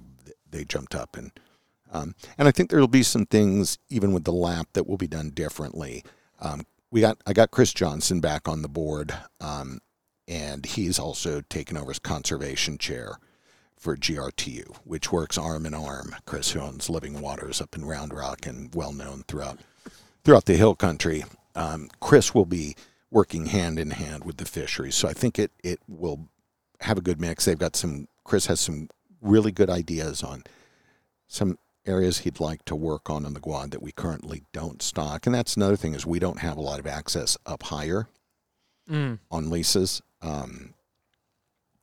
[0.49, 1.31] they jumped up and
[1.91, 5.07] um, and I think there'll be some things even with the lap that will be
[5.07, 6.03] done differently.
[6.39, 9.79] Um, we got I got Chris Johnson back on the board, um,
[10.27, 13.19] and he's also taken over as conservation chair
[13.77, 16.15] for GRTU, which works arm in arm.
[16.25, 19.59] Chris, who owns Living Waters up in Round Rock and well known throughout
[20.23, 21.23] throughout the hill country,
[21.55, 22.75] um, Chris will be
[23.11, 24.95] working hand in hand with the fisheries.
[24.95, 26.27] So I think it it will
[26.81, 27.45] have a good mix.
[27.45, 28.07] They've got some.
[28.23, 28.89] Chris has some
[29.21, 30.43] really good ideas on
[31.27, 35.25] some areas he'd like to work on in the Guad that we currently don't stock.
[35.25, 38.07] And that's another thing is we don't have a lot of access up higher
[38.89, 39.17] Mm.
[39.31, 40.01] on leases.
[40.21, 40.74] Um,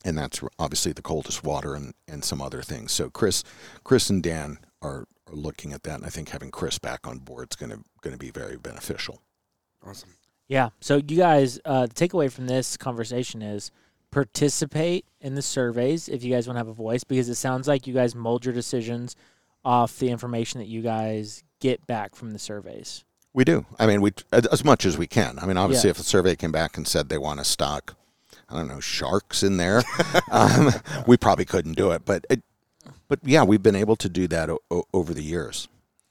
[0.05, 2.93] and that's obviously the coldest water and, and some other things.
[2.93, 3.45] So Chris,
[3.85, 7.19] Chris and Dan are, are looking at that, and I think having Chris back on
[7.19, 9.20] board is going to going to be very beneficial.
[9.87, 10.11] Awesome.
[10.49, 10.70] Yeah.
[10.81, 13.70] So you guys, uh, the takeaway from this conversation is
[14.11, 17.66] participate in the surveys if you guys want to have a voice, because it sounds
[17.66, 19.16] like you guys mold your decisions
[19.65, 23.05] off the information that you guys get back from the surveys.
[23.33, 23.65] We do.
[23.79, 25.39] I mean, we as much as we can.
[25.39, 25.93] I mean, obviously, Yeah.
[25.93, 27.97] if a survey came back and said they want to stock,
[28.53, 29.83] I don't know, sharks in there,
[30.31, 30.70] um,
[31.07, 32.05] we probably couldn't do it.
[32.05, 32.43] But it,
[33.09, 35.69] but yeah, we've been able to do that o- o- over the years.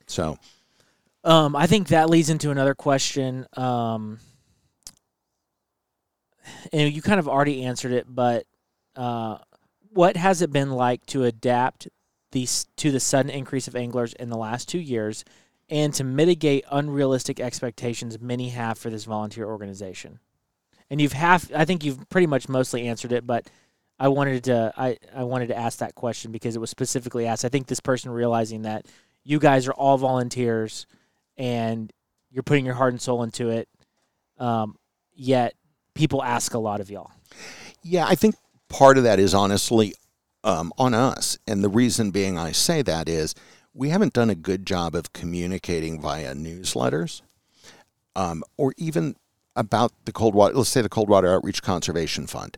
[0.08, 0.38] So
[1.24, 3.46] Um, I think that leads into another question.
[3.56, 4.20] Um,
[6.74, 8.46] and you kind of already answered it, but
[8.96, 9.38] uh,
[9.94, 11.88] what has it been like to adapt
[12.32, 15.24] these to the sudden increase of anglers in the last two years,
[15.70, 20.20] and to mitigate unrealistic expectations many have for this volunteer organization?
[20.92, 23.50] And you've half, I think you've pretty much mostly answered it, but
[23.98, 27.46] I wanted to, I, I wanted to ask that question because it was specifically asked.
[27.46, 28.86] I think this person realizing that
[29.24, 30.86] you guys are all volunteers
[31.38, 31.94] and
[32.30, 33.70] you're putting your heart and soul into it.
[34.38, 34.76] Um,
[35.16, 35.54] yet
[35.96, 37.12] people ask a lot of y'all.
[37.84, 38.36] Yeah, I think
[38.68, 39.94] part of that is honestly
[40.44, 41.38] um, on us.
[41.48, 43.34] And the reason being I say that is
[43.74, 47.22] we haven't done a good job of communicating via newsletters
[48.14, 49.16] um, or even
[49.56, 52.58] about the cold water, let's say the Cold Water Outreach Conservation Fund.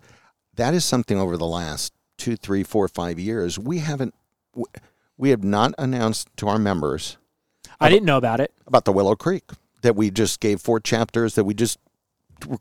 [0.55, 4.13] That is something over the last two, three, four, five years we haven't,
[5.17, 7.17] we have not announced to our members
[7.79, 8.53] I didn't know about it.
[8.65, 9.43] about the Willow Creek
[9.81, 11.77] that we just gave four chapters that we just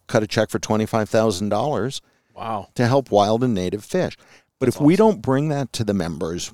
[0.07, 2.01] cut a check for $25,000
[2.35, 2.69] wow.
[2.75, 4.17] to help wild and native fish.
[4.59, 6.53] But if we don't bring that to the members,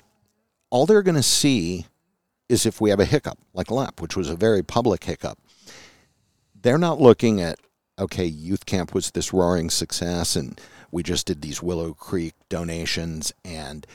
[0.70, 1.86] all they're going to see
[2.48, 5.38] is if we have a hiccup, like LAP, which was a very public hiccup.
[6.60, 7.58] They're not looking at,
[7.98, 10.60] okay, youth camp was this roaring success and
[10.90, 13.32] we just did these Willow Creek donations.
[13.44, 13.86] And,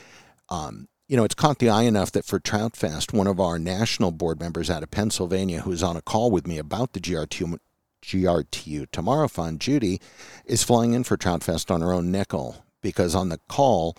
[0.48, 3.58] um, you know, it's caught the eye enough that for Trout Fest, one of our
[3.58, 7.58] national board members out of Pennsylvania, who's on a call with me about the GRTU,
[8.02, 10.00] GRTU Tomorrow Fund, Judy,
[10.44, 13.96] is flying in for Trout Fest on her own nickel because on the call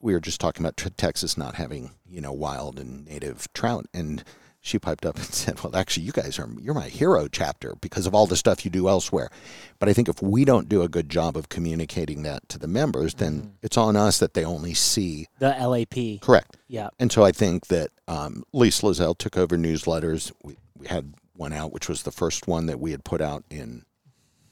[0.00, 4.22] we were just talking about Texas not having you know wild and native trout, and
[4.66, 8.06] she piped up and said, "Well, actually, you guys are you're my hero chapter because
[8.06, 9.30] of all the stuff you do elsewhere."
[9.78, 12.66] But I think if we don't do a good job of communicating that to the
[12.68, 16.20] members, then it's on us that they only see The LAP.
[16.20, 16.56] correct.
[16.68, 16.88] Yeah.
[16.98, 20.32] And so I think that um, Lisa Lozelle took over newsletters.
[20.42, 23.44] We, we had one out, which was the first one that we had put out
[23.50, 23.84] in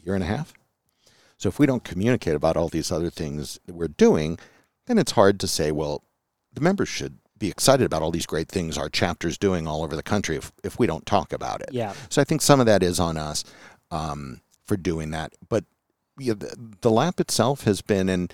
[0.01, 0.53] a year and a half.
[1.39, 4.39] So if we don't communicate about all these other things that we're doing,
[4.87, 6.05] then it's hard to say, well,
[6.53, 9.95] the members should be excited about all these great things our chapter's doing all over
[9.97, 11.69] the country if, if we don't talk about it.
[11.73, 11.93] Yeah.
[12.09, 13.45] So I think some of that is on us
[13.91, 15.33] um, for doing that.
[15.49, 15.65] But
[16.19, 18.33] yeah, the, the lap itself has been, and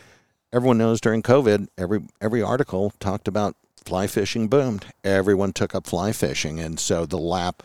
[0.52, 4.86] everyone knows during COVID, every every article talked about fly fishing boomed.
[5.02, 7.62] Everyone took up fly fishing, and so the lap,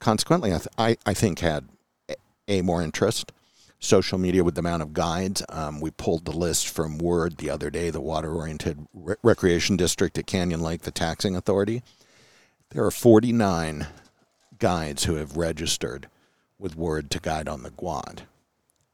[0.00, 1.68] consequently, I, th- I, I think had
[2.08, 2.14] a-
[2.48, 3.32] a more interest.
[3.84, 5.42] Social media with the amount of guides.
[5.50, 9.76] Um, we pulled the list from WORD the other day, the water oriented re- recreation
[9.76, 11.82] district at Canyon Lake, the taxing authority.
[12.70, 13.86] There are 49
[14.58, 16.08] guides who have registered
[16.58, 18.22] with WORD to guide on the Guad.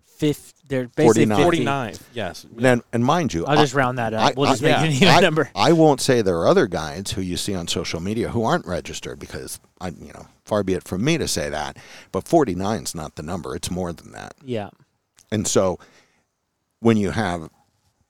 [0.04, 1.42] Fifth, they're basically 49.
[1.42, 1.94] 49.
[2.12, 2.44] Yes.
[2.60, 4.20] And, and mind you, I'll I- just round that up.
[4.20, 4.82] I- we'll I- just make yeah.
[4.84, 5.50] an even I, number.
[5.54, 8.66] I won't say there are other guides who you see on social media who aren't
[8.66, 11.78] registered because I, you know, far be it from me to say that,
[12.12, 13.54] but 49 is not the number.
[13.56, 14.34] It's more than that.
[14.44, 14.70] Yeah.
[15.30, 15.78] And so
[16.80, 17.50] when you have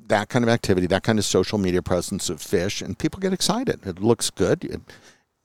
[0.07, 3.33] that kind of activity, that kind of social media presence of fish, and people get
[3.33, 3.87] excited.
[3.87, 4.65] It looks good.
[4.65, 4.81] It,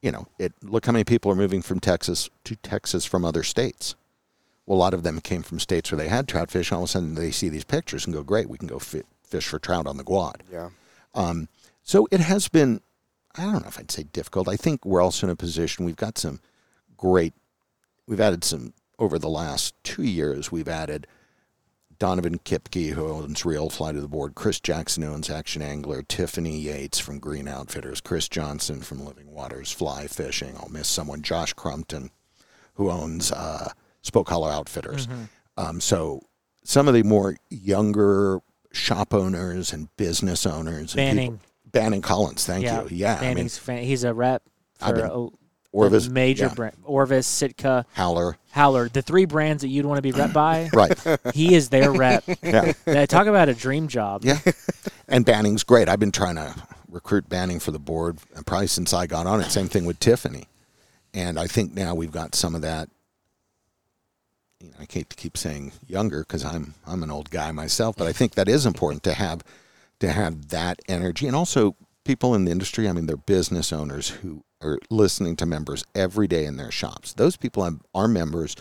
[0.01, 3.43] you know, it look how many people are moving from Texas to Texas from other
[3.43, 3.95] states.
[4.65, 6.71] Well, a lot of them came from states where they had trout fish.
[6.71, 8.79] And all of a sudden, they see these pictures and go, "Great, we can go
[8.79, 10.69] fi- fish for trout on the Guad." Yeah.
[11.13, 11.47] Um,
[11.83, 12.81] so it has been,
[13.35, 14.47] I don't know if I'd say difficult.
[14.47, 16.39] I think we're also in a position, we've got some
[16.97, 17.33] great,
[18.07, 21.05] we've added some, over the last two years, we've added
[21.99, 26.57] Donovan Kipke, who owns Real Fly to the Board, Chris Jackson, owns Action Angler, Tiffany
[26.59, 30.55] Yates from Gruene Outfitters, Chris Johnson from Living Waters Fly Fishing.
[30.57, 32.11] I'll miss someone, Josh Crumpton,
[32.73, 33.69] who owns uh,
[34.01, 35.07] Spoke Hollow Outfitters.
[35.57, 36.21] Um, so
[36.63, 38.39] some of the more younger
[38.73, 41.31] shop owners and business owners, and Banning.
[41.33, 42.83] people- Banning Collins, thank yeah.
[42.83, 42.87] you.
[42.91, 44.43] Yeah, I mean fan, he's a rep
[44.79, 45.27] for I've been- a,
[45.75, 46.75] Orvis, major yeah, brand.
[46.83, 50.69] Orvis, Sitka, Howler, Howler, the three brands that you'd want to be rep by.
[50.73, 50.97] right?
[51.33, 52.23] He is their rep.
[52.41, 54.23] Yeah, They talk about a dream job.
[54.23, 54.39] yeah.
[55.07, 55.89] And Banning's great.
[55.89, 56.55] I've been trying to
[56.89, 59.51] recruit Banning for the board, and probably since I got on it.
[59.51, 60.45] Same thing with Tiffany,
[61.13, 62.89] and I think now we've got some of that.
[64.61, 67.97] You know, I hate to keep saying younger because I'm I'm an old guy myself,
[67.97, 69.43] but I think that is important to have
[69.99, 71.75] to have that energy, and also
[72.05, 72.87] people in the industry.
[72.87, 77.11] I mean, they're business owners who are listening to members every day in their shops.
[77.13, 78.55] Those people are- are members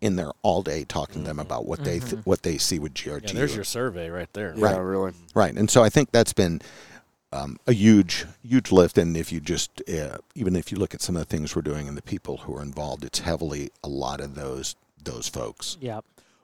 [0.00, 2.92] in there all day, talking to them about what they th- what they see with
[2.94, 3.28] GRG.
[3.28, 4.54] Yeah, there's your survey right there.
[4.56, 5.12] Yeah, really.
[5.34, 6.60] Right, and so I think that's been
[7.34, 8.98] um, a huge, huge lift.
[8.98, 11.62] And if you just, uh, even if you look at some of the things we're
[11.62, 15.76] doing and the people who are involved, it's heavily a lot of those those folks.
[15.80, 16.00] Yeah.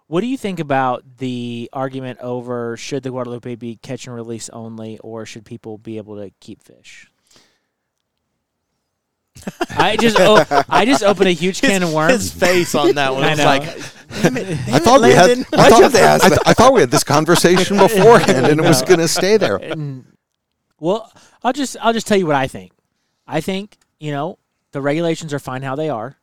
[0.08, 4.48] What do you think about the argument over should the Guadalupe be catch and release
[4.48, 7.10] only, or should people be able to keep fish?
[9.70, 12.14] I just oh, I just opened a huge can of worms.
[12.14, 13.44] His face on that one I was know.
[13.44, 16.72] like, I thought we had, I Why'd you have to thought, I, th- I thought
[16.72, 19.60] we had this conversation beforehand, and it was going to stay there.
[20.80, 21.12] Well,
[21.42, 22.70] I'll just I'll just tell you what I think.
[23.26, 24.38] I think you know
[24.70, 26.16] the regulations are fine how they are.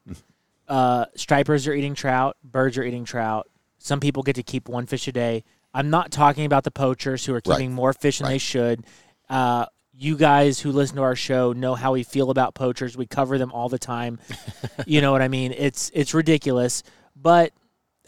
[0.65, 3.49] Uh, stripers are eating trout, birds are eating trout.
[3.85, 5.43] Some people get to keep one fish a day.
[5.71, 7.57] I'm not talking about the poachers who are Right.
[7.57, 8.83] keeping more fish than they should.
[9.29, 12.97] Uh, you guys who listen to our show know how we feel about poachers.
[12.97, 14.17] We cover them all the time.
[14.87, 15.53] you know what I mean?
[15.55, 16.81] It's it's ridiculous,
[17.15, 17.51] but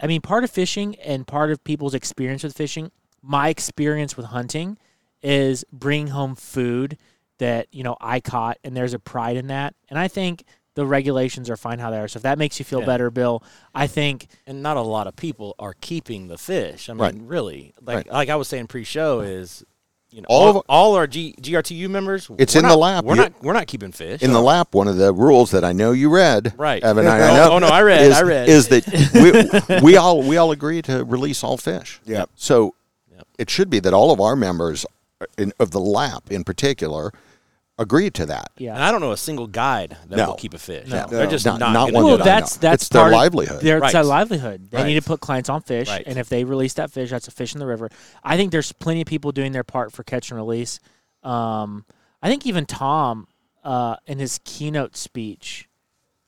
[0.01, 2.91] I mean, part of fishing and part of people's experience with fishing,
[3.21, 4.79] my experience with hunting
[5.21, 6.97] is bringing home food
[7.37, 9.75] that, you know, I caught and there's a pride in that.
[9.89, 10.43] And I think
[10.77, 12.07] the regulations are fine how they are.
[12.07, 12.85] So if that makes you feel Yeah.
[12.85, 13.41] better, Bill,
[13.73, 16.87] I think and not a lot of people are keeping the fish.
[16.87, 17.15] I mean, Right.
[17.19, 18.11] really, like Right.
[18.11, 19.63] like I was saying pre-show is,
[20.11, 22.29] you know, All all, of- all our G, GRTU members.
[22.37, 23.05] It's we're in the lap.
[23.05, 25.65] We're You- not we're not keeping fish In the lap, one of the rules that
[25.65, 26.83] I know you read, Right.
[26.83, 27.51] Evan, I, I Oh, know.
[27.53, 28.47] oh, no, I read, Is, I read.
[28.47, 31.99] Is that we, we all we all agree to release all fish.
[32.05, 32.25] Yeah.
[32.35, 32.75] So
[33.15, 33.27] Yep.
[33.39, 34.85] it should be that all of our members
[35.19, 37.11] uh, in, of the lap in particular
[37.79, 38.51] agreed to that.
[38.57, 38.73] Yeah.
[38.73, 38.83] And.
[38.83, 40.27] I don't know a single guide that No.
[40.27, 40.87] will keep a fish.
[40.89, 41.05] No.
[41.07, 42.21] They're just Not- not, not gonna one do Well, that.
[42.27, 42.61] I that's know.
[42.69, 43.61] that's It's their part of- livelihood.
[43.61, 43.93] Their, It's Right.
[43.93, 44.71] their livelihood.
[44.71, 46.03] They need to put clients on fish, Right.
[46.07, 47.89] and if they release that fish, that's a fish in the river.
[48.23, 50.79] I think there's plenty of people doing their part for catch and release.
[51.23, 51.85] Um,
[52.21, 53.27] I think even Tom,
[53.63, 55.67] uh, in his keynote speech,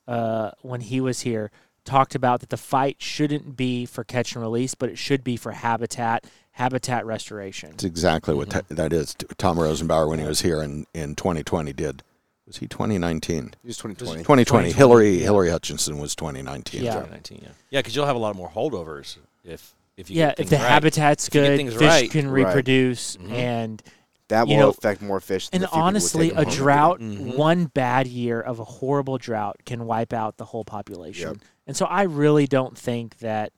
[0.06, 1.50] uh, when he was here,
[1.84, 5.36] talked about that the fight shouldn't be for catch and release, but it should be
[5.36, 6.24] for habitat,
[6.64, 7.70] habitat restoration.
[7.70, 8.74] It's exactly what Mm-hmm.
[8.74, 9.14] ta- that is.
[9.38, 12.02] Tom Rosenbauer, when he was here in, in 2020, did.
[12.46, 13.54] Was he 2019?
[13.62, 14.22] He was 2020.
[14.22, 14.72] 2020.
[14.72, 16.82] Hilary Hilary Hutcheson was 2019.
[16.82, 16.94] Yeah.
[16.94, 20.40] 2019, yeah, yeah, because you'll have a lot more holdovers if if you yeah, get
[20.40, 20.68] if the right.
[20.68, 22.10] habitat's If you get good, things fish right.
[22.10, 22.46] can Right.
[22.46, 23.30] reproduce, Mhm.
[23.32, 23.82] and
[24.28, 25.48] That You will know, affect more fish.
[25.48, 26.54] Than And the few people who honestly, a a 'em home.
[26.54, 27.36] drought, Mhm.
[27.36, 31.30] one bad year of a horrible drought can wipe out the whole population.
[31.30, 31.38] Yep.
[31.66, 33.52] And so I really don't think that,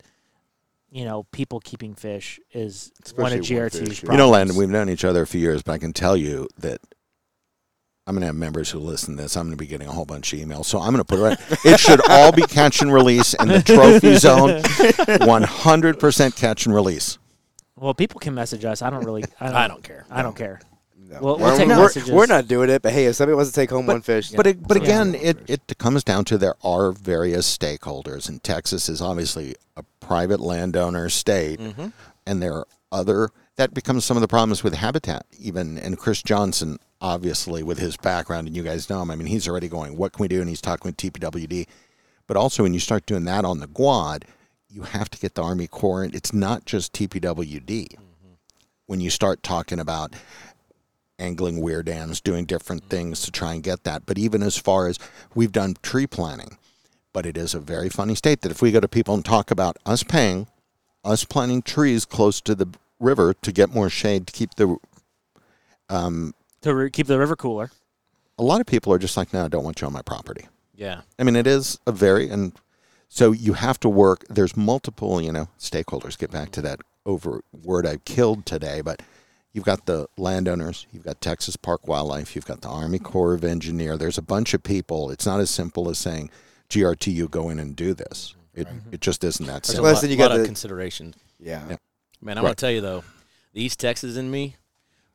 [0.93, 4.13] you know, people keeping fish is one of one GRT's fish, yeah.
[4.13, 4.31] You know, problems.
[4.31, 6.81] Landon, we've known each other a few years, but I can tell you that
[8.07, 9.37] I'm going to have members who listen to this.
[9.37, 10.67] I'm going to be getting a whole bunch of emails.
[10.67, 11.39] So I'm going to put it right.
[11.65, 14.61] It should all be catch and release in the trophy zone.
[14.63, 17.19] 100% catch and release.
[17.77, 18.83] Well, people can message us.
[18.83, 19.25] I don't really.
[19.41, 20.05] I don't, I don't care.
[20.11, 20.61] I don't care.
[21.11, 21.19] No.
[21.21, 22.11] We'll- we'll we're, take we're- messages.
[22.11, 24.47] we're not doing it, but hey, if somebody wants to take home one fish, But
[24.47, 24.83] it, but Yeah.
[24.83, 29.83] again, it, it comes down to there are various stakeholders, and Texas is obviously a
[30.01, 31.89] private landowner state, Mm-hmm.
[32.27, 35.27] and there are other that becomes some of the problems with habitat.
[35.39, 39.11] Even and Chris Johnson, obviously with his background, and you guys know him.
[39.11, 39.97] I mean, he's already going.
[39.99, 40.41] What can we do?
[40.41, 41.67] And he's talking with TPWD.
[42.27, 44.25] But also, when you start doing that on the Guad,
[44.71, 46.03] you have to get the Army Corps.
[46.05, 46.15] in.
[46.15, 47.97] It's not just TPWD.
[48.87, 50.15] When you start talking about
[51.19, 54.07] angling weir dams, doing different things to try and get that.
[54.07, 54.99] But even as far as
[55.35, 56.57] we've done tree planting,
[57.13, 59.51] but it is a very funny state that if we go to people and talk
[59.51, 60.47] about us paying,
[61.05, 62.69] us planting trees close to the
[62.99, 64.77] river to get more shade to keep the,
[65.89, 67.71] um, to re- keep the river cooler.
[68.39, 70.47] a lot of people are just like, no, I don't want you on my property.
[70.75, 71.03] Yeah.
[71.19, 72.53] I mean, it is a very, and
[73.09, 74.25] so you have to work.
[74.31, 76.19] There's multiple, you know, stakeholders.
[76.19, 79.03] Get back to that over word I killed today, but
[79.53, 83.45] you've got the landowners, you've got Texas Park Wildlife, you've got the Army Corps of
[83.45, 83.97] Engineer.
[83.97, 85.11] There's a bunch of people.
[85.11, 86.31] It's not as simple as saying,
[86.71, 88.35] GRTU, go in and do this.
[88.55, 89.91] It, it just isn't that There's simple.
[89.91, 91.15] a lot, then you lot got of the- consideration.
[91.39, 91.63] yeah.
[91.71, 91.77] Yeah.
[92.21, 92.49] Man, I Right.
[92.49, 93.03] want to tell you though,
[93.53, 94.57] the East Texas in me,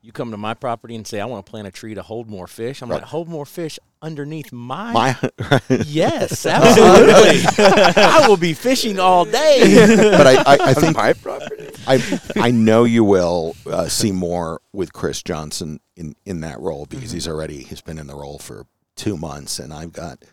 [0.01, 2.29] you come to my property and say I want to plant a tree to hold
[2.29, 2.81] more fish.
[2.81, 2.97] I'm Right.
[3.01, 4.91] like, hold more fish underneath my.
[4.93, 5.17] My,
[5.85, 7.41] yes, absolutely.
[8.03, 9.85] I will be fishing all day.
[10.11, 11.69] but I, I, I think my property.
[11.87, 16.85] I I know you will uh, see more with Chris Johnson in, in that role
[16.85, 18.65] because he's already he's been in the role for
[18.95, 20.23] two months, and I've got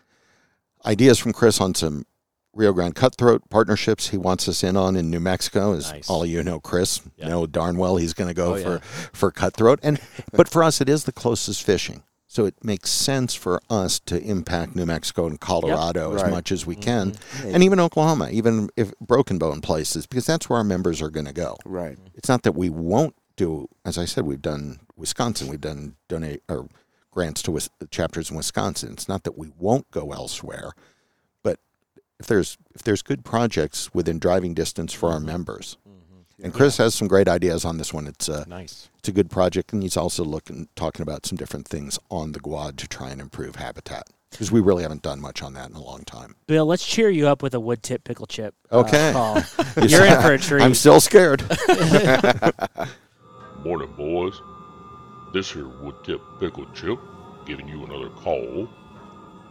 [0.85, 2.05] ideas from Chris on some
[2.53, 5.73] Rio Grande cutthroat partnerships he wants us in on in New Mexico.
[5.73, 6.09] As Nice.
[6.09, 7.27] all of you know, Chris Yeah.
[7.29, 8.79] know darn well he's going to go Oh, for yeah.
[9.13, 9.99] for cutthroat, and
[10.31, 12.03] but for us it is the closest fishing.
[12.35, 16.31] So it makes sense for us to impact New Mexico and Colorado as Right.
[16.31, 17.55] much as we can, Mm-hmm.
[17.55, 21.27] and even Oklahoma, even if Broken Bow places, because that's where our members are going
[21.27, 21.97] to go Right.
[22.13, 26.41] it's not that we won't do as i said we've done wisconsin we've done donate
[26.49, 26.67] or
[27.11, 30.71] grants to Wis- chapters in wisconsin it's not that we won't go elsewhere
[31.43, 31.57] but
[32.19, 35.77] if there's if there's good projects within driving distance for our members
[36.43, 38.89] and chris has some great ideas on this one it's a nice.
[38.99, 42.39] it's a good project and he's also looking talking about some different things on the
[42.39, 45.75] guad to try and improve habitat because we really haven't done much on that in
[45.75, 48.53] a long time Bill, let's cheer you up with a wood tip pickle chip.
[48.71, 49.11] uh, Okay.
[49.13, 49.41] call.
[49.87, 50.61] You're in for a treat.
[50.61, 51.41] i'm still scared
[53.63, 54.39] Morning, boys.
[55.33, 56.99] This here wood tip pickle chip
[57.47, 58.69] giving you another call.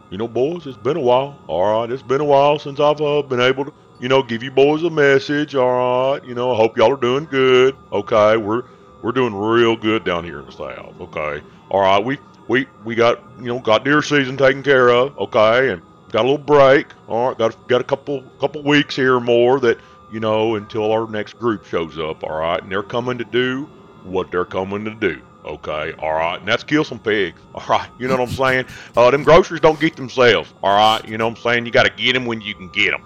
[0.09, 1.37] You know, boys, it's been a while.
[1.47, 4.43] All right, it's been a while since I've uh, been able to, you know, give
[4.43, 5.55] you boys a message.
[5.55, 7.75] All right, you know, I hope y'all are doing good.
[7.91, 8.63] Okay, we're
[9.01, 10.99] we're doing real good down here in the south.
[10.99, 12.17] Okay, all right, we
[12.47, 15.17] we we got you know got deer season taken care of.
[15.17, 15.81] Okay, and
[16.11, 16.87] got a little break.
[17.07, 19.79] All right, got got a couple couple weeks here or more that
[20.11, 22.23] you know until our next group shows up.
[22.23, 23.69] All right, and they're coming to do
[24.03, 25.21] what they're coming to do.
[25.45, 27.39] Okay, all right, and that's kill some pigs.
[27.53, 28.65] All right, you know what I'm saying?
[28.97, 30.51] Uh, them groceries don't get themselves.
[30.63, 31.67] All right, you know what I'm saying?
[31.67, 33.03] You got to get them when you can get them.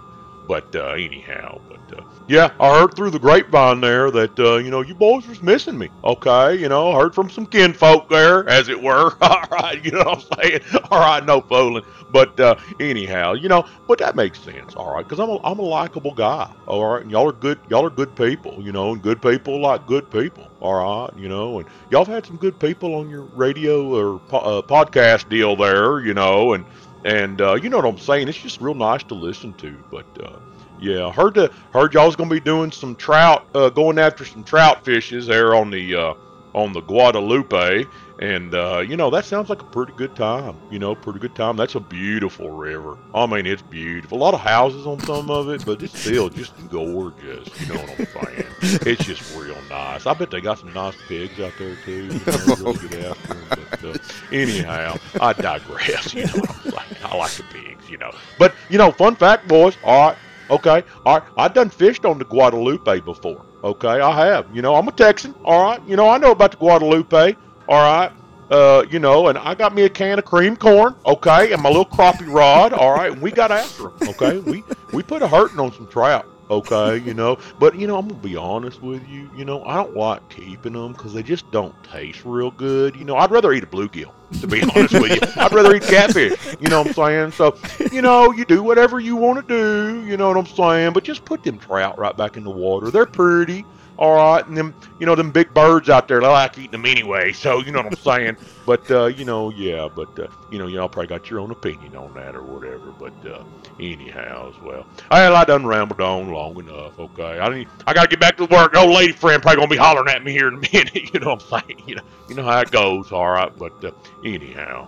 [0.50, 4.72] But uh, anyhow, but uh, yeah, I heard through the grapevine there that uh, you
[4.72, 5.90] know you boys was missing me.
[6.04, 9.16] Okay, you know, heard from some kinfolk there, as it were.
[9.22, 10.62] All right, you know what I'm saying?
[10.90, 11.84] All right, no fooling.
[12.12, 14.74] But uh, anyhow, you know, but that makes sense.
[14.74, 16.52] All right, because I'm a I'm a likable guy.
[16.66, 17.60] All right, and y'all are good.
[17.70, 18.60] Y'all are good people.
[18.60, 20.50] You know, and good people like good people.
[20.62, 24.18] All right, you know, and y'all have had some good people on your radio or
[24.18, 26.00] po- uh, podcast deal there.
[26.00, 26.66] You know, and
[27.06, 28.28] and uh, you know what I'm saying.
[28.28, 29.76] It's just real nice to listen to.
[29.92, 30.40] But uh,
[30.80, 34.84] yeah, heard the heard y'all's gonna be doing some trout, uh, going after some trout
[34.86, 36.14] fishes there on the uh,
[36.54, 37.86] on the Guadalupe,
[38.20, 40.56] and uh, you know that sounds like a pretty good time.
[40.72, 41.56] You know, pretty good time.
[41.58, 42.98] That's a beautiful river.
[43.14, 44.18] I mean, it's beautiful.
[44.18, 47.48] A lot of houses on some of it, but it's still just gorgeous.
[47.62, 48.46] You know what I'm saying?
[48.86, 50.06] It's just real nice.
[50.06, 52.06] I bet they got some nice pigs out there too.
[52.08, 53.46] You know, really get after 'em.
[53.82, 53.98] But uh,
[54.32, 56.14] anyhow, I digress.
[56.20, 56.89] You know what I'm saying?
[57.04, 57.90] I like the pigs.
[57.90, 59.78] You know, but you know, fun fact, boys.
[59.84, 60.18] All right.
[60.50, 61.30] Okay, all right.
[61.38, 63.46] I've done fished on the Guadalupe before.
[63.64, 64.48] Okay, I have.
[64.56, 65.36] You know, I'm a Texan.
[65.44, 65.82] All right.
[65.88, 67.36] You know, I know about the Guadalupe.
[67.68, 68.12] All right.
[68.50, 70.96] Uh, you know, and I got me a can of cream corn.
[71.06, 72.74] Okay, and my little crappie rod.
[72.74, 74.10] All right, and we got after them.
[74.10, 76.26] Okay, we we put a hurting on some trout.
[76.50, 79.30] Okay, you know, but you know, I'm gonna be honest with you.
[79.38, 82.96] You know, I don't like keeping them because they just don't taste real good.
[82.96, 84.12] You know, I'd rather eat a bluegill.
[84.42, 86.56] To be honest with you, I'd rather eat catfish.
[86.60, 87.32] You know what I'm saying?
[87.32, 87.56] So,
[87.92, 90.04] you know, you do whatever you want to do.
[90.08, 90.94] You know what I'm saying?
[90.94, 92.90] But just put them trout right back in the water.
[92.90, 93.64] They're pretty.
[94.00, 96.86] All right, and them, you know, them big birds out there, they like eating them
[96.86, 97.34] anyway.
[97.40, 98.38] So you know what I'm saying.
[98.66, 101.96] But uh, you know, yeah, but uh, you know, y'all probably got your own opinion
[101.96, 102.92] on that or whatever.
[102.92, 103.44] But uh,
[103.80, 106.98] anyhow, as well, well, I done rambled on long enough.
[106.98, 108.76] Okay, I need, I gotta get back to work.
[108.76, 111.14] Old lady friend probably gonna be hollering at me here in a minute.
[111.14, 111.84] You know what I'm saying?
[111.86, 113.12] You know, you know how it goes.
[113.12, 113.92] All right, but uh,
[114.24, 114.88] anyhow,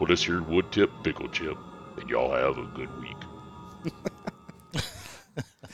[0.00, 1.58] well, this here wood tip pickle chip,
[1.96, 3.16] and y'all have a good week.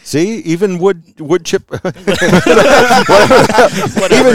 [0.09, 1.71] See, even wood wood chip.
[1.75, 1.85] even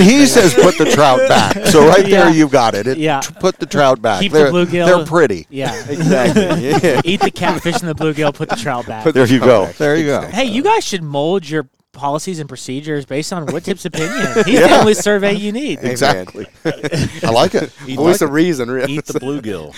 [0.01, 1.65] he says put the trout back.
[1.65, 2.25] So right Yeah.
[2.25, 2.85] there, you got it.
[2.85, 3.21] it Yeah.
[3.21, 4.21] tr- Put the trout back.
[4.21, 4.85] Keep they're, the bluegill.
[4.85, 5.47] They're pretty.
[5.49, 6.69] Yeah, Exactly.
[6.69, 7.01] Yeah.
[7.03, 8.35] Eat the catfish and the bluegill.
[8.35, 9.03] Put the trout back.
[9.11, 9.65] There you go.
[9.79, 10.21] There you go.
[10.21, 14.27] Hey, you guys should mold your policies and procedures based on Woodtip's opinion.
[14.45, 15.79] He's the only survey you need.
[15.81, 16.45] Exactly.
[16.65, 17.71] I like it.
[17.95, 18.93] Voice of reason, really.
[18.93, 19.73] Eat the bluegill.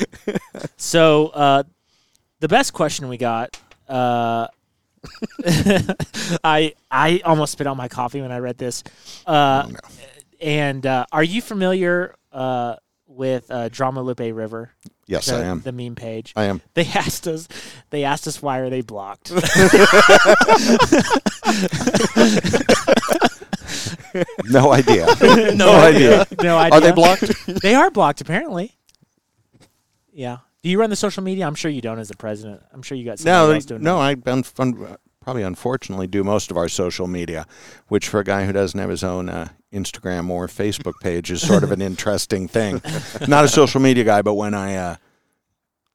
[0.75, 1.63] So, uh,
[2.41, 3.57] the best question we got.
[3.87, 4.47] Uh,
[6.43, 8.83] I I almost spit out my coffee when I read this.
[9.25, 9.69] Uh,
[10.41, 12.75] And uh, are you familiar uh,
[13.07, 14.71] with uh, Drama Lupe River?
[15.07, 15.61] Yes, the, I am.
[15.61, 16.33] The meme page.
[16.35, 16.61] I am.
[16.73, 17.47] They asked us.
[17.91, 19.31] They asked us why are they blocked.
[24.45, 25.05] No idea.
[25.55, 26.25] no, idea.
[26.41, 26.71] No idea.
[26.71, 27.31] Are they blocked?
[27.61, 28.77] They are blocked, apparently.
[30.13, 30.37] Yeah.
[30.65, 31.45] Do you run the social media?
[31.45, 32.59] I'm sure you don't as the president.
[32.73, 33.97] I'm sure you got somebody No, else doing no.
[33.97, 34.01] that.
[34.27, 37.45] I un- un- probably unfortunately do most of our social media,
[37.87, 41.45] which for a guy who doesn't have his own uh, Instagram or Facebook page is
[41.45, 42.81] sort of an interesting thing.
[43.27, 44.95] Not a social media guy, but when I uh,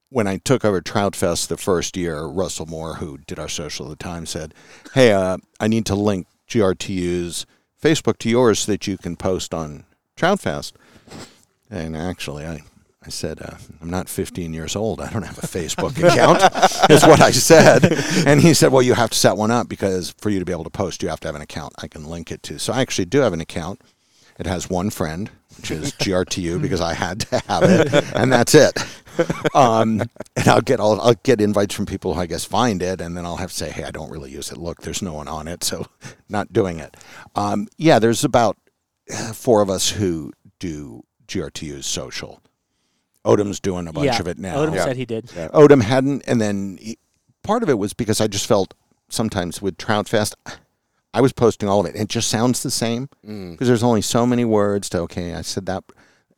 [0.07, 3.87] when I took over Trout Fest the first year, Russell Moore, who did our social
[3.91, 4.53] at the time, said,
[4.93, 7.45] "Hey, uh, I need to link GRTU's
[7.83, 9.83] Facebook to yours so that you can post on
[10.15, 10.77] Trout Fest."
[11.69, 12.61] And actually, I
[13.03, 15.01] I said, uh, I'm not 15 years old.
[15.01, 16.41] I don't have a Facebook account.
[16.91, 17.91] Is what I said.
[18.27, 20.51] And he said, Well, you have to set one up because for you to be
[20.51, 22.59] able to post, you have to have an account I can link it to.
[22.59, 23.81] So I actually do have an account.
[24.37, 28.55] It has one friend, which is GRTU, because I had to have it, and that's
[28.55, 28.77] it.
[29.53, 30.01] Um,
[30.35, 33.17] and I'll get I'll, I'll get invites from people who I guess find it, and
[33.17, 34.57] then I'll have to say, hey, I don't really use it.
[34.57, 35.87] Look, there's no one on it, so
[36.29, 36.97] not doing it.
[37.35, 38.57] Um, yeah, there's about
[39.13, 42.41] uh, four of us who do GRTU's social.
[43.25, 44.19] Odom's doing a bunch yeah.
[44.19, 44.55] of it now.
[44.57, 45.25] Odom said he did.
[45.27, 46.97] Odom hadn't, and then he,
[47.43, 48.73] part of it was because I just felt
[49.09, 50.35] sometimes with Trout Fest,
[51.13, 54.01] I was posting all of it, and it just sounds the same because there's only
[54.01, 54.99] so many words to.
[54.99, 55.83] Okay, I said that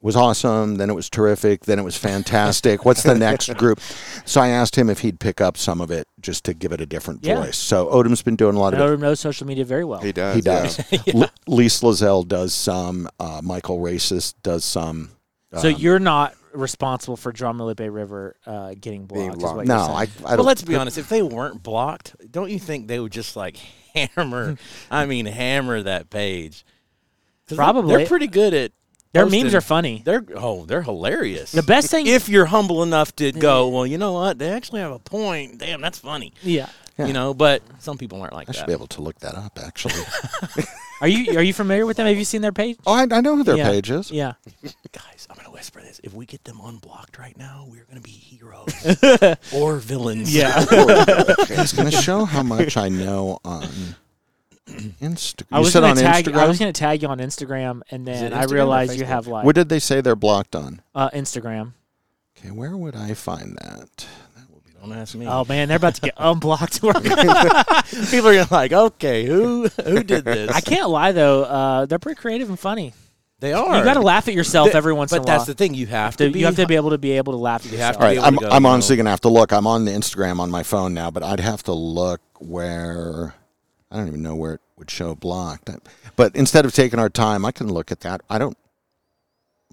[0.02, 2.84] was awesome, then it was terrific, then it was fantastic.
[2.84, 3.80] What's the next group?
[4.26, 6.82] So I asked him if he'd pick up some of it just to give it
[6.82, 7.42] a different Yeah.
[7.42, 7.58] voice.
[7.58, 8.84] So Odom's been doing a lot of it.
[8.84, 10.02] Odom knows social media very well.
[10.02, 10.36] He does.
[10.36, 10.92] He does.
[10.92, 11.00] Yeah.
[11.24, 13.08] L- Lise Lazelle does some.
[13.18, 15.12] Uh, Michael Racist does some.
[15.58, 19.40] So um, you're not responsible for Drama Bay River uh, getting blocked.
[19.40, 19.68] Being blocked.
[19.68, 19.76] no.
[19.78, 20.46] I, I But don't.
[20.46, 20.98] let's be honest.
[20.98, 23.58] If they weren't blocked, don't you think they would just like
[23.96, 24.58] hammer?
[24.92, 26.66] I mean, hammer that page.
[27.48, 27.96] they're- Probably.
[27.98, 28.72] they're pretty good at.
[29.14, 30.02] Their posting- memes are funny.
[30.04, 31.52] They're oh, they're hilarious.
[31.52, 34.40] The best thing, if you're humble enough to go, well, you know what?
[34.40, 35.60] They actually have a point.
[35.60, 36.34] Damn, that's funny.
[36.42, 36.70] yeah.
[36.98, 37.08] Yeah.
[37.08, 38.56] You know, but some people aren't like that.
[38.56, 39.94] I should be able to look that up, actually.
[41.02, 42.07] Are you are you familiar with them?
[42.07, 42.78] Have you seen their page?
[42.86, 43.70] oh, I, I know who their Yeah.
[43.70, 44.10] page is.
[44.11, 44.34] Yeah.
[44.91, 45.99] Guys, I'm gonna whisper this.
[46.03, 48.74] If we get them unblocked right now, we're gonna be heroes
[49.53, 50.34] or villains.
[50.34, 50.64] Yeah.
[51.49, 53.68] It's going to show how much I know on
[54.68, 55.45] Instagram.
[55.52, 56.26] I You was said gonna on tag.
[56.26, 56.36] Instagram.
[56.38, 59.45] I was gonna tag you on Instagram, and then it I realized you have like
[59.45, 60.82] what did they say they're blocked on?
[60.95, 61.74] uh, Instagram.
[62.38, 64.06] Okay, where would I find that?
[64.84, 65.26] Don't ask me.
[65.28, 66.82] Oh man, they're about to get unblocked.
[66.82, 70.52] people are gonna like, okay, who who did this?
[70.52, 72.94] I can't lie though, uh, they're pretty creative and funny.
[73.40, 73.78] They are.
[73.78, 75.26] You got to laugh at yourself Th- every once but in a while.
[75.26, 75.74] But that's the thing.
[75.74, 76.28] You have to.
[76.28, 77.96] To- be, you have to be able to be able to laugh at You yourself.
[77.98, 79.52] have All to be able I'm, to go, I'm honestly going to have to look.
[79.52, 83.34] I'm on the Instagram on my phone now, but I'd have to look where
[83.92, 85.70] I don't even know where it would show blocked.
[86.16, 88.22] But instead of taking our time, I can look at that.
[88.30, 88.58] I don't.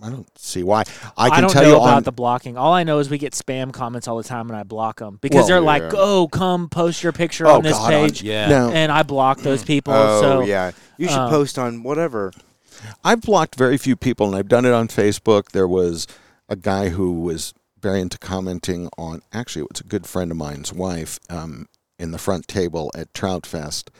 [0.02, 0.84] I don't see why.
[1.16, 2.56] I can don't tell know you about on the blocking.
[2.56, 5.18] All I know is we get spam comments all the time, and I block them
[5.20, 8.22] because Well, they're like, "Oh, come post your picture Oh, on this God, on- page,"
[8.22, 8.48] Yeah.
[8.48, 8.70] No.
[8.70, 9.92] and I block those people.
[9.94, 12.32] Oh so yeah, you should uh, post on whatever.
[13.04, 15.50] I've blocked very few people, and I've done it on Facebook.
[15.52, 16.06] There was
[16.48, 19.22] a guy who was very into commenting on.
[19.32, 21.68] Actually, it was a good friend of mine's wife um,
[21.98, 23.90] in the front table at Trout Fest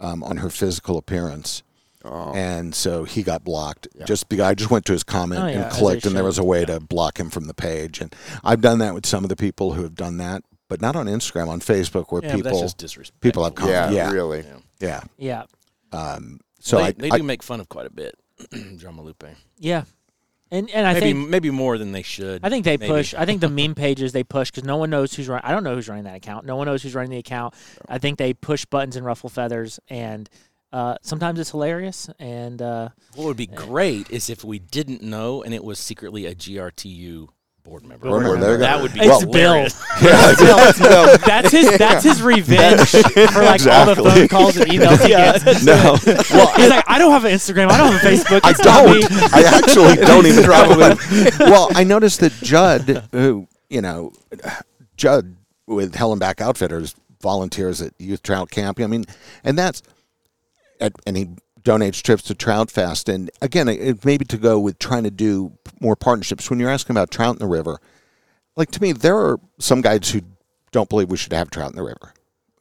[0.00, 1.62] um, on her physical appearance.
[2.04, 2.32] Oh.
[2.34, 3.88] And so he got blocked.
[4.06, 6.38] Just because I just went to his comment Oh, yeah, and clicked, and there was
[6.38, 8.00] a way to block him from the page.
[8.00, 10.42] And I've done that with some of the people who have done that.
[10.68, 11.48] but not on Instagram.
[11.48, 13.20] On Facebook, where Yeah, people that's just disrespectful.
[13.20, 13.94] people have Yeah, comments.
[13.96, 14.44] Yeah, really.
[14.80, 15.00] yeah.
[15.18, 15.42] Yeah.
[15.92, 18.14] Um, so they, I, they I- do make fun of quite a bit,
[18.52, 19.34] Dramalupe.
[19.58, 19.84] Yeah.
[20.50, 22.44] And and I maybe think maybe more than they should.
[22.44, 22.92] I think they maybe.
[22.92, 23.14] push.
[23.14, 25.44] I think the meme pages they push because no one knows who's running.
[25.46, 26.44] I don't know who's running that account.
[26.44, 27.54] No one knows who's running the account.
[27.88, 30.28] I think they push buttons and ruffle feathers, and
[30.72, 32.08] uh, sometimes it's hilarious.
[32.18, 36.26] And uh, What would be great is if we didn't know and it was secretly
[36.26, 37.28] a GRTU
[37.64, 38.08] board member.
[38.08, 39.52] Board member, there that would be it's Bill.
[40.00, 40.78] hilarious.
[40.78, 41.18] Bill.
[41.18, 41.78] That's his.
[41.78, 45.64] That's his revenge for like all the phone calls and emails he gets.
[45.64, 45.96] no,
[46.36, 47.68] well, He's like, I don't have an Instagram.
[47.70, 48.40] I don't have a Facebook.
[48.42, 49.34] I It's not me." don't.
[49.34, 50.96] I actually don't even probably.
[51.38, 54.12] well, I noticed that Judd, who you know,
[54.96, 55.36] Judd
[55.66, 58.80] with Hellenbach Outfitters volunteers at Youth Trout Camp.
[58.80, 59.04] I mean,
[59.44, 59.82] and that's
[60.82, 61.28] at, and he
[61.62, 63.08] donates trips to Trout Fest.
[63.08, 66.50] And again, it, maybe to go with trying to do more partnerships.
[66.50, 67.80] When you're asking about trout in the river,
[68.56, 70.22] like to me, there are some guides who
[70.72, 72.12] don't believe we should have trout in the river,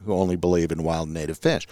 [0.03, 1.67] who only believe in wild native fish.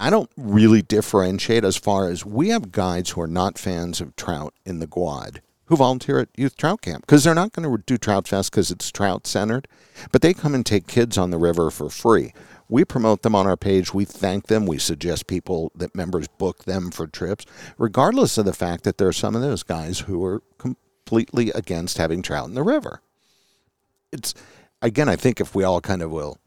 [0.00, 4.16] I don't really differentiate as far as we have guides who are not fans of
[4.16, 5.42] trout in the Guad
[5.72, 8.70] who volunteer at Youth Trout Camp because they're not going to do Trout Fest because
[8.70, 9.66] it's trout centered,
[10.10, 12.34] but they come and take kids on the river for free.
[12.72, 13.92] We promote them on our page.
[13.92, 14.64] We thank them.
[14.64, 17.44] We suggest people that members book them for trips,
[17.76, 21.98] regardless of the fact that there are some of those guys who are completely against
[21.98, 23.02] having trout in the river.
[24.10, 24.32] It's
[24.80, 26.38] again, I think if we all kind of will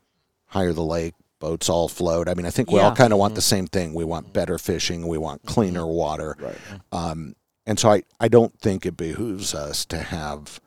[0.48, 2.28] hire the lake, boats all float.
[2.28, 3.94] I mean, I think we all kind of want the same thing.
[3.94, 5.08] We want better fishing.
[5.08, 6.36] We want cleaner water.
[6.40, 6.58] Right.
[6.92, 7.36] Um,
[7.68, 10.60] and so I, I don't think it behooves us to have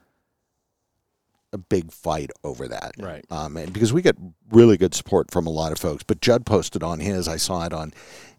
[1.52, 2.92] a big fight over that.
[2.98, 3.24] Right.
[3.30, 4.16] Um, and because we get
[4.50, 6.02] really good support from a lot of folks.
[6.02, 7.92] But Judd posted on his, I saw it on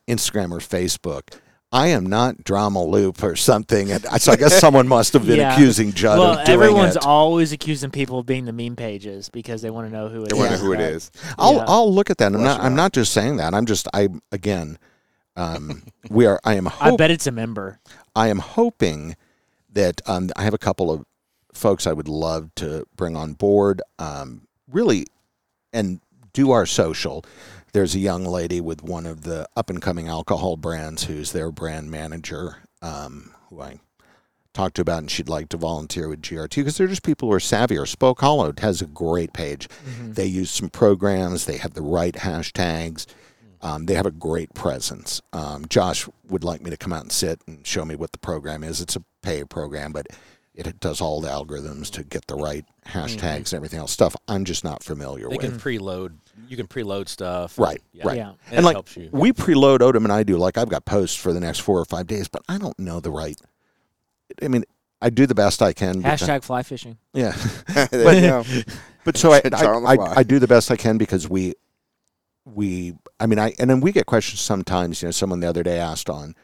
[0.07, 1.33] Instagram or Facebook.
[1.71, 3.91] I am not Drama Lupe or something.
[3.91, 5.53] And so I guess someone must have been Yeah.
[5.53, 7.05] accusing Judd well, of doing everyone's it.
[7.05, 10.29] always accusing people of being the meme pages because they want to know who it
[10.29, 10.39] They is.
[10.39, 10.85] wonder who it right?
[10.85, 11.11] is.
[11.37, 11.65] I'll Yeah.
[11.67, 12.27] I'll look at that.
[12.33, 13.53] I'm Flush not I'm not just saying that.
[13.53, 14.79] I'm just I again
[15.35, 17.79] um, we are I am I bet it's a member.
[18.15, 19.15] I am hoping
[19.71, 21.05] that um, I have a couple of
[21.53, 25.07] folks I would love to bring on board, um, really,
[25.73, 25.99] and
[26.33, 27.25] do our social.
[27.73, 31.51] There's a young lady with one of the up and coming alcohol brands who's their
[31.51, 33.79] brand manager, um, who I
[34.53, 37.35] talked to about, and she'd like to volunteer with GRT because they're just people who
[37.35, 37.87] are savvier.
[37.87, 39.67] Spoke Hollow has a great page.
[40.13, 41.45] They use some programs.
[41.45, 43.05] They have the right hashtags.
[43.61, 45.21] Um, they have a great presence.
[45.33, 48.17] Um, Josh would like me to come out and sit and show me what the
[48.17, 48.81] program is.
[48.81, 50.07] It's a pay program, but
[50.67, 53.91] it does all the algorithms to get the right hashtags and everything else.
[53.91, 55.41] Stuff I'm just not familiar They with.
[55.41, 56.13] can preload.
[56.47, 57.57] You can preload stuff.
[57.59, 58.07] Right, Yeah.
[58.07, 58.17] right.
[58.17, 58.29] Yeah.
[58.47, 59.09] And, and like helps you.
[59.11, 60.37] we preload Odom and I do.
[60.37, 62.99] Like I've got posts for the next four or five days, but I don't know
[62.99, 63.39] the right.
[64.41, 64.63] I mean,
[65.01, 65.97] I do the best I can.
[65.99, 66.97] because- Hashtag fly fishing.
[67.13, 67.31] Yeah.
[67.91, 68.43] there you go.
[69.05, 69.93] But so I, Try on the I.
[69.95, 71.53] I, I do the best I can because we,
[72.45, 75.01] we, I mean, I, and then we get questions sometimes.
[75.01, 76.35] You know, someone the other day asked on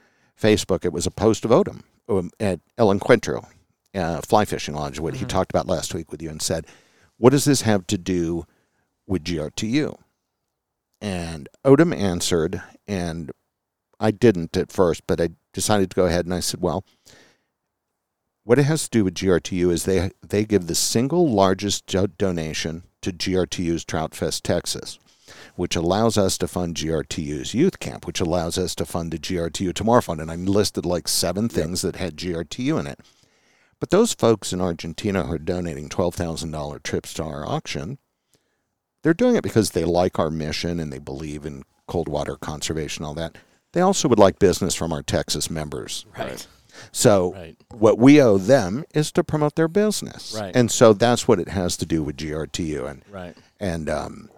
[0.42, 3.46] Facebook, it was a post of Odom um, at El Encuentro,
[3.96, 6.66] uh, fly fishing lodge, what he talked about last week with you, and said,
[7.18, 8.46] what does this have to do
[9.08, 9.98] with GRTU?
[11.02, 13.32] And Odom answered, and
[14.00, 16.84] I didn't at first, but I decided to go ahead and I said, well,
[18.44, 22.08] what it has to do with GRTU is they they give the single largest do-
[22.08, 25.00] donation to GRTU's Trout Fest Texas,
[25.56, 29.74] which allows us to fund GRTU's youth camp, which allows us to fund the GRTU
[29.74, 33.00] Tomorrow Fund, and I listed like seven things that had GRTU in it.
[33.80, 37.98] But those folks in Argentina who are donating twelve thousand dollar trips to our auction,
[39.04, 43.06] they're doing it because they like our mission and they believe in cold water conservation,
[43.06, 43.38] all that.
[43.74, 46.06] They also would like business from our Texas members.
[46.18, 46.48] Right.
[46.92, 47.56] So Right.
[47.74, 50.36] what we owe them is to promote their business.
[50.40, 50.56] Right.
[50.56, 53.36] And so that's what it has to do with GRTU and Right.
[53.60, 54.30] and um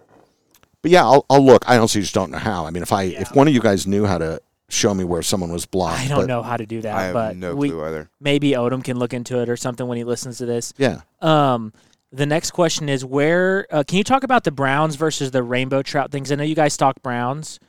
[0.82, 1.68] but yeah, I'll, I'll look.
[1.68, 2.64] I honestly just don't know how.
[2.64, 5.22] I mean, if I if one of you guys knew how to show me where
[5.22, 7.70] someone was blocked, I don't know how to do that, I have but no we,
[7.70, 8.10] clue either.
[8.20, 10.72] maybe Odom can look into it or something when he listens to this.
[10.76, 11.72] Yeah, Um,
[12.12, 15.82] the next question is where uh, can you talk about the Browns versus the rainbow
[15.82, 16.30] trout things?
[16.32, 17.60] I know you guys stock Browns,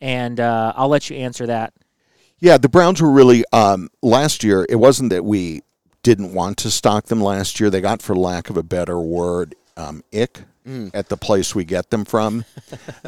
[0.00, 1.72] and uh, I'll let you answer that.
[2.38, 2.58] yeah.
[2.58, 4.64] The Browns were really um last year.
[4.68, 5.62] It wasn't that we
[6.04, 7.70] didn't want to stock them last year.
[7.70, 10.42] They got, for lack of a better word, um, ick.
[10.92, 12.44] At the place we get them from.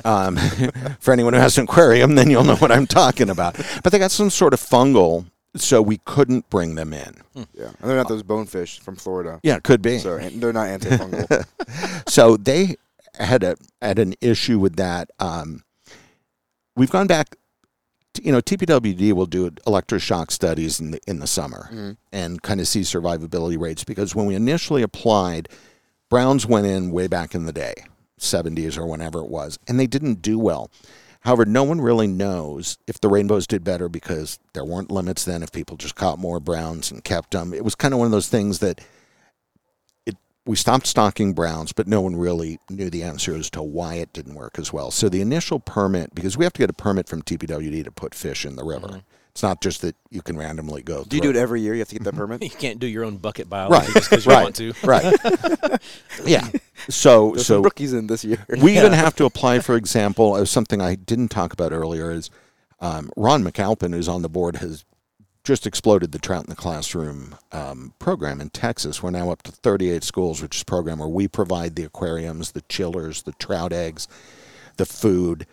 [0.04, 0.36] Um,
[1.00, 3.56] for anyone who has an aquarium, then you'll know what I'm talking about.
[3.82, 5.26] But they got some sort of fungal,
[5.56, 7.16] so we couldn't bring them in.
[7.34, 9.40] Yeah, and they're not those bonefish from Florida.
[9.42, 9.98] Yeah, it could be.
[9.98, 11.44] So they're not antifungal.
[12.08, 12.76] so they
[13.18, 15.10] had a had an issue with that.
[15.18, 15.64] Um,
[16.76, 17.36] we've gone back.
[18.22, 22.68] You know, TPWD will do electroshock studies in the in the summer and kind of
[22.68, 25.48] see survivability rates because when we initially applied,
[26.10, 27.74] Browns went in way back in the day,
[28.18, 30.70] 70s or whenever it was, and they didn't do well.
[31.20, 35.42] However, no one really knows if the rainbows did better because there weren't limits then.
[35.42, 38.12] If people just caught more browns and kept them, it was kind of one of
[38.12, 38.80] those things that
[40.06, 40.16] it
[40.46, 44.12] we stopped stocking browns, but no one really knew the answer as to why it
[44.14, 44.90] didn't work as well.
[44.90, 48.14] So the initial permit, because we have to get a permit from TPWD to put
[48.14, 48.88] fish in the river.
[48.88, 48.98] Mm-hmm.
[49.30, 51.04] It's not just that you can randomly go.
[51.04, 51.72] Do you do it every year?
[51.74, 52.42] You have to get that permit.
[52.42, 54.72] You can't do your own bucket biology Right, just because you right, want to.
[54.84, 55.82] right.
[56.26, 56.48] yeah.
[56.88, 58.44] So There's so some rookies in this year.
[58.60, 62.28] we even have to apply, for example, as something I didn't talk about earlier is
[62.80, 64.84] um, Ron McAlpin, who's on the board, has
[65.44, 69.02] just exploded the Trout in the Classroom um, program in Texas.
[69.02, 72.52] We're now up to 38 schools, which is a program where we provide the aquariums,
[72.52, 74.06] the chillers, the trout eggs,
[74.76, 75.46] the food,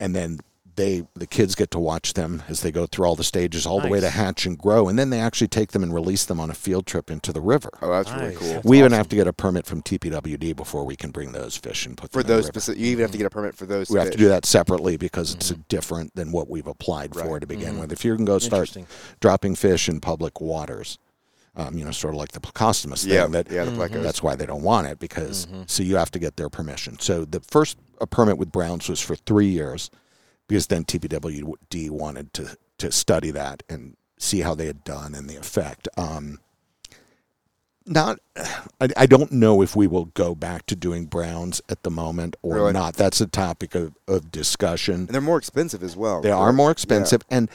[0.00, 0.40] and then
[0.82, 3.80] they the kids get to watch them as they go through all the stages all
[3.80, 6.40] the way to hatch and grow and then they actually take them and release them
[6.40, 8.52] on a field trip into the river Oh, that's really cool.
[8.54, 11.56] That's we even have to get a permit from TPWD before we can bring those
[11.56, 12.52] fish and put them For in the those river.
[12.60, 13.90] specific, you even have to get a permit for those.
[13.90, 17.46] We have to do that separately because it's different than what we've applied for to
[17.46, 17.92] begin with.
[17.92, 18.76] If you can go start
[19.20, 20.98] dropping fish in public waters,
[21.54, 24.02] um, you know, sort of like the Plecostomus Yeah, thing, that yeah, the plecos.
[24.02, 26.98] that's why they don't want it because so you have to get their permission.
[26.98, 29.90] So the first uh, permit with Browns was for three years
[30.48, 35.28] because then TPWD wanted to to study that and see how they had done and
[35.30, 35.88] the effect.
[35.96, 36.38] Um,
[37.84, 38.18] not,
[38.80, 42.36] I, I don't know if we will go back to doing Browns at the moment
[42.42, 42.72] or Really?
[42.72, 42.94] not.
[42.94, 44.94] That's a topic of, of discussion.
[44.94, 46.20] And they're more expensive as well.
[46.22, 46.72] They are more Yeah.
[46.72, 47.48] expensive, and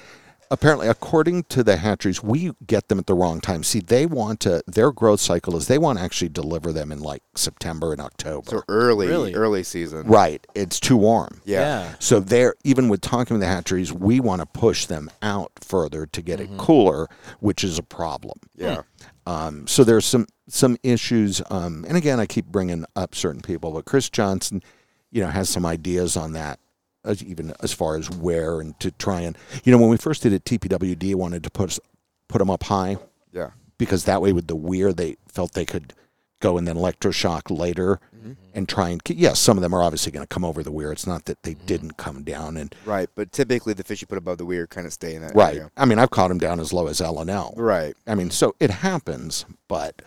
[0.52, 3.64] apparently, according to the hatcheries, we get them at the wrong time.
[3.64, 4.64] See, they want to.
[4.68, 8.50] Their growth cycle is they want to actually deliver them in like September and October.
[8.50, 9.34] So early, Really?
[9.34, 10.08] early season.
[10.08, 11.42] right, it's too warm.
[11.46, 11.94] Yeah.
[12.00, 16.06] So they're even with talking to the hatcheries, we want to push them out further
[16.08, 16.54] to get Mm-hmm.
[16.56, 17.08] it cooler,
[17.40, 18.40] which is a problem.
[18.56, 18.82] Yeah.
[19.26, 23.72] Um, so there's some some issues, um, and again, I keep bringing up certain people,
[23.74, 24.64] but Chris Johnson,
[25.12, 26.60] you know, has some ideas on that,
[27.08, 30.22] as even as far as where and to try and, you know, when we first
[30.24, 31.80] did it, TPWD wanted to put us,
[32.28, 32.98] put them up high
[33.32, 33.52] Yeah.
[33.78, 35.94] because that way with the weir they felt they could
[36.40, 38.34] go and then electroshock later Mm-hmm.
[38.56, 40.92] and try and yes, some of them are obviously going to come over the weir.
[40.92, 43.08] It's not that they didn't come down and Right.
[43.14, 45.56] But typically, the fish you put above the weir kind of stay in that right.
[45.56, 45.72] area.
[45.78, 47.54] I mean, I've caught them down as low as L and L.
[47.56, 47.96] Right.
[48.08, 50.02] I mean, so it happens, but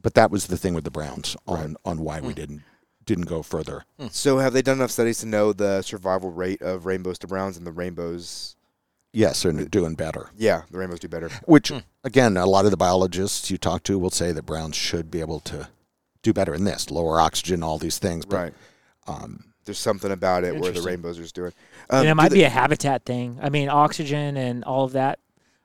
[0.00, 2.62] but that was the thing with the Browns on on why we didn't
[3.08, 3.84] didn't go further.
[4.10, 7.56] So, have they done enough studies to know the survival rate of rainbows to browns
[7.56, 8.54] and the rainbows?
[9.12, 10.28] Yes, they're doing better.
[10.36, 11.30] Yeah, the rainbows do better.
[11.46, 11.72] Which
[12.04, 15.20] again, a lot of the biologists you talk to will say that Browns should be
[15.20, 15.68] able to
[16.22, 18.26] do better in this, lower oxygen, all these things.
[18.26, 18.54] But, Right.
[19.06, 20.84] Um, There's something about it where the Interesting.
[20.86, 21.52] rainbows are just doing.
[21.88, 23.38] and Um, it do might they- be a habitat thing.
[23.42, 25.18] I mean, oxygen and all of that.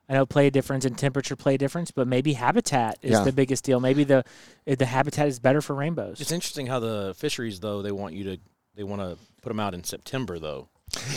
[0.10, 3.24] I know play a difference and temperature play a difference, but maybe habitat is Yeah.
[3.24, 3.80] the biggest deal.
[3.80, 4.24] Maybe the
[4.68, 6.20] eh, the habitat is better for rainbows.
[6.22, 8.38] It's interesting how the fisheries though they want you to
[8.76, 10.68] they want to put them out in September though.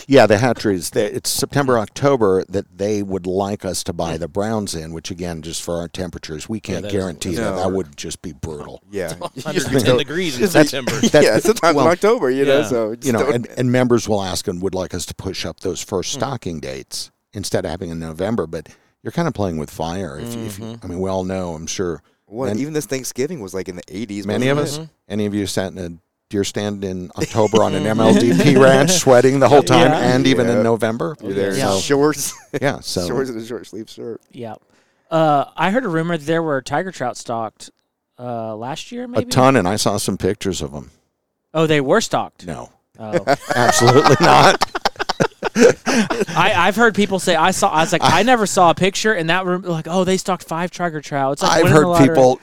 [0.07, 0.91] yeah, the hatcheries.
[0.91, 4.93] They, it's September, October that they would like us to buy the Browns in.
[4.93, 7.57] Which again, just for our temperatures, we can't that isn't- guarantee No.
[7.57, 7.57] that.
[7.65, 8.83] That would just be brutal.
[8.91, 9.13] Yeah.
[9.19, 10.93] 110 degrees in That's- September.
[11.09, 12.63] that- yeah, sometimes well, in October, you know.
[12.63, 15.61] So you know, and, and members will ask and would like us to push up
[15.61, 18.49] those 1st stocking dates instead of having in November.
[18.49, 18.69] But
[19.03, 20.19] you're kind of playing with fire.
[20.19, 22.03] If, if you, I mean, we all know, I'm sure.
[22.25, 24.27] what, and- even this Thanksgiving was like in the 80s.
[24.27, 25.91] Many of wasn't us, any of you sat in a
[26.29, 30.15] deer stand in October on an MLDP ranch, sweating the whole time, Yeah.
[30.17, 30.57] and even Yeah.
[30.57, 31.17] in November.
[31.23, 31.71] You're there Yeah.
[31.71, 34.21] So, shorts, yeah, so shorts and a short sleeve shirt.
[34.33, 34.57] yeah.
[35.09, 37.71] Uh, I heard a rumor that there were tiger trout stocked
[38.19, 39.07] uh, last year.
[39.15, 40.91] a ton, and I saw some pictures of them.
[41.55, 42.45] Oh, they were stocked.
[42.45, 43.37] No, Oh.
[43.55, 44.76] absolutely not.
[45.87, 47.71] I, I've heard people say I saw.
[47.71, 50.45] I was like, I never saw a picture, and that room like, oh, they stocked
[50.45, 51.35] five tiger trout.
[51.35, 52.41] It's like I've heard people,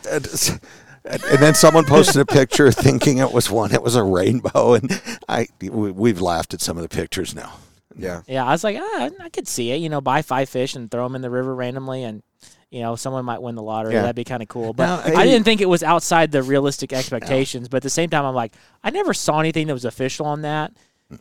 [1.05, 3.71] and then someone posted a picture thinking it was one.
[3.73, 7.53] It was a rainbow, and I we, we've laughed at some of the pictures now.
[7.95, 8.21] Yeah.
[8.25, 9.77] Yeah, I was like, ah, I could see it.
[9.77, 12.23] You know, buy five fish and throw them in the river randomly, and
[12.71, 13.93] you know, someone might win the lottery.
[13.93, 14.01] Yeah.
[14.01, 14.73] That'd be kind of cool.
[14.73, 17.69] But Now, I I- didn't think it was outside the realistic expectations.
[17.69, 18.53] But at the same time, I'm like,
[18.83, 20.73] I never saw anything that was official on that.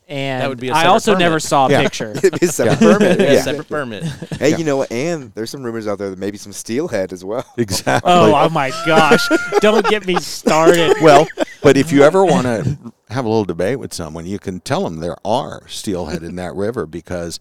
[0.09, 1.82] And That would be a I separate also never saw a Yeah.
[1.82, 2.12] picture.
[2.16, 3.20] It'd be a separate permit.
[3.20, 3.42] Yeah, Yeah.
[3.42, 4.04] separate permit.
[4.38, 4.90] Hey, you know what?
[4.90, 7.44] And there's some rumors out there that maybe some steelhead as well.
[7.59, 8.10] Exactly.
[8.10, 9.28] oh, oh my gosh!
[9.60, 10.96] Don't get me started.
[11.02, 11.26] well,
[11.62, 12.78] but if you ever want to
[13.10, 16.54] have a little debate with someone, you can tell them there are steelhead in that
[16.54, 17.38] river because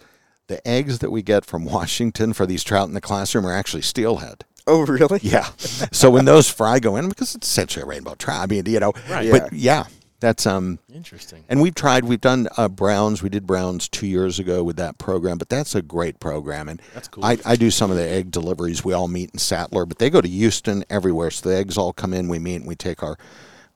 [0.48, 3.82] the eggs that we get from Washington for these trout in the classroom are actually
[3.82, 4.44] steelhead.
[4.68, 5.20] Oh, really?
[5.24, 5.48] Yeah.
[5.92, 8.42] So when those fry go in, because it's essentially a rainbow trout.
[8.42, 9.32] I mean, you know, Right.
[9.32, 9.86] but yeah,
[10.22, 10.80] that's um.
[10.94, 11.44] Interesting.
[11.50, 12.06] And we've tried.
[12.06, 13.22] We've done uh, Browns.
[13.22, 16.70] We did Browns two years ago with that program, but that's a great program.
[16.70, 17.26] And That's cool.
[17.26, 18.86] I, I do some of the egg deliveries.
[18.86, 21.32] We all meet in Sattler, but they go to Houston everywhere.
[21.32, 22.30] So the eggs all come in.
[22.30, 23.18] We meet and we take our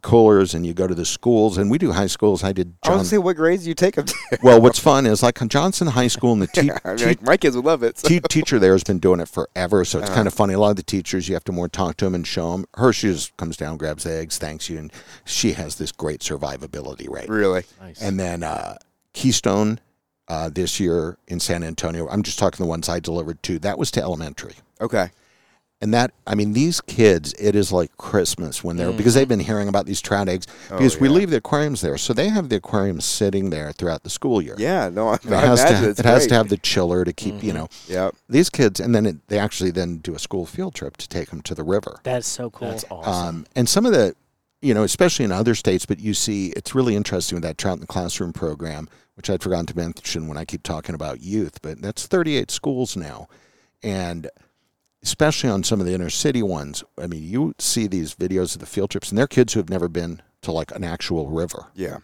[0.06, 2.44] coolers and you go to the schools and we do high schools.
[2.44, 2.94] I did I was John.
[2.98, 4.16] gonna say, what grades you take them to?
[4.44, 7.24] well, what's fun is like on Johnson High School and the te- I mean, te-
[7.24, 7.98] my kids would love it.
[7.98, 10.16] so- te- teacher there has been doing it forever, so it's Uh-huh.
[10.16, 10.54] kind of funny.
[10.54, 12.66] A lot of the teachers, you have to more talk to them and show them.
[12.76, 14.92] Her, she just comes down, grabs the eggs, thanks you, and
[15.26, 17.28] she has this great survivability rate.
[17.28, 17.64] Really?
[17.82, 18.00] Nice.
[18.02, 18.78] And then uh,
[19.14, 19.80] Keystone
[20.28, 23.78] uh, this year in San Antonio, I'm just talking the ones I delivered to, that
[23.80, 24.54] was to elementary.
[24.80, 25.10] Okay.
[25.86, 29.40] And that, I mean, these kids, it is like Christmas when they're, because they've been
[29.40, 31.96] hearing about these trout eggs, Oh, because we leave the aquariums there.
[32.00, 34.56] So they have the aquariums sitting there throughout the school year.
[34.58, 34.90] Yeah.
[34.90, 37.14] No, I, It I has, imagine to, it's it has to have the chiller to
[37.14, 38.16] keep, you know, Yep.
[38.28, 41.30] these kids, and then it, they actually then do a school field trip to take
[41.30, 42.00] them to the river.
[42.02, 42.70] That's so cool.
[42.72, 43.28] That's awesome.
[43.28, 44.16] Um, and some of the,
[44.64, 47.76] you know, especially in other states, but you see, it's really interesting with that Trout
[47.76, 51.62] in the Classroom program, which I'd forgotten to mention when I keep talking about youth,
[51.62, 53.28] but that's 38 schools now.
[53.84, 54.32] And
[55.06, 58.60] especially on some of the inner city ones, I mean, you see these videos of
[58.60, 61.68] the field trips, and they're kids who have never been to like an actual river.
[61.76, 62.00] Yeah.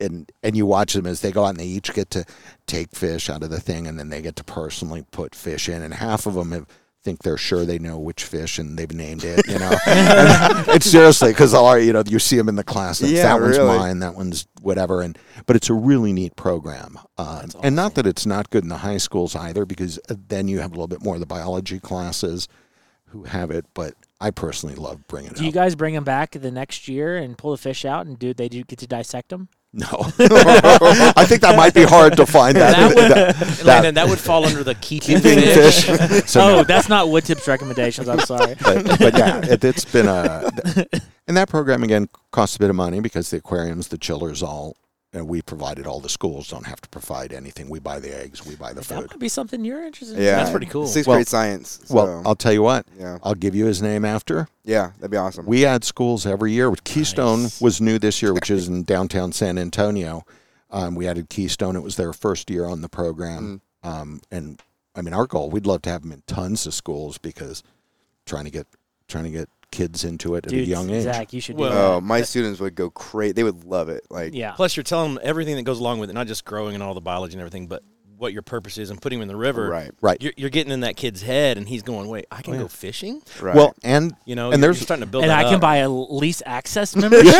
[0.00, 2.24] And, and you watch them as they go out and they each get to
[2.66, 5.80] take fish out of the thing and then they get to personally put fish in
[5.80, 6.66] and half of them have
[7.02, 9.72] think they're sure they know which fish and they've named it, you know.
[10.74, 13.00] It's seriously because all you know you see them in the class.
[13.00, 13.76] Yeah, that one's really.
[13.78, 13.98] mine.
[13.98, 15.02] That one's whatever.
[15.02, 16.98] And but it's a really neat program.
[17.18, 20.48] Uh, And not that it's not good in the high schools either, because uh, then
[20.48, 22.48] you have a little bit more of the biology classes
[23.06, 23.66] who have it.
[23.74, 27.16] But I personally love bringing it Do you guys bring them back the next year
[27.16, 29.48] and pull the fish out and do they do get to dissect them?
[29.74, 29.86] No,
[31.16, 32.76] I think that might be hard to find that.
[32.76, 35.84] That would- that- that- Landon, that would fall under the keeping, keeping fish.
[35.84, 36.24] fish.
[36.26, 36.64] So oh, no.
[36.64, 38.06] that's not Wood Tip's recommendations.
[38.08, 38.54] I'm sorry.
[38.62, 40.50] but, but yeah, it, it's been a,
[41.26, 44.76] and that program again costs a bit of money because the aquariums, the chillers, all,
[45.14, 47.68] and we provided all the schools don't have to provide anything.
[47.68, 48.96] We buy the eggs, we buy the That food.
[49.04, 50.24] That might be something you're interested in.
[50.24, 50.36] Yeah.
[50.36, 50.86] That's pretty cool.
[50.86, 51.80] Sixth Well- grade science.
[51.90, 53.18] Well, I'll tell you what, yeah.
[53.22, 54.48] I'll give you his name after.
[54.64, 55.44] Yeah, that'd be awesome.
[55.46, 56.70] We add schools every year.
[56.70, 57.60] With Keystone Nice.
[57.60, 60.24] was new this year, which is in downtown San Antonio.
[60.70, 61.76] Um, we added Keystone.
[61.76, 64.62] It was their first year on the program, um, and
[64.94, 67.62] I mean, our goal we'd love to have them in tons of schools because
[68.24, 68.66] trying to get
[69.08, 71.02] trying to get kids into it at a young age.
[71.02, 72.00] Zach, you should Well, do oh, that.
[72.02, 73.32] my students would go crazy.
[73.32, 74.06] They would love it.
[74.10, 74.52] Like, yeah.
[74.52, 76.94] Plus, you're telling them everything that goes along with it, not just growing and all
[76.94, 77.82] the biology and everything, but
[78.22, 79.68] what your purpose is and putting him in the river.
[79.68, 80.22] right, Right.
[80.22, 82.62] You're, you're getting in that kid's head, and he's going, "Wait, I can Oh, yeah.
[82.62, 83.54] go fishing." right.
[83.54, 85.56] Well, and You know, And you're, there's- you're starting to build and that I can
[85.56, 85.60] up.
[85.60, 87.34] buy a lease access membership.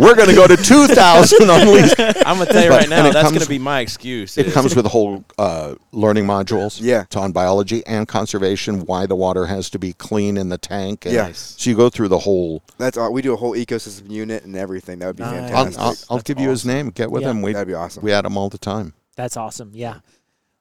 [0.00, 1.94] we're going to go to 2000 on least.
[2.00, 4.36] I'm gonna tell you But- right now, that's gonna be my excuse.
[4.38, 6.78] It is- comes with a whole uh, learning modules.
[6.80, 7.02] Yeah.
[7.02, 11.04] It's on biology and conservation, why the water has to be clean in the tank.
[11.04, 11.32] And Yeah.
[11.32, 12.62] So you go through the whole.
[12.78, 13.12] that's all.
[13.12, 14.98] We do a whole ecosystem unit and everything.
[15.00, 15.32] That would be Nice.
[15.52, 15.80] I'll, fantastic.
[15.80, 16.90] I'll, I'll That's give you his name.
[16.90, 17.30] Get with Yeah.
[17.30, 17.42] him.
[17.42, 18.02] We, That'd be awesome.
[18.02, 18.94] we add him all the time.
[19.16, 19.70] That's awesome.
[19.74, 19.98] Yeah.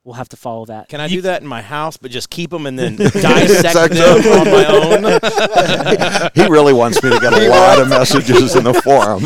[0.05, 0.89] We'll have to follow that.
[0.89, 3.93] Can I You- do that in my house, but just keep them and then dissect
[3.93, 6.29] them on my own?
[6.35, 9.25] he really wants me to get a lot of messages in the forum.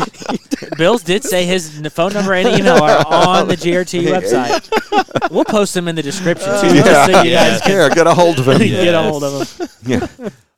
[0.76, 5.30] Bills did say his phone number and email are on the GRT website.
[5.32, 7.50] We'll post them in the description too, just so you Yeah.
[7.50, 8.58] guys can Here, get a hold of him.
[8.58, 9.68] get a hold of them.
[9.84, 10.06] Yeah.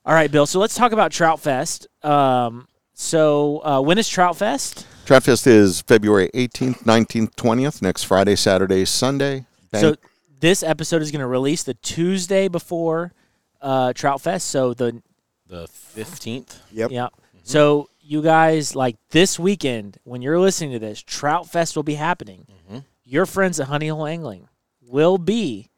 [0.05, 0.45] All right, Bill.
[0.47, 1.87] So let's talk about Trout Fest.
[2.05, 4.87] Um, so uh, when is Trout Fest?
[5.11, 9.45] Trout Fest is February 18th, 19th, 20th, next Friday, Saturday, Sunday.
[9.74, 9.97] So
[10.39, 13.12] this episode is going to release the Tuesday before
[13.61, 14.47] uh, Trout Fest.
[14.47, 15.03] So the
[15.49, 16.62] the fifteenth.
[16.70, 16.93] Yep.
[16.93, 17.09] yeah.
[17.43, 21.95] So you guys like this weekend when you're listening to this, Trout Fest will be
[21.95, 22.47] happening.
[22.70, 22.85] Mhm.
[23.03, 24.47] Your friends at Honey Hole Angling
[24.81, 25.70] will be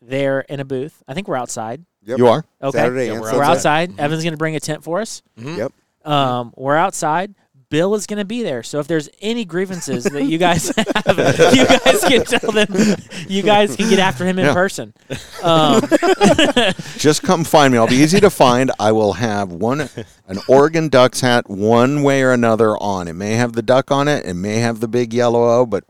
[0.00, 1.02] there in a booth.
[1.06, 1.84] I think we're outside.
[2.04, 2.16] Yep.
[2.18, 2.46] you are?
[2.62, 3.44] Okay, Saturday Yeah, we're we're Sunday.
[3.46, 4.00] outside.
[4.00, 5.20] Evan's going to bring a tent for us.
[5.38, 5.58] Mhm.
[5.58, 5.72] Yep.
[6.10, 7.34] Um, we're outside.
[7.70, 8.62] Bill is going to be there.
[8.62, 11.18] So if there's any grievances that you guys have,
[11.54, 12.66] you guys can tell them.
[13.28, 14.52] You guys can get after him in Yeah.
[14.54, 14.92] person.
[15.42, 15.80] Um,
[16.98, 17.78] Just come find me.
[17.78, 18.70] I'll be easy to find.
[18.78, 19.80] I will have one
[20.26, 23.08] an Oregon Ducks hat one way or another on.
[23.08, 24.26] It may have the duck on it.
[24.26, 25.84] It may have the big yellow O, but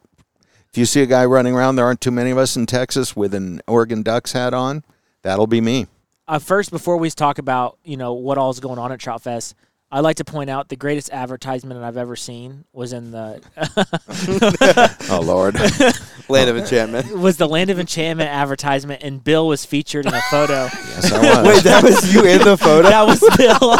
[0.70, 3.16] if you see a guy running around, there aren't too many of us in Texas
[3.16, 4.84] with an Oregon Ducks hat on.
[5.22, 5.86] That'll be me.
[6.28, 9.22] uh, first, before we talk about you know what all is going on at Trout
[9.22, 9.54] Fest,
[9.92, 13.40] I'd like to point out the greatest advertisement I've ever seen was in the
[15.10, 15.56] Oh Lord.
[16.28, 17.12] Land of Enchantment.
[17.18, 20.68] was the Land of Enchantment advertisement, and Bill was featured in a photo.
[20.72, 21.54] yes, I was.
[21.54, 22.88] Wait, that was you in the photo?
[22.88, 23.74] that was Bill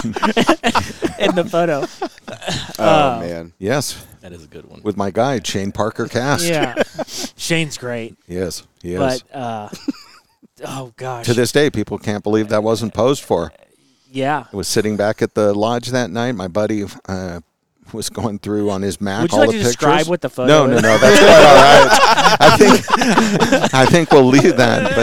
[1.25, 1.87] in the photo.
[2.81, 3.53] oh uh, man.
[3.59, 4.81] yes, That is a good one.
[4.83, 6.45] with my guy, Shane Parker Cast.
[6.45, 6.75] Yeah,
[7.37, 8.99] Shane's great, Yes, he is.
[8.99, 9.69] but uh,
[10.65, 13.53] oh gosh, to this day, people can't believe that wasn't posed for.
[14.11, 16.33] Yeah, I was sitting back at the lodge that night.
[16.33, 17.41] My buddy, uh,
[17.93, 19.75] was going through on his Mac Would you all like the to pictures.
[19.77, 20.83] describe what the photo No, no, is?
[20.83, 20.99] no.
[20.99, 22.37] That's quite all right.
[22.41, 24.95] I think I think we'll leave that.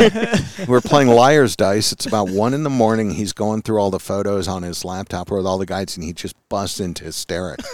[0.57, 1.91] But we're playing liar's dice.
[1.91, 3.11] It's about one in the morning.
[3.11, 6.13] He's going through all the photos on his laptop with all the guides, and he
[6.13, 7.65] just busts into hysterics.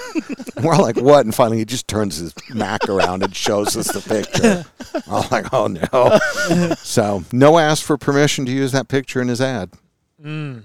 [0.55, 3.77] And we're all like, "What?" And finally, he just turns his Mac around and shows
[3.77, 4.65] us the picture.
[5.07, 9.41] I'm like, "Oh no!" So no ask for permission to use that picture in his
[9.41, 9.69] ad.
[10.23, 10.63] Mm.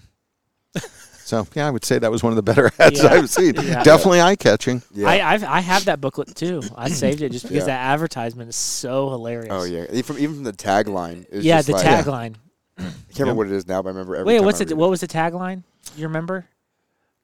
[1.29, 3.11] So yeah, I would say that was one of the better ads Yeah.
[3.13, 3.55] I've seen.
[3.57, 3.83] Yeah.
[3.83, 4.83] Definitely eye catching.
[5.05, 6.63] I I've, I have that booklet too.
[6.75, 7.77] I saved it just because Yeah.
[7.77, 9.51] that advertisement is so hilarious.
[9.53, 11.27] Oh yeah, even from, even from the tagline.
[11.31, 12.37] it Yeah, just the like- tagline.
[12.79, 14.65] I can't remember what it is now, but I remember every Wait, time what's I
[14.65, 14.77] it?
[14.77, 15.65] What was the tagline?
[15.99, 16.47] You remember?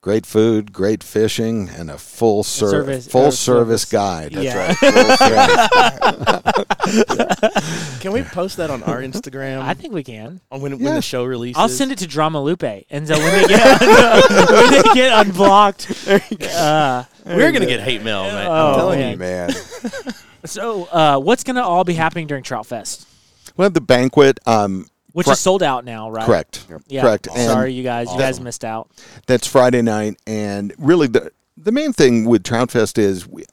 [0.04, 3.84] Great food, great fishing, and a full ser- Service- full or service service.
[3.86, 4.32] guide.
[4.34, 4.74] Yeah.
[8.00, 9.62] Can we post that on our Instagram?
[9.62, 10.42] I think we can.
[10.52, 11.58] On when, when the show releases.
[11.58, 15.90] I'll send it to Drama Lupe, and so when they get when they get unblocked,
[16.54, 18.46] uh, We're gonna get hate mail, man.
[18.46, 19.48] Oh, I'm telling man.
[19.48, 19.54] you.
[19.54, 19.54] man.
[20.44, 23.08] so uh, what's gonna all be happening during Trout Fest,
[23.56, 24.38] We'll have the banquet.
[24.46, 26.26] Um, which Fri- is sold out now, right?
[26.26, 26.66] Correct.
[26.88, 27.00] Yeah.
[27.02, 27.28] Correct.
[27.28, 28.12] And Sorry, you guys.
[28.12, 28.90] You guys missed out.
[29.26, 33.44] That's Friday night, and really the the main thing with Trout Fest is we,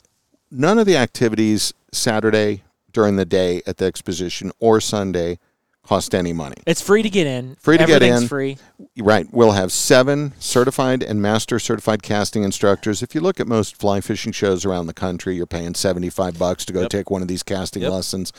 [0.50, 5.38] none of the activities Saturday during the day at the exposition or Sunday
[5.84, 6.56] cost any money.
[6.66, 7.56] It's free to get in.
[7.60, 8.28] Free to get in.
[8.28, 8.58] Free.
[8.98, 9.28] Right.
[9.32, 13.02] We'll have seven certified and master certified casting instructors.
[13.04, 16.66] If you look at most fly fishing shows around the country, you're paying 75 bucks
[16.66, 16.90] to go Yep.
[16.90, 17.92] take one of these casting Yep.
[17.92, 18.34] lessons.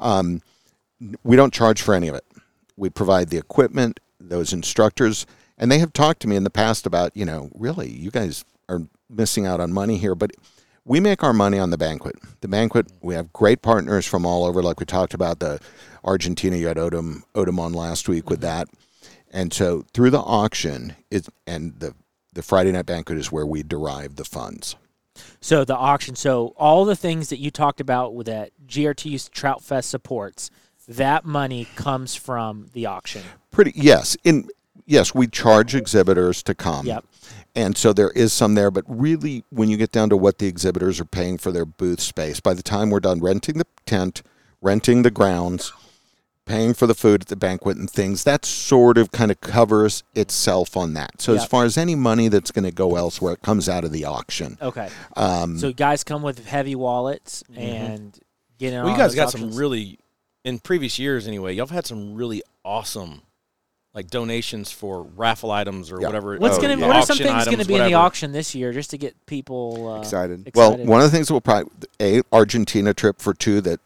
[0.00, 0.42] Um,
[1.24, 2.24] we don't charge for any of it.
[2.76, 5.26] We provide the equipment, those instructors,
[5.58, 8.44] and they have talked to me in the past about, you know, really, you guys
[8.68, 10.32] are missing out on money here, but
[10.84, 12.16] we make our money on the banquet.
[12.40, 15.60] The banquet, we have great partners from all over, like we talked about the
[16.04, 16.56] Argentina.
[16.56, 18.68] You had Odom, Odom on last week with that.
[19.30, 21.94] And so through the auction is and the
[22.34, 24.76] the Friday night banquet is where we derive the funds.
[25.40, 26.16] So the auction.
[26.16, 30.50] So all the things that you talked about with that GRT's Trout Fest supports,
[30.88, 33.22] that money comes from the auction.
[33.50, 34.48] Pretty yes, in
[34.86, 36.86] yes, we charge exhibitors to come.
[36.86, 37.04] Yep.
[37.54, 40.46] And so there is some there, but really when you get down to what the
[40.46, 44.22] exhibitors are paying for their booth space, by the time we're done renting the tent,
[44.62, 45.70] renting the grounds,
[46.46, 50.02] paying for the food at the banquet and things, that sort of kind of covers
[50.14, 51.20] itself on that.
[51.20, 53.92] So as far as any money that's going to go elsewhere, it comes out of
[53.92, 54.56] the auction.
[54.62, 54.88] Okay.
[55.16, 58.18] Um, So guys come with heavy wallets and
[58.58, 58.82] get in.
[58.82, 59.52] Well, you guys got auctions.
[59.52, 59.98] some really,
[60.44, 63.22] in previous years anyway, y'all have had some really awesome,
[63.94, 66.06] like donations for raffle items or Yeah.
[66.08, 66.36] whatever.
[66.38, 66.76] What's Oh, gonna?
[66.78, 66.86] yeah.
[66.86, 68.90] What are some auction things going to items, be in the auction this year, just
[68.90, 70.50] to get people uh, Excited.
[70.54, 70.88] Well, excited?
[70.88, 71.70] one of the things that we'll probably
[72.00, 73.80] a Argentina trip for two that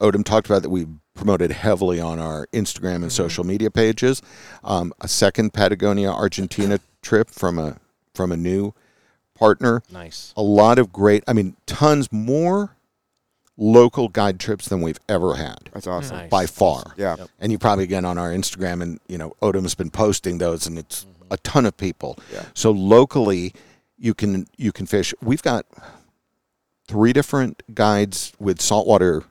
[0.00, 3.08] Odom talked about that we promoted heavily on our Instagram and Mm-hmm.
[3.10, 4.22] social media pages.
[4.64, 7.76] Um, a second Patagonia Argentina trip from a
[8.14, 8.72] from a new
[9.34, 9.82] partner.
[9.92, 10.32] Nice.
[10.36, 11.22] A lot of great.
[11.28, 12.76] I mean, tons more
[13.56, 16.16] local guide trips than we've ever had That's awesome.
[16.16, 16.30] Nice.
[16.30, 16.94] by far.
[16.96, 17.16] Yeah.
[17.18, 17.28] Yep.
[17.38, 20.78] And you probably get on our Instagram, and you know Odom's been posting those, and
[20.78, 22.18] it's a ton of people.
[22.32, 22.44] Yeah.
[22.54, 23.52] So locally,
[23.98, 25.14] you can you can fish.
[25.22, 25.66] We've got
[26.88, 29.24] three different guides with saltwater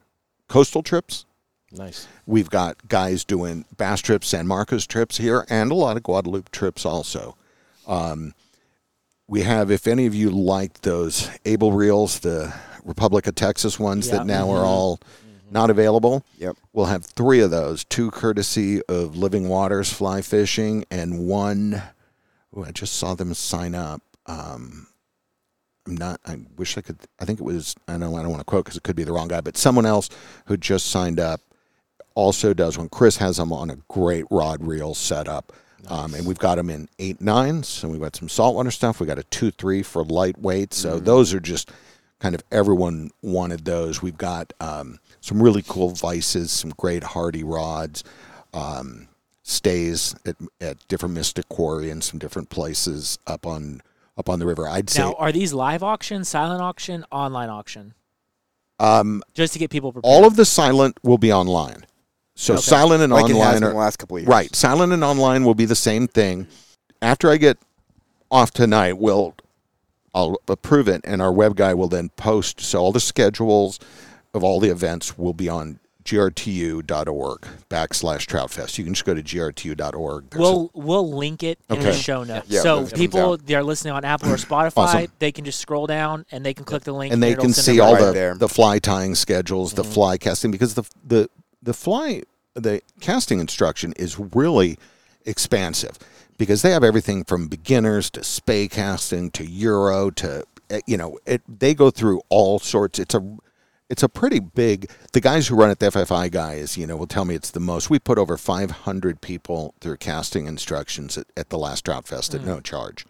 [0.48, 1.26] coastal trips.
[1.72, 2.08] Nice.
[2.26, 6.50] We've got guys doing bass trips, San Marcos trips here, and a lot of Guadalupe
[6.52, 7.38] trips also.
[7.88, 8.34] Um,
[9.28, 12.54] we have, if any of you liked those Abel reels, the
[12.86, 14.18] Republic of Texas ones Yeah.
[14.18, 15.00] that now are all
[15.50, 16.24] not available.
[16.38, 16.56] Yep.
[16.74, 21.82] We'll have three of those, two courtesy of Living Waters Fly Fishing, and one.
[22.58, 24.02] ooh, I just saw them sign up.
[24.26, 24.88] Um,
[25.88, 26.22] I'm not.
[26.26, 27.00] I wish I could.
[27.20, 27.76] I think it was.
[27.88, 28.16] I know.
[28.16, 30.10] I don't want to quote because it could be the wrong guy, but someone else
[30.46, 31.42] who just signed up
[32.14, 32.88] also does one.
[32.90, 35.52] Chris has them on a great rod reel setup.
[35.88, 39.00] Um, and we've got them in eight nines, and we've got some saltwater stuff.
[39.00, 40.74] We got a two three for lightweight.
[40.76, 41.72] So those are just
[42.22, 44.02] kind of everyone wanted those.
[44.02, 48.04] We've got um, some really cool vices, some great hardy rods,
[48.54, 49.08] um,
[49.44, 53.82] stays at, at different Mystic Quarry and some different places up on
[54.18, 54.68] up on the river.
[54.68, 57.94] I'd say now, are these live auction, silent auction, online auction?
[58.80, 60.10] um, Just to get people prepared.
[60.12, 61.86] all of the silent will be online.
[62.36, 62.62] So Okay.
[62.62, 64.30] silent and Like it has online been are the last couple of years.
[64.30, 64.56] right.
[64.56, 66.48] Silent and online will be the same thing.
[67.02, 67.58] After I get
[68.30, 69.34] off tonight, we'll
[70.14, 72.60] I'll approve it, and our web guy will then post.
[72.62, 73.80] So all the schedules
[74.34, 78.78] of all the events will be on grtu.org backslash troutfest.
[78.78, 80.30] You can just go to grtu.org.
[80.32, 82.48] There's We'll we'll link it in the show notes.
[82.50, 83.46] Yeah, so when it comes people out.
[83.46, 85.12] that are listening on Apple or Spotify, Awesome.
[85.20, 87.54] they can just scroll down and they can click the link and they it'll can
[87.54, 88.34] see them all right the, there.
[88.36, 89.92] the fly tying schedules, the Mm-hmm.
[89.92, 91.30] fly casting, because the the
[91.62, 92.24] the fly
[92.56, 94.78] the casting instruction is really
[95.26, 95.98] expansive
[96.42, 101.20] because they have everything from beginners to spey casting to euro to uh, you know,
[101.28, 102.98] it, they go through all sorts.
[102.98, 103.38] It's a
[103.92, 104.90] it's a pretty big.
[105.14, 107.60] The guys who run it, the FFI guys, you know, will tell me it's the
[107.60, 107.92] most.
[107.92, 112.44] We put over 500 people through casting instructions at, at the last Trout Fest at
[112.44, 113.06] no charge.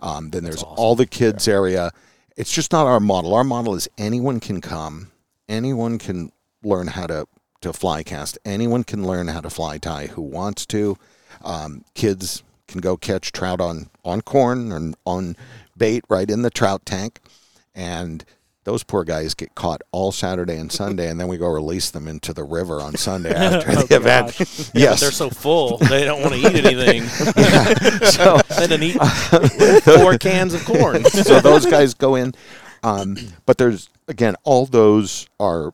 [0.00, 1.90] Um, then there's all the kids area.
[2.34, 3.34] It's just not our model.
[3.34, 5.10] Our model is anyone can come,
[5.50, 7.26] anyone can learn how to
[7.60, 10.96] to fly cast, anyone can learn how to fly tie who wants to.
[11.44, 15.36] Um, kids can go catch trout on on corn and on
[15.76, 17.20] bait right in the trout tank,
[17.74, 18.24] and
[18.64, 22.06] those poor guys get caught all Saturday and Sunday, and then we go release them
[22.06, 24.36] into the river on Sunday after Oh, the event.
[24.38, 24.58] gosh.
[24.74, 27.04] Yeah, yes, they're so full they don't want to eat anything.
[28.10, 31.04] so they didn't eat four cans of corn.
[31.04, 32.34] so those guys go in.
[32.82, 33.16] Um,
[33.46, 35.72] but there's again, all those are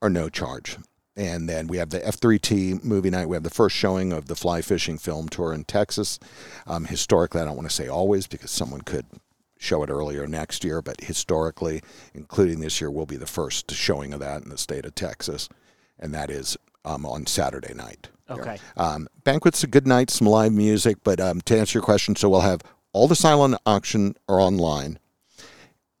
[0.00, 0.76] are no charge.
[1.16, 3.26] And then we have the F3T movie night.
[3.26, 6.18] We have the first showing of the fly fishing film tour in Texas.
[6.66, 9.06] Um, historically, I don't want to say always because someone could
[9.58, 11.82] show it earlier next year, but historically,
[12.14, 15.48] including this year, will be the first showing of that in the state of Texas,
[15.98, 18.08] and that is um, on Saturday night.
[18.28, 18.58] Okay.
[18.76, 22.28] Um, banquet's a good night, some live music, but um, to answer your question, so
[22.28, 22.60] we'll have
[22.92, 24.98] all the silent auction are online,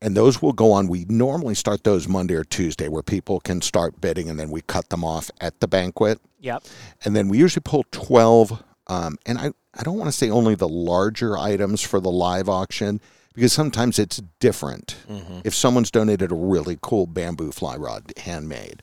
[0.02, 0.88] and those will go on.
[0.88, 4.60] We normally start those Monday or Tuesday, where people can start bidding, and then we
[4.62, 6.64] cut them off at the banquet, Yep.
[7.04, 8.62] and then we usually pull twelve.
[8.88, 12.48] Um, and I, I don't want to say only the larger items for the live
[12.48, 13.00] auction
[13.34, 14.96] because sometimes it's different.
[15.44, 18.82] If someone's donated a really cool bamboo fly rod, handmade,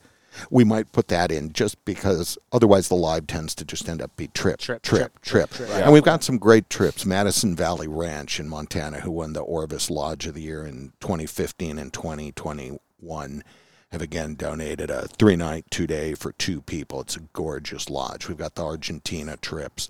[0.50, 4.16] we might put that in just because otherwise the live tends to just end up
[4.16, 5.50] be trip, Trip, trip, trip, trip.
[5.52, 5.84] trip, trip.
[5.84, 7.06] And we've got some great trips.
[7.06, 11.78] Madison Valley Ranch in Montana, who won the Orvis Lodge of the Year in 2015
[11.78, 13.44] and 2021,
[13.92, 17.02] have again donated a three night, two day for two people.
[17.02, 18.28] It's a gorgeous lodge.
[18.28, 19.88] We've got the Argentina trips.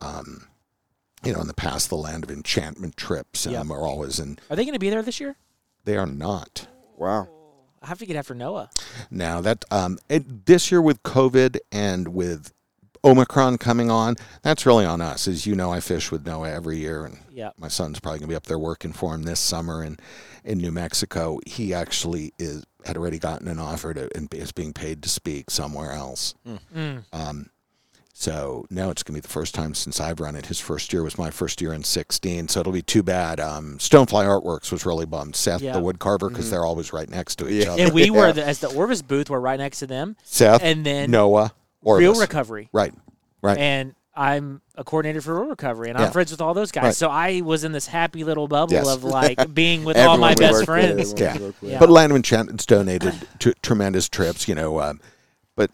[0.00, 0.48] Um,
[1.24, 3.60] you know, in the past, the Land of Enchantment trips Yep.
[3.60, 4.38] um, are always in.
[4.50, 5.36] Are they going to be there this year?
[5.84, 6.66] They are not.
[6.96, 7.28] Wow.
[7.84, 8.70] I have to get after Noah.
[9.10, 12.52] Now that um, it, this year with COVID and with
[13.04, 15.28] Omicron coming on, that's really on us.
[15.28, 17.54] As you know, I fish with Noah every year, and Yep.
[17.58, 19.98] my son's probably gonna be up there working for him this summer in
[20.44, 21.40] in New Mexico.
[21.46, 25.50] He actually is had already gotten an offer to and is being paid to speak
[25.50, 26.34] somewhere else.
[26.74, 27.04] Mm.
[27.12, 27.50] Um,
[28.16, 30.46] so now it's gonna be the first time since I've run it.
[30.46, 33.40] His first year was my first year in '16, so it'll be too bad.
[33.40, 35.34] Um, Stonefly Artworks was really bummed.
[35.36, 35.72] Seth, Yeah.
[35.72, 37.72] the woodcarver, because they're always right next to each Yeah.
[37.72, 37.82] other.
[37.82, 39.28] And we were the, as the Orvis booth.
[39.28, 40.16] We're right next to them.
[40.22, 42.00] Seth, and then Noah, Orvis.
[42.00, 42.68] Reel Recovery.
[42.72, 42.94] Right,
[43.42, 43.58] right.
[43.58, 46.06] And I'm a coordinator for Reel Recovery, and Yeah.
[46.06, 46.84] I'm friends with all those guys.
[46.84, 46.94] Right.
[46.94, 48.86] So I was in this happy little bubble Yes.
[48.86, 51.14] of like being with all my best friends.
[51.18, 51.36] Yeah.
[51.60, 51.80] Yeah.
[51.80, 54.80] But Land of Enchantment's donated t- tremendous trips, you know.
[54.80, 55.00] Um,
[55.56, 55.72] but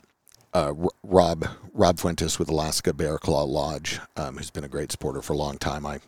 [0.55, 4.91] uh, R- Rob Rob Fuentes with Alaska Bear Claw Lodge, um, who's been a great
[4.91, 5.87] supporter for a long time.
[5.87, 6.01] I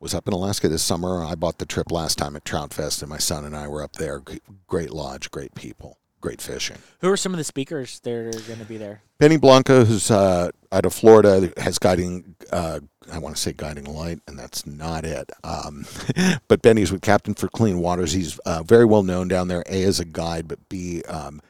[0.00, 1.24] was up in Alaska this summer.
[1.24, 3.82] I bought the trip last time at Trout Fest, and my son and I were
[3.82, 4.22] up there.
[4.66, 6.78] Great lodge, great people, great fishing.
[7.00, 9.02] Who are some of the speakers that are going to be there?
[9.18, 12.34] Benny Blanco, who's uh, out of Florida, has guiding.
[12.50, 12.80] Uh,
[13.12, 15.30] I want to say guiding light, and that's not it.
[15.42, 15.86] Um,
[16.48, 18.12] but Benny's with Captain for Clean Waters.
[18.12, 19.64] He's uh, very well known down there.
[19.68, 21.40] A as a guide, but B um,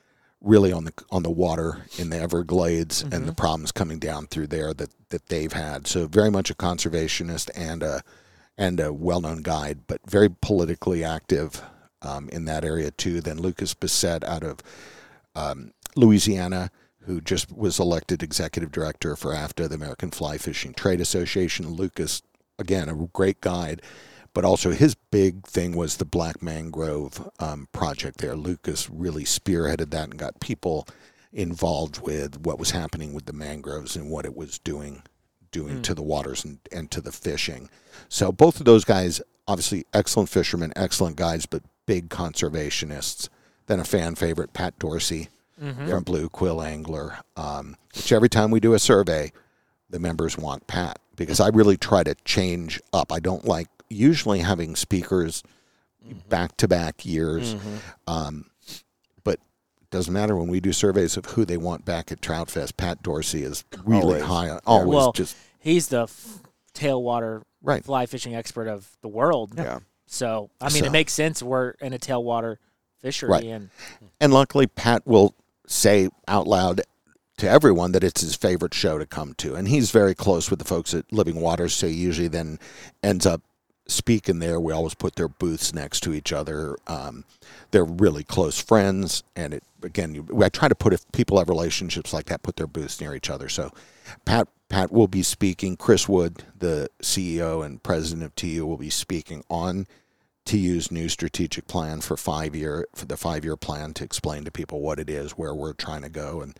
[0.44, 4.46] really on the on the water in the Everglades and the problems coming down through
[4.48, 5.86] there that that they've had.
[5.86, 8.02] So very much a conservationist and a
[8.56, 11.62] and a well known guide, but very politically active
[12.02, 13.20] um, in that area too.
[13.20, 14.60] Then Lucas Bissett out of
[15.34, 21.00] um, Louisiana, who just was elected executive director for AFFTA, the American Fly Fishing Trade
[21.00, 21.70] Association.
[21.70, 22.22] Lucas,
[22.58, 23.82] again, a great guide,
[24.34, 28.36] but also his big thing was the Black Mangrove um, project there.
[28.36, 30.86] Lucas really spearheaded that and got people
[31.32, 35.02] involved with what was happening with the mangroves and what it was doing
[35.50, 37.70] doing to the waters and, and to the fishing.
[38.08, 43.28] So both of those guys, obviously excellent fishermen, excellent guides, but big conservationists.
[43.66, 45.28] Then a fan favorite, Pat Dorsey
[45.88, 49.32] from Blue Quill Angler, um, which every time we do a survey,
[49.88, 53.12] the members want Pat because I really try to change up.
[53.12, 55.42] I don't like usually having speakers
[56.28, 57.54] back to back years.
[58.06, 58.50] Um,
[59.24, 59.34] but
[59.80, 62.76] it doesn't matter when we do surveys of who they want back at Trout Fest.
[62.76, 64.22] Pat Dorsey is really Always.
[64.24, 66.40] high on always well, just he's the f-
[66.74, 67.82] tailwater Right.
[67.84, 69.54] fly fishing expert of the world.
[69.56, 69.78] Yeah.
[70.06, 71.42] So I mean, So- it makes sense.
[71.42, 72.56] We're in a tailwater
[73.00, 73.44] fishery, Right.
[73.44, 73.70] and
[74.20, 75.34] And luckily, Pat will
[75.66, 76.82] say out loud
[77.38, 79.54] to everyone that it's his favorite show to come to.
[79.54, 82.58] And he's very close with the folks at Living Waters, so he usually then
[83.02, 83.40] ends up
[83.86, 84.58] speaking there.
[84.58, 86.76] We always put their booths next to each other.
[86.86, 87.24] Um,
[87.70, 89.22] they're really close friends.
[89.36, 92.56] And it again, you, I try to put, if people have relationships like that, put
[92.56, 93.48] their booths near each other.
[93.48, 93.70] So
[94.24, 95.76] Pat, Pat will be speaking.
[95.76, 99.86] Chris Wood, the CEO and president of TU, will be speaking on
[100.44, 104.50] TU's new strategic plan for five year for the five year plan to explain to
[104.50, 106.58] people what it is, where we're trying to go, and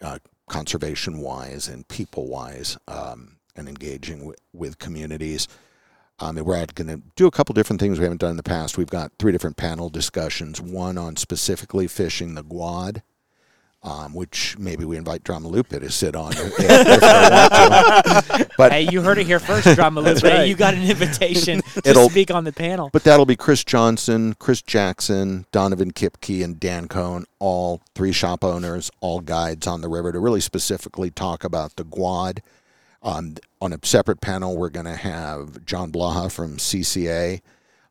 [0.00, 0.18] uh,
[0.48, 5.48] conservation wise and people wise, um, and engaging with communities.
[6.24, 8.42] Um, and we're going to do a couple different things we haven't done in the
[8.42, 8.78] past.
[8.78, 10.58] We've got three different panel discussions.
[10.60, 13.02] One on specifically fishing the Guad,
[13.82, 16.66] um, which maybe we invite Drama Lupe to sit on if, if they
[17.28, 18.50] want to.
[18.56, 20.22] But hey, you heard it here first, Drama Lupe.
[20.22, 20.48] right.
[20.48, 22.88] You got an invitation to speak on the panel.
[22.90, 28.42] But that'll be Chris Johnson, Chris Jackson, Donovan Kipke, and Dan Cohn, all three shop
[28.44, 32.38] owners, all guides on the river to really specifically talk about the Guad.
[33.04, 37.40] Um, on a separate panel, we're going to have John Blaha from CCA,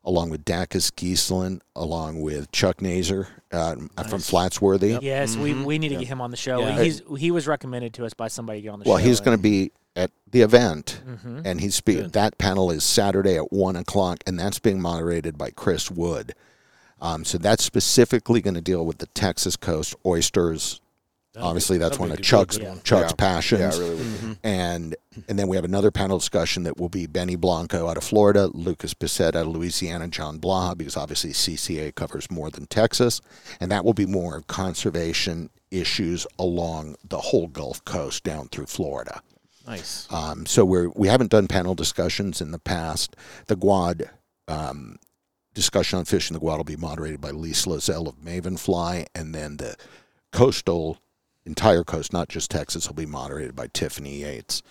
[0.04, 3.88] along with Dacus Giesland, along with Chuck Naiser uh, from
[4.20, 4.98] Flatsworthy.
[5.00, 6.60] Yes, we, we need to get him on the show.
[6.60, 6.82] Yeah.
[6.82, 9.04] He's he was recommended to us by somebody to get on the Well, show.
[9.04, 11.42] he's going to be at the event, Mhm.
[11.44, 15.50] and he's spe- that panel is Saturday at one o'clock, and that's being moderated by
[15.50, 16.34] Chris Wood.
[17.00, 20.80] Um, so that's specifically going to deal with the Texas coast oysters.
[21.36, 22.80] Obviously, that's that'd one be of a good- Chuck's good one.
[22.84, 23.16] Chuck's Yeah.
[23.16, 23.60] passions.
[23.60, 24.26] Yeah, really would be.
[24.26, 24.36] Mhm.
[24.44, 24.96] And
[25.28, 28.48] and then we have another panel discussion that will be Benny Blanco out of Florida,
[28.52, 33.20] Lucas Bissett out of Louisiana, John Blaha, because obviously CCA covers more than Texas,
[33.60, 38.66] and that will be more of conservation issues along the whole Gulf Coast down through
[38.66, 39.20] Florida.
[39.66, 40.06] Nice.
[40.10, 43.16] Um, so we're we haven't done panel discussions in the past.
[43.46, 44.10] The Guad
[44.46, 44.98] um,
[45.54, 49.56] discussion on fishing the Guad will be moderated by Lisa Lozelle of Mavenfly, and then
[49.58, 49.76] the
[50.32, 50.98] coastal
[51.46, 54.62] entire coast, not just Texas, will be moderated by Tiffany Yates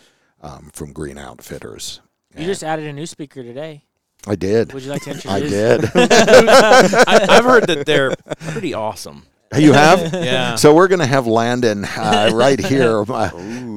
[0.41, 2.01] um, from Gruene Outfitters.
[2.37, 3.83] you just added a new speaker today.
[4.25, 4.71] I did.
[4.73, 5.31] Would you like to introduce?
[5.31, 5.85] I did.
[5.95, 8.15] I, I've heard that they're
[8.51, 9.25] pretty awesome.
[9.57, 10.13] You have?
[10.23, 10.55] Yeah.
[10.55, 13.03] So we're going to have Landon uh, right here.
[13.13, 13.29] Uh,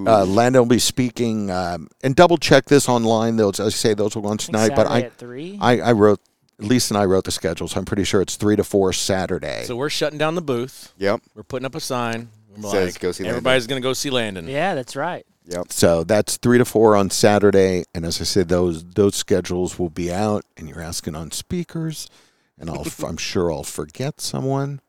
[0.09, 3.35] uh, Landon will be speaking, um, and double check this online.
[3.35, 4.71] Those, as I say, those will go on tonight.
[4.77, 5.59] But I, at three?
[5.61, 6.21] I, I wrote,
[6.61, 9.65] Lisa and I wrote the schedule, so I'm pretty sure it's three to four Saturday.
[9.65, 10.93] So we're shutting down the booth.
[10.99, 11.23] Yep.
[11.35, 12.29] We're putting up a sign.
[12.57, 13.37] We're Says like, go see Landon.
[13.39, 14.49] everybody's going to go see Landon.
[14.49, 15.27] Yeah, that's right.
[15.49, 15.73] Yep.
[15.73, 19.91] So that's three to four on Saturday, and as I said, those those schedules will
[19.91, 20.45] be out.
[20.57, 22.09] And you're asking on speakers,
[22.59, 24.81] and I'll I'm sure I'll forget someone.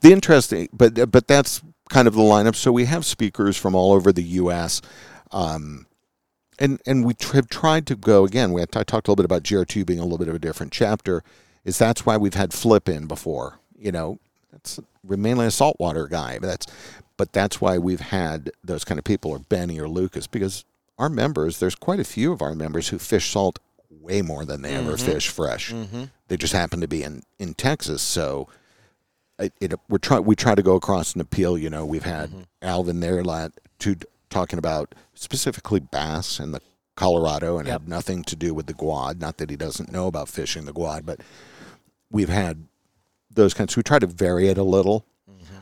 [0.00, 2.54] The interesting, but but that's kind of the lineup.
[2.54, 4.80] So we have speakers from all over the U.S.
[5.32, 5.86] Um,
[6.58, 8.52] and and we tr- have tried to go again.
[8.52, 10.38] We had, I talked a little bit about GRTU being a little bit of a
[10.38, 11.22] different chapter.
[11.64, 13.58] Is that's why we've had Flip in before.
[13.76, 14.18] You know,
[14.52, 16.66] that's mainly a saltwater guy, but that's
[17.16, 20.64] but that's why we've had those kind of people, or Benny or Lucas, because
[20.98, 23.58] our members, there's quite a few of our members who fish salt
[23.90, 25.00] way more than they ever Mhm.
[25.00, 25.72] fish fresh.
[25.72, 26.10] Mhm.
[26.28, 28.48] They just happen to be in in Texas, so
[29.38, 31.56] it, it we're try we try to go across and appeal.
[31.58, 33.96] You know, we've had Alvin there lat to
[34.30, 36.60] talking about specifically bass and the
[36.96, 37.80] Colorado, and Yep.
[37.82, 39.20] had nothing to do with the Guad.
[39.20, 41.20] Not that he doesn't know about fishing the Guad, but
[42.10, 42.66] we've had
[43.30, 43.76] those kinds.
[43.76, 45.04] We try to vary it a little.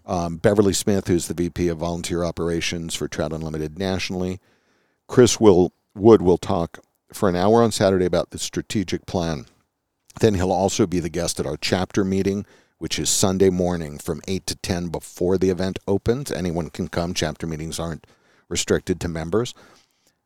[0.05, 4.41] Um, Beverly Smith, who's the VP of Volunteer Operations for Trout Unlimited nationally,
[5.07, 6.79] Chris will Wood will talk
[7.13, 9.47] for an hour on Saturday about the strategic plan.
[10.21, 12.47] Then he'll also be the guest at our chapter meeting,
[12.79, 16.33] which is Sunday morning from 8 to 10 before the event opens.
[16.33, 17.13] Anyone can come.
[17.13, 18.07] Chapter meetings aren't
[18.49, 19.55] restricted to members.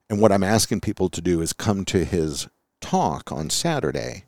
[0.09, 2.47] And what I'm asking people to do is come to his
[2.81, 4.27] talk on Saturday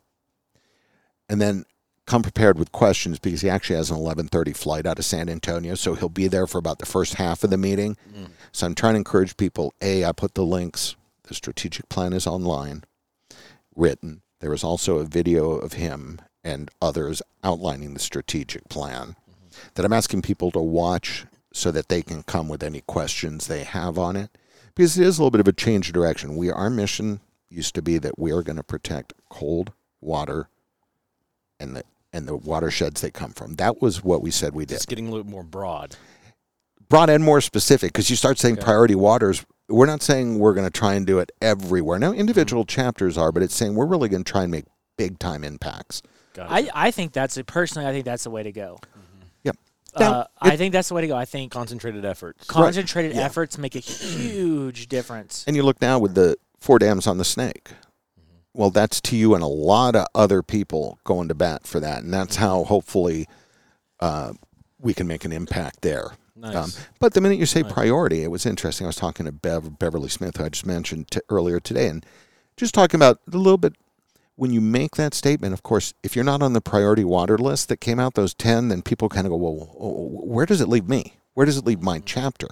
[1.28, 1.64] and then
[2.08, 5.74] come prepared with questions because he actually has an 11:30 flight out of San Antonio,
[5.74, 7.96] so he'll be there for about the first half of the meeting.
[8.12, 8.30] Mm.
[8.50, 9.74] So I'm trying to encourage people.
[9.82, 10.96] A, I put the links.
[11.24, 12.84] The strategic plan is online,
[13.76, 14.22] written.
[14.40, 19.68] There is also a video of him and others outlining the strategic plan mm-hmm.
[19.74, 23.64] that I'm asking people to watch so that they can come with any questions they
[23.64, 24.30] have on it.
[24.74, 26.36] Because it is a little bit of a change of direction.
[26.36, 27.20] We our mission
[27.50, 30.48] used to be that we are going to protect cold water
[31.60, 33.54] and the and the watersheds they come from.
[33.54, 34.76] That was what we said we did.
[34.76, 35.96] It's getting a little more broad.
[36.88, 38.64] Broad and more specific because you start saying Okay.
[38.64, 39.44] priority waters.
[39.68, 41.98] We're not saying we're going to try and do it everywhere.
[41.98, 44.64] Now, individual chapters are, but it's saying we're really going to try and make
[44.96, 46.00] big time impacts.
[46.32, 47.46] Got I, I think that's it.
[47.46, 47.86] personally.
[47.86, 48.78] I think that's the way to go.
[49.44, 49.56] Yep.
[49.98, 51.16] Now, Uh, I think that's the way to go.
[51.16, 52.46] I think Concentrated efforts.
[52.46, 53.22] concentrated Yeah.
[53.24, 55.44] efforts make a huge difference.
[55.46, 57.72] And you look now with the four dams on the snake.
[58.58, 62.02] Well, that's to you and a lot of other people going to bat for that,
[62.02, 63.28] and that's how hopefully
[64.00, 64.32] uh,
[64.80, 66.10] we can make an impact there.
[66.34, 66.56] Nice.
[66.56, 67.72] Um, but the minute you say Nice.
[67.72, 68.84] priority, it was interesting.
[68.84, 72.04] I was talking to Bev, Beverly Smith, who I just mentioned t- earlier today, and
[72.56, 73.74] just talking about a little bit.
[74.34, 77.68] When you make that statement, of course, if you're not on the priority water list
[77.68, 80.88] that came out, those 10, then people kind of go, well, where does it leave
[80.88, 81.14] me?
[81.34, 82.48] Where does it leave my chapter?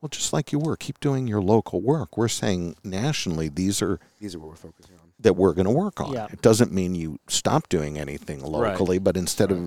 [0.00, 2.16] Well, just like you were, keep doing your local work.
[2.16, 5.03] We're saying nationally, these are These are what we're focusing on.
[5.24, 6.12] That we're going to work on.
[6.12, 6.28] Yeah.
[6.30, 8.48] It doesn't mean you stop doing anything Right.
[8.78, 9.58] locally, but instead of,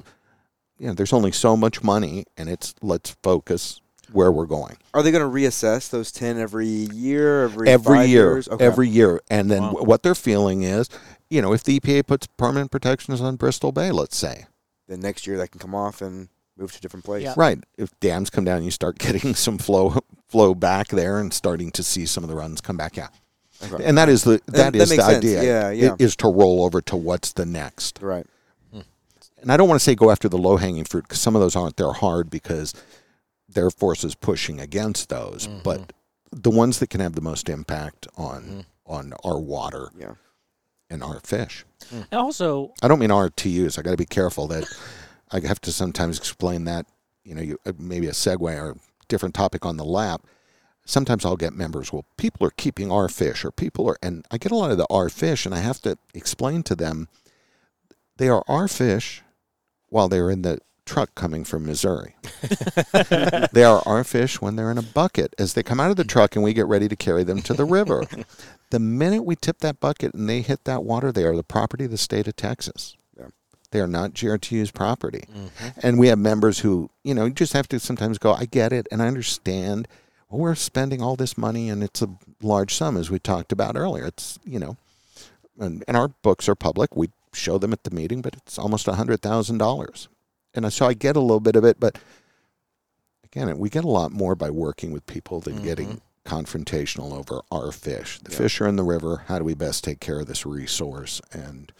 [0.79, 3.81] you know, there's only so much money, and it's let's focus
[4.13, 7.43] where we're going Are they going to reassess those ten every year?
[7.43, 8.47] Every every five year, years?
[8.47, 8.63] Okay.
[8.65, 9.71] every year, and then Wow.
[9.71, 10.87] wh- what they're feeling is,
[11.29, 14.45] you know, if the EPA puts permanent protections on Bristol Bay, let's say,
[14.87, 17.23] then next year that can come off and move to a different place.
[17.23, 17.33] Yeah.
[17.35, 19.97] right, if dams come down, you start getting some flow
[20.29, 22.95] flow back there, and starting to see some of the runs come back.
[22.95, 23.07] Yeah,
[23.71, 23.83] Okay.
[23.83, 25.07] and that is the that that is the sense.
[25.17, 25.43] idea.
[25.43, 25.95] Yeah, i- yeah.
[25.99, 27.99] is to roll over to what's the next.
[28.01, 28.25] right.
[29.41, 31.41] and I don't want to say go after the low hanging fruit because some of
[31.41, 31.77] those aren't.
[31.77, 32.73] They're hard because
[33.49, 35.47] there are forces pushing against those.
[35.47, 35.59] Mm-hmm.
[35.63, 35.93] But
[36.31, 38.59] the ones that can have the most impact on Mm-hmm.
[38.93, 40.13] on our water Yeah.
[40.89, 41.65] and our fish.
[41.91, 43.77] And also, I don't mean our to use.
[43.77, 44.65] I got to be careful that
[45.31, 46.85] I have to sometimes explain that.
[47.23, 48.77] You know, you, uh, maybe a segue or
[49.07, 50.21] different topic on the lap.
[50.87, 51.91] Sometimes I'll get members.
[51.91, 54.77] Well, people are keeping our fish, or people are, and I get a lot of
[54.77, 57.09] the our fish, and I have to explain to them
[58.15, 59.21] they are our fish
[59.89, 62.15] while they're in the truck coming from Missouri.
[63.51, 66.05] they are our fish when they're in a bucket as they come out of the
[66.05, 68.03] truck and we get ready to carry them to the river.
[68.69, 71.83] the minute we tip that bucket and they hit that water, they are the property
[71.83, 72.95] of the state of Texas.
[73.19, 73.27] Yeah.
[73.71, 75.25] They are not GRTU's property.
[75.29, 75.79] Mm-hmm.
[75.83, 78.71] And we have members who, you know, you just have to sometimes go, I get
[78.71, 79.87] it and I understand.
[80.29, 82.09] Well, we're spending all this money and it's a
[82.41, 84.05] large sum, as we talked about earlier.
[84.05, 84.77] It's, you know,
[85.59, 86.95] and, and our books are public.
[86.95, 90.09] We show them at the meeting, but it's almost a hundred thousand dollars.
[90.53, 91.99] And so I get a little bit of it, but
[93.23, 96.35] again, we get a lot more by working with people than getting mm-hmm.
[96.35, 98.19] confrontational over our fish.
[98.19, 99.23] The fish are in the river.
[99.27, 101.71] How do we best take care of this resource and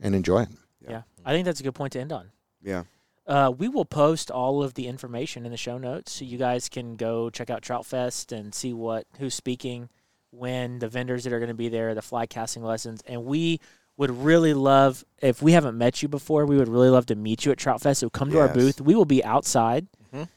[0.00, 0.48] and enjoy it?
[0.86, 1.02] yeah.
[1.24, 2.30] I think that's a good point to end on.
[2.62, 2.84] Yeah.
[3.26, 6.68] Uh, we will post all of the information in the show notes, so you guys
[6.68, 9.88] can go check out Trout Fest and see what who's speaking,
[10.30, 13.60] when the vendors that are going to be there, the fly casting lessons, and we
[13.96, 16.44] would really love if we haven't met you before.
[16.44, 18.00] We would really love to meet you at Trout Fest.
[18.00, 18.80] So come to our booth.
[18.80, 19.86] We will be outside,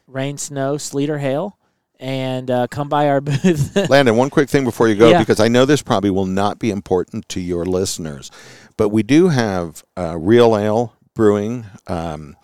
[0.06, 1.58] rain, snow, sleet, or hail,
[2.00, 3.76] and uh, come by our booth.
[3.90, 5.18] Landon, one quick thing before you go, Yeah.
[5.18, 8.30] because I know this probably will not be important to your listeners,
[8.76, 11.66] but we do have uh, Real Ale Brewing.
[11.88, 12.36] Um,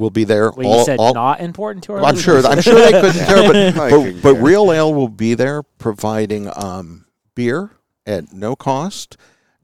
[0.00, 0.50] will be there.
[0.50, 2.02] well, you said not important to our.
[2.02, 2.44] I'm sure.
[2.44, 4.34] I'm sure they couldn't care, but but, but.
[4.34, 7.04] Real Ale will be there providing um,
[7.34, 7.70] beer
[8.06, 9.16] at no cost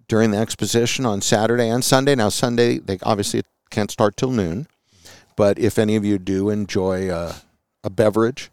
[0.06, 2.14] during the exposition on Saturday and Sunday.
[2.14, 4.68] Now Sunday they obviously can't start till noon,
[5.34, 7.34] but if any of you do enjoy uh,
[7.82, 8.50] a beverage.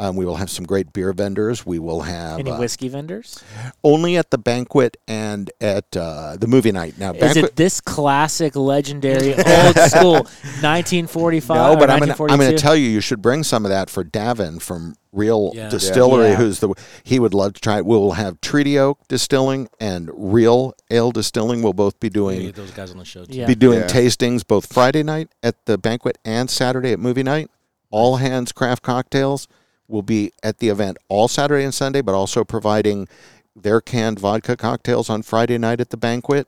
[0.00, 1.66] Um, we will have some great beer vendors.
[1.66, 3.44] We will have Any uh, whiskey vendors?
[3.84, 6.96] only at the banquet and at uh, the movie night.
[6.96, 10.26] Now, Is it this classic, legendary, old school,
[10.62, 11.54] 1945?
[11.54, 14.60] no, but I'm going to tell you, you should bring some of that for Davin
[14.62, 15.68] from Real Yeah.
[15.68, 16.36] Distillery, Yeah.
[16.36, 16.72] who's the
[17.02, 17.84] he would love to try it.
[17.84, 21.62] We will have Treaty Oak Distilling and Real Ale Distilling.
[21.62, 23.34] We'll both be We doing those guys on the show too.
[23.36, 23.46] Yeah.
[23.46, 23.86] be doing Yeah.
[23.86, 27.50] tastings both Friday night at the banquet and Saturday at movie night.
[27.90, 29.46] All hands craft cocktails
[29.90, 33.08] will be at the event all Saturday and Sunday, but also providing
[33.54, 36.46] their canned vodka cocktails on Friday night at the banquet.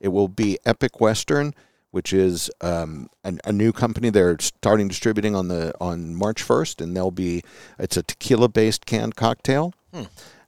[0.00, 1.54] It will be Epic Western,
[1.90, 4.10] which is um, a, a new company.
[4.10, 7.42] They're starting distributing on the on March first, and they'll be
[7.78, 9.72] it's a tequila based canned cocktail.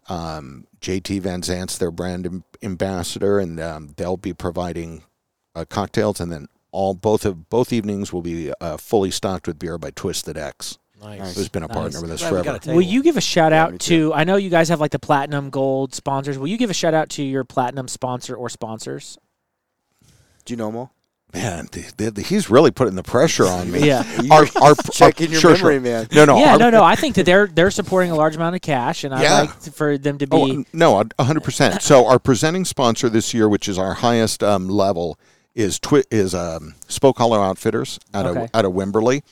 [0.09, 5.02] Um, JT Van Zant's their brand am- ambassador, and um, they'll be providing
[5.55, 9.59] uh, cocktails, and then all both of both evenings will be uh, fully stocked with
[9.59, 11.36] beer by Twisted X, Nice.
[11.36, 12.02] who's been a partner Nice.
[12.02, 12.56] with us Glad we got forever.
[12.56, 12.77] a table.
[12.77, 14.14] Will you give a shout Yeah, out me to?
[14.14, 16.39] I know you guys have like the platinum, gold sponsors.
[16.39, 19.18] Will you give a shout out to your platinum sponsor or sponsors?
[20.44, 20.93] Do you know them all?
[21.35, 23.81] Man, the, the, the- he's really putting the pressure on me.
[23.86, 24.05] Yeah.
[24.23, 25.81] You Our, our, checking your sure, memory, sure.
[25.81, 26.06] man.
[26.14, 26.82] No, no, yeah, our- no, no.
[26.82, 29.40] I think that they're they're supporting a large amount of cash, and I'd Yeah.
[29.40, 30.36] like to- for them to be.
[30.36, 31.82] Oh, no, a hundred percent.
[31.82, 35.18] So our presenting sponsor this year, which is our highest um, level,
[35.55, 38.44] is Twi- is um, Spoke Hollow Outfitters out Okay.
[38.44, 39.23] of out of Wimberley.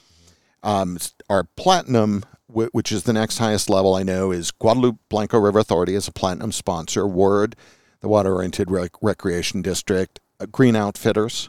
[0.63, 5.39] Um, s- our platinum, which is the next highest level I know, is Guadalupe Blanco
[5.39, 7.07] River Authority as a platinum sponsor.
[7.07, 7.57] WORD,
[8.01, 11.49] the Water Oriented Rec- Recreation District, uh, Gruene Outfitters,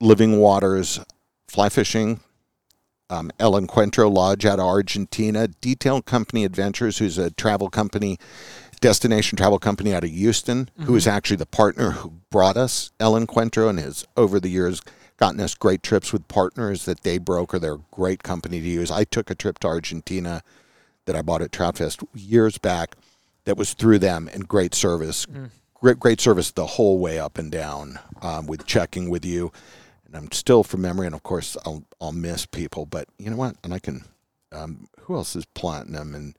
[0.00, 1.00] Living Waters,
[1.48, 2.20] Fly Fishing,
[3.10, 8.18] um, El Encuentro Lodge out of Argentina, Detail Company Adventures, who's a travel company,
[8.82, 13.14] destination travel company out of Houston, who is actually the partner who brought us El
[13.14, 14.82] Encuentro and has over the years
[15.16, 17.58] gotten us great trips with partners that they broker.
[17.58, 18.90] They're a great company to use.
[18.90, 20.42] I took a trip to Argentina
[21.06, 22.96] that I bought at Troutfest years back
[23.44, 25.26] that was through them and great service.
[25.74, 29.50] Great, great service the whole way up and down um, with checking with you.
[30.06, 33.36] And I'm still from memory, and of course I'll I'll miss people, but you know
[33.36, 33.56] what?
[33.64, 34.04] And I can
[34.52, 36.34] Um, who else is platinum and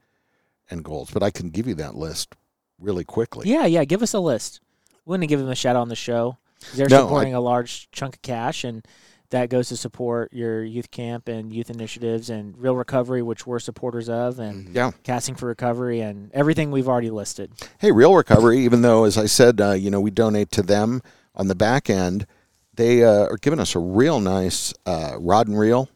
[0.70, 2.34] and goals, But I can give you that list
[2.80, 3.48] really quickly.
[3.50, 3.84] Yeah, yeah.
[3.84, 4.60] Give us a list.
[5.04, 6.38] We want to give them a shout out on the show.
[6.74, 8.84] They're No, supporting a large chunk of cash, and
[9.30, 13.58] that goes to support your youth camp and youth initiatives and Reel Recovery, which we're
[13.58, 14.92] supporters of, and Yeah.
[15.02, 17.50] Casting for Recovery, and everything we've already listed.
[17.78, 21.02] Hey, Reel Recovery, even though, as I said, uh, you know, we donate to them
[21.34, 22.26] on the back end,
[22.74, 25.88] they uh, are giving us a real nice uh, rod and reel,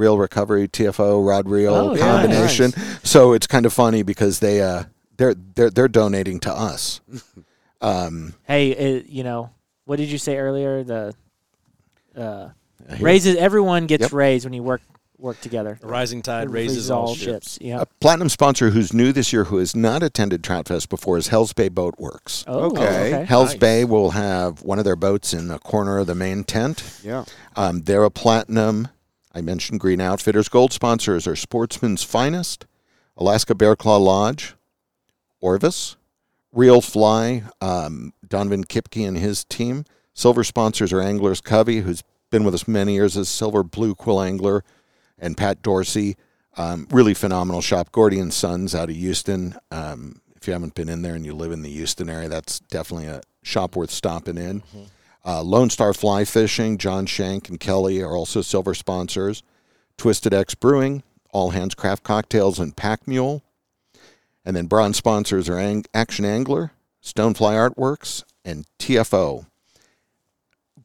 [0.00, 2.00] Reel Recovery TFO rod reel Oh, nice.
[2.00, 2.72] combination.
[3.04, 4.84] So it's kind of funny because they uh,
[5.18, 7.00] they're they're they're donating to us.
[7.82, 9.48] Um, Hey, it, you know,
[9.86, 10.82] what did you say earlier?
[10.84, 11.14] The
[12.14, 12.50] uh,
[13.00, 14.12] raises everyone gets Yep.
[14.12, 14.82] raised when you work
[15.16, 15.78] work together.
[15.82, 17.58] A rising tide It raises all ships.
[17.60, 17.80] Yeah.
[17.82, 21.28] a platinum sponsor who's new this year who has not attended Trout Fest before is
[21.28, 22.44] Hell's Bay Boat Works.
[22.46, 23.14] Oh, Okay.
[23.14, 23.24] okay.
[23.24, 23.58] Hell's Nice.
[23.58, 27.00] Bay will have one of their boats in the corner of the main tent.
[27.02, 27.24] Yeah.
[27.56, 28.88] Um, they're a platinum.
[29.32, 30.48] I mentioned Gruene Outfitters.
[30.48, 32.66] Gold sponsors are Sportsman's Finest,
[33.16, 34.54] Alaska Bear Claw Lodge,
[35.40, 35.96] Orvis,
[36.52, 39.84] Real Fly, um, Donovan Kipke and his team.
[40.14, 44.20] Silver sponsors are Anglers Covey, who's been with us many years as Silver Blue Quill
[44.20, 44.64] Angler,
[45.18, 46.16] and Pat Dorsey.
[46.56, 47.92] Um, really phenomenal shop.
[47.92, 49.54] Gordy and Sons out of Houston.
[49.70, 52.60] Um, if you haven't been in there and you live in the Houston area, that's
[52.60, 54.62] definitely a shop worth stopping in.
[55.24, 59.42] Uh, Lone Star Fly Fishing, John Shank and Kelly are also silver sponsors.
[59.96, 63.42] Twisted X Brewing, All Hands Craft Cocktails, and Pack Mule.
[64.44, 66.72] And then bronze sponsors are Ang- Action Angler,
[67.02, 69.46] Stonefly Artworks, and TFO.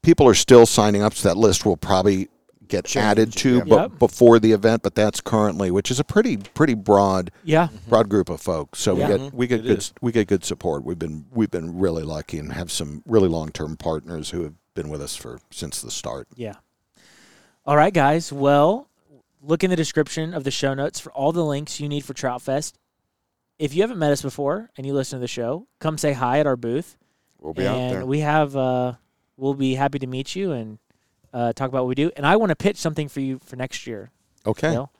[0.01, 2.27] People are still signing up, so that list will probably
[2.67, 3.63] get Change, added to yeah.
[3.65, 3.99] but Yep.
[3.99, 7.69] before the event, but that's currently, which is a pretty pretty broad Yeah.
[7.87, 8.79] broad group of folks.
[8.79, 9.09] So Yeah.
[9.09, 9.93] we get we get It good is.
[10.01, 10.83] we get good support.
[10.83, 14.53] We've been we've been really lucky and have some really long term partners who have
[14.73, 16.27] been with us for since the start.
[16.35, 16.55] Yeah.
[17.65, 18.31] All right, guys.
[18.31, 18.89] Well,
[19.41, 22.13] look in the description of the show notes for all the links you need for
[22.13, 22.77] Trout Fest.
[23.57, 26.39] If you haven't met us before and you listen to the show, come say hi
[26.39, 26.97] at our booth.
[27.39, 28.05] We'll be out and there.
[28.05, 28.93] we have uh
[29.37, 30.77] we'll be happy to meet you and
[31.35, 32.09] uh, talk about what we do.
[32.15, 34.09] And I want to pitch something for you for next year.
[34.47, 34.71] Okay.
[34.71, 34.91] Bill.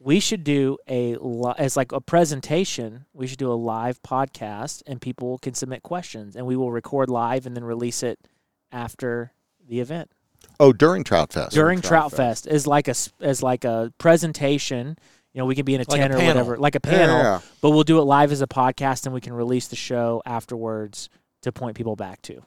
[0.00, 3.04] we should do a li- as like a presentation.
[3.14, 7.08] We should do a live podcast, and people can submit questions, and we will record
[7.08, 8.18] live and then release it
[8.72, 9.32] after
[9.68, 10.10] the event
[10.58, 11.52] Oh, during Trout Fest.
[11.54, 14.96] during Trout Trout Fest is like a s- as like a presentation.
[15.32, 16.34] You know, we can be in a Like a tent or panel.
[16.34, 17.16] whatever, like a panel.
[17.18, 17.40] Yeah.
[17.60, 21.08] But we'll do it live as a podcast, and we can release the show afterwards
[21.42, 22.42] to point people back to.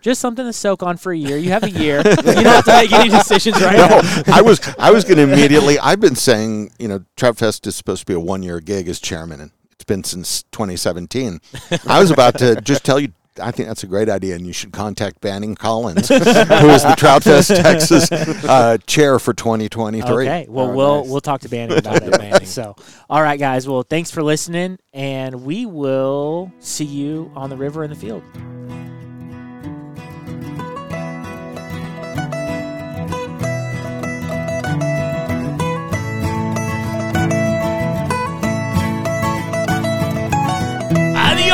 [0.00, 1.36] Just something to soak on for a year.
[1.36, 1.98] You have a year.
[2.04, 4.22] you don't have to make any decisions right no, now.
[4.34, 5.78] I was I was going to immediately.
[5.78, 8.88] I've been saying, you know, Trout Fest is supposed to be a one year gig
[8.88, 11.40] as chairman, and it's been since 2017.
[11.86, 13.08] I was about to just tell you.
[13.42, 16.94] I think that's a great idea, and you should contact Banning Collins, who is the
[16.96, 20.08] Trout Fest Texas uh, chair for 2023.
[20.08, 20.46] Okay.
[20.48, 21.10] Well, Oh, we'll nice.
[21.10, 22.12] we'll talk to Banning about it.
[22.16, 22.46] Banning.
[22.46, 22.76] So,
[23.10, 23.66] all right, guys.
[23.66, 28.22] Well, thanks for listening, and we will see you on the river in the field.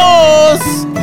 [0.00, 0.99] Adiós.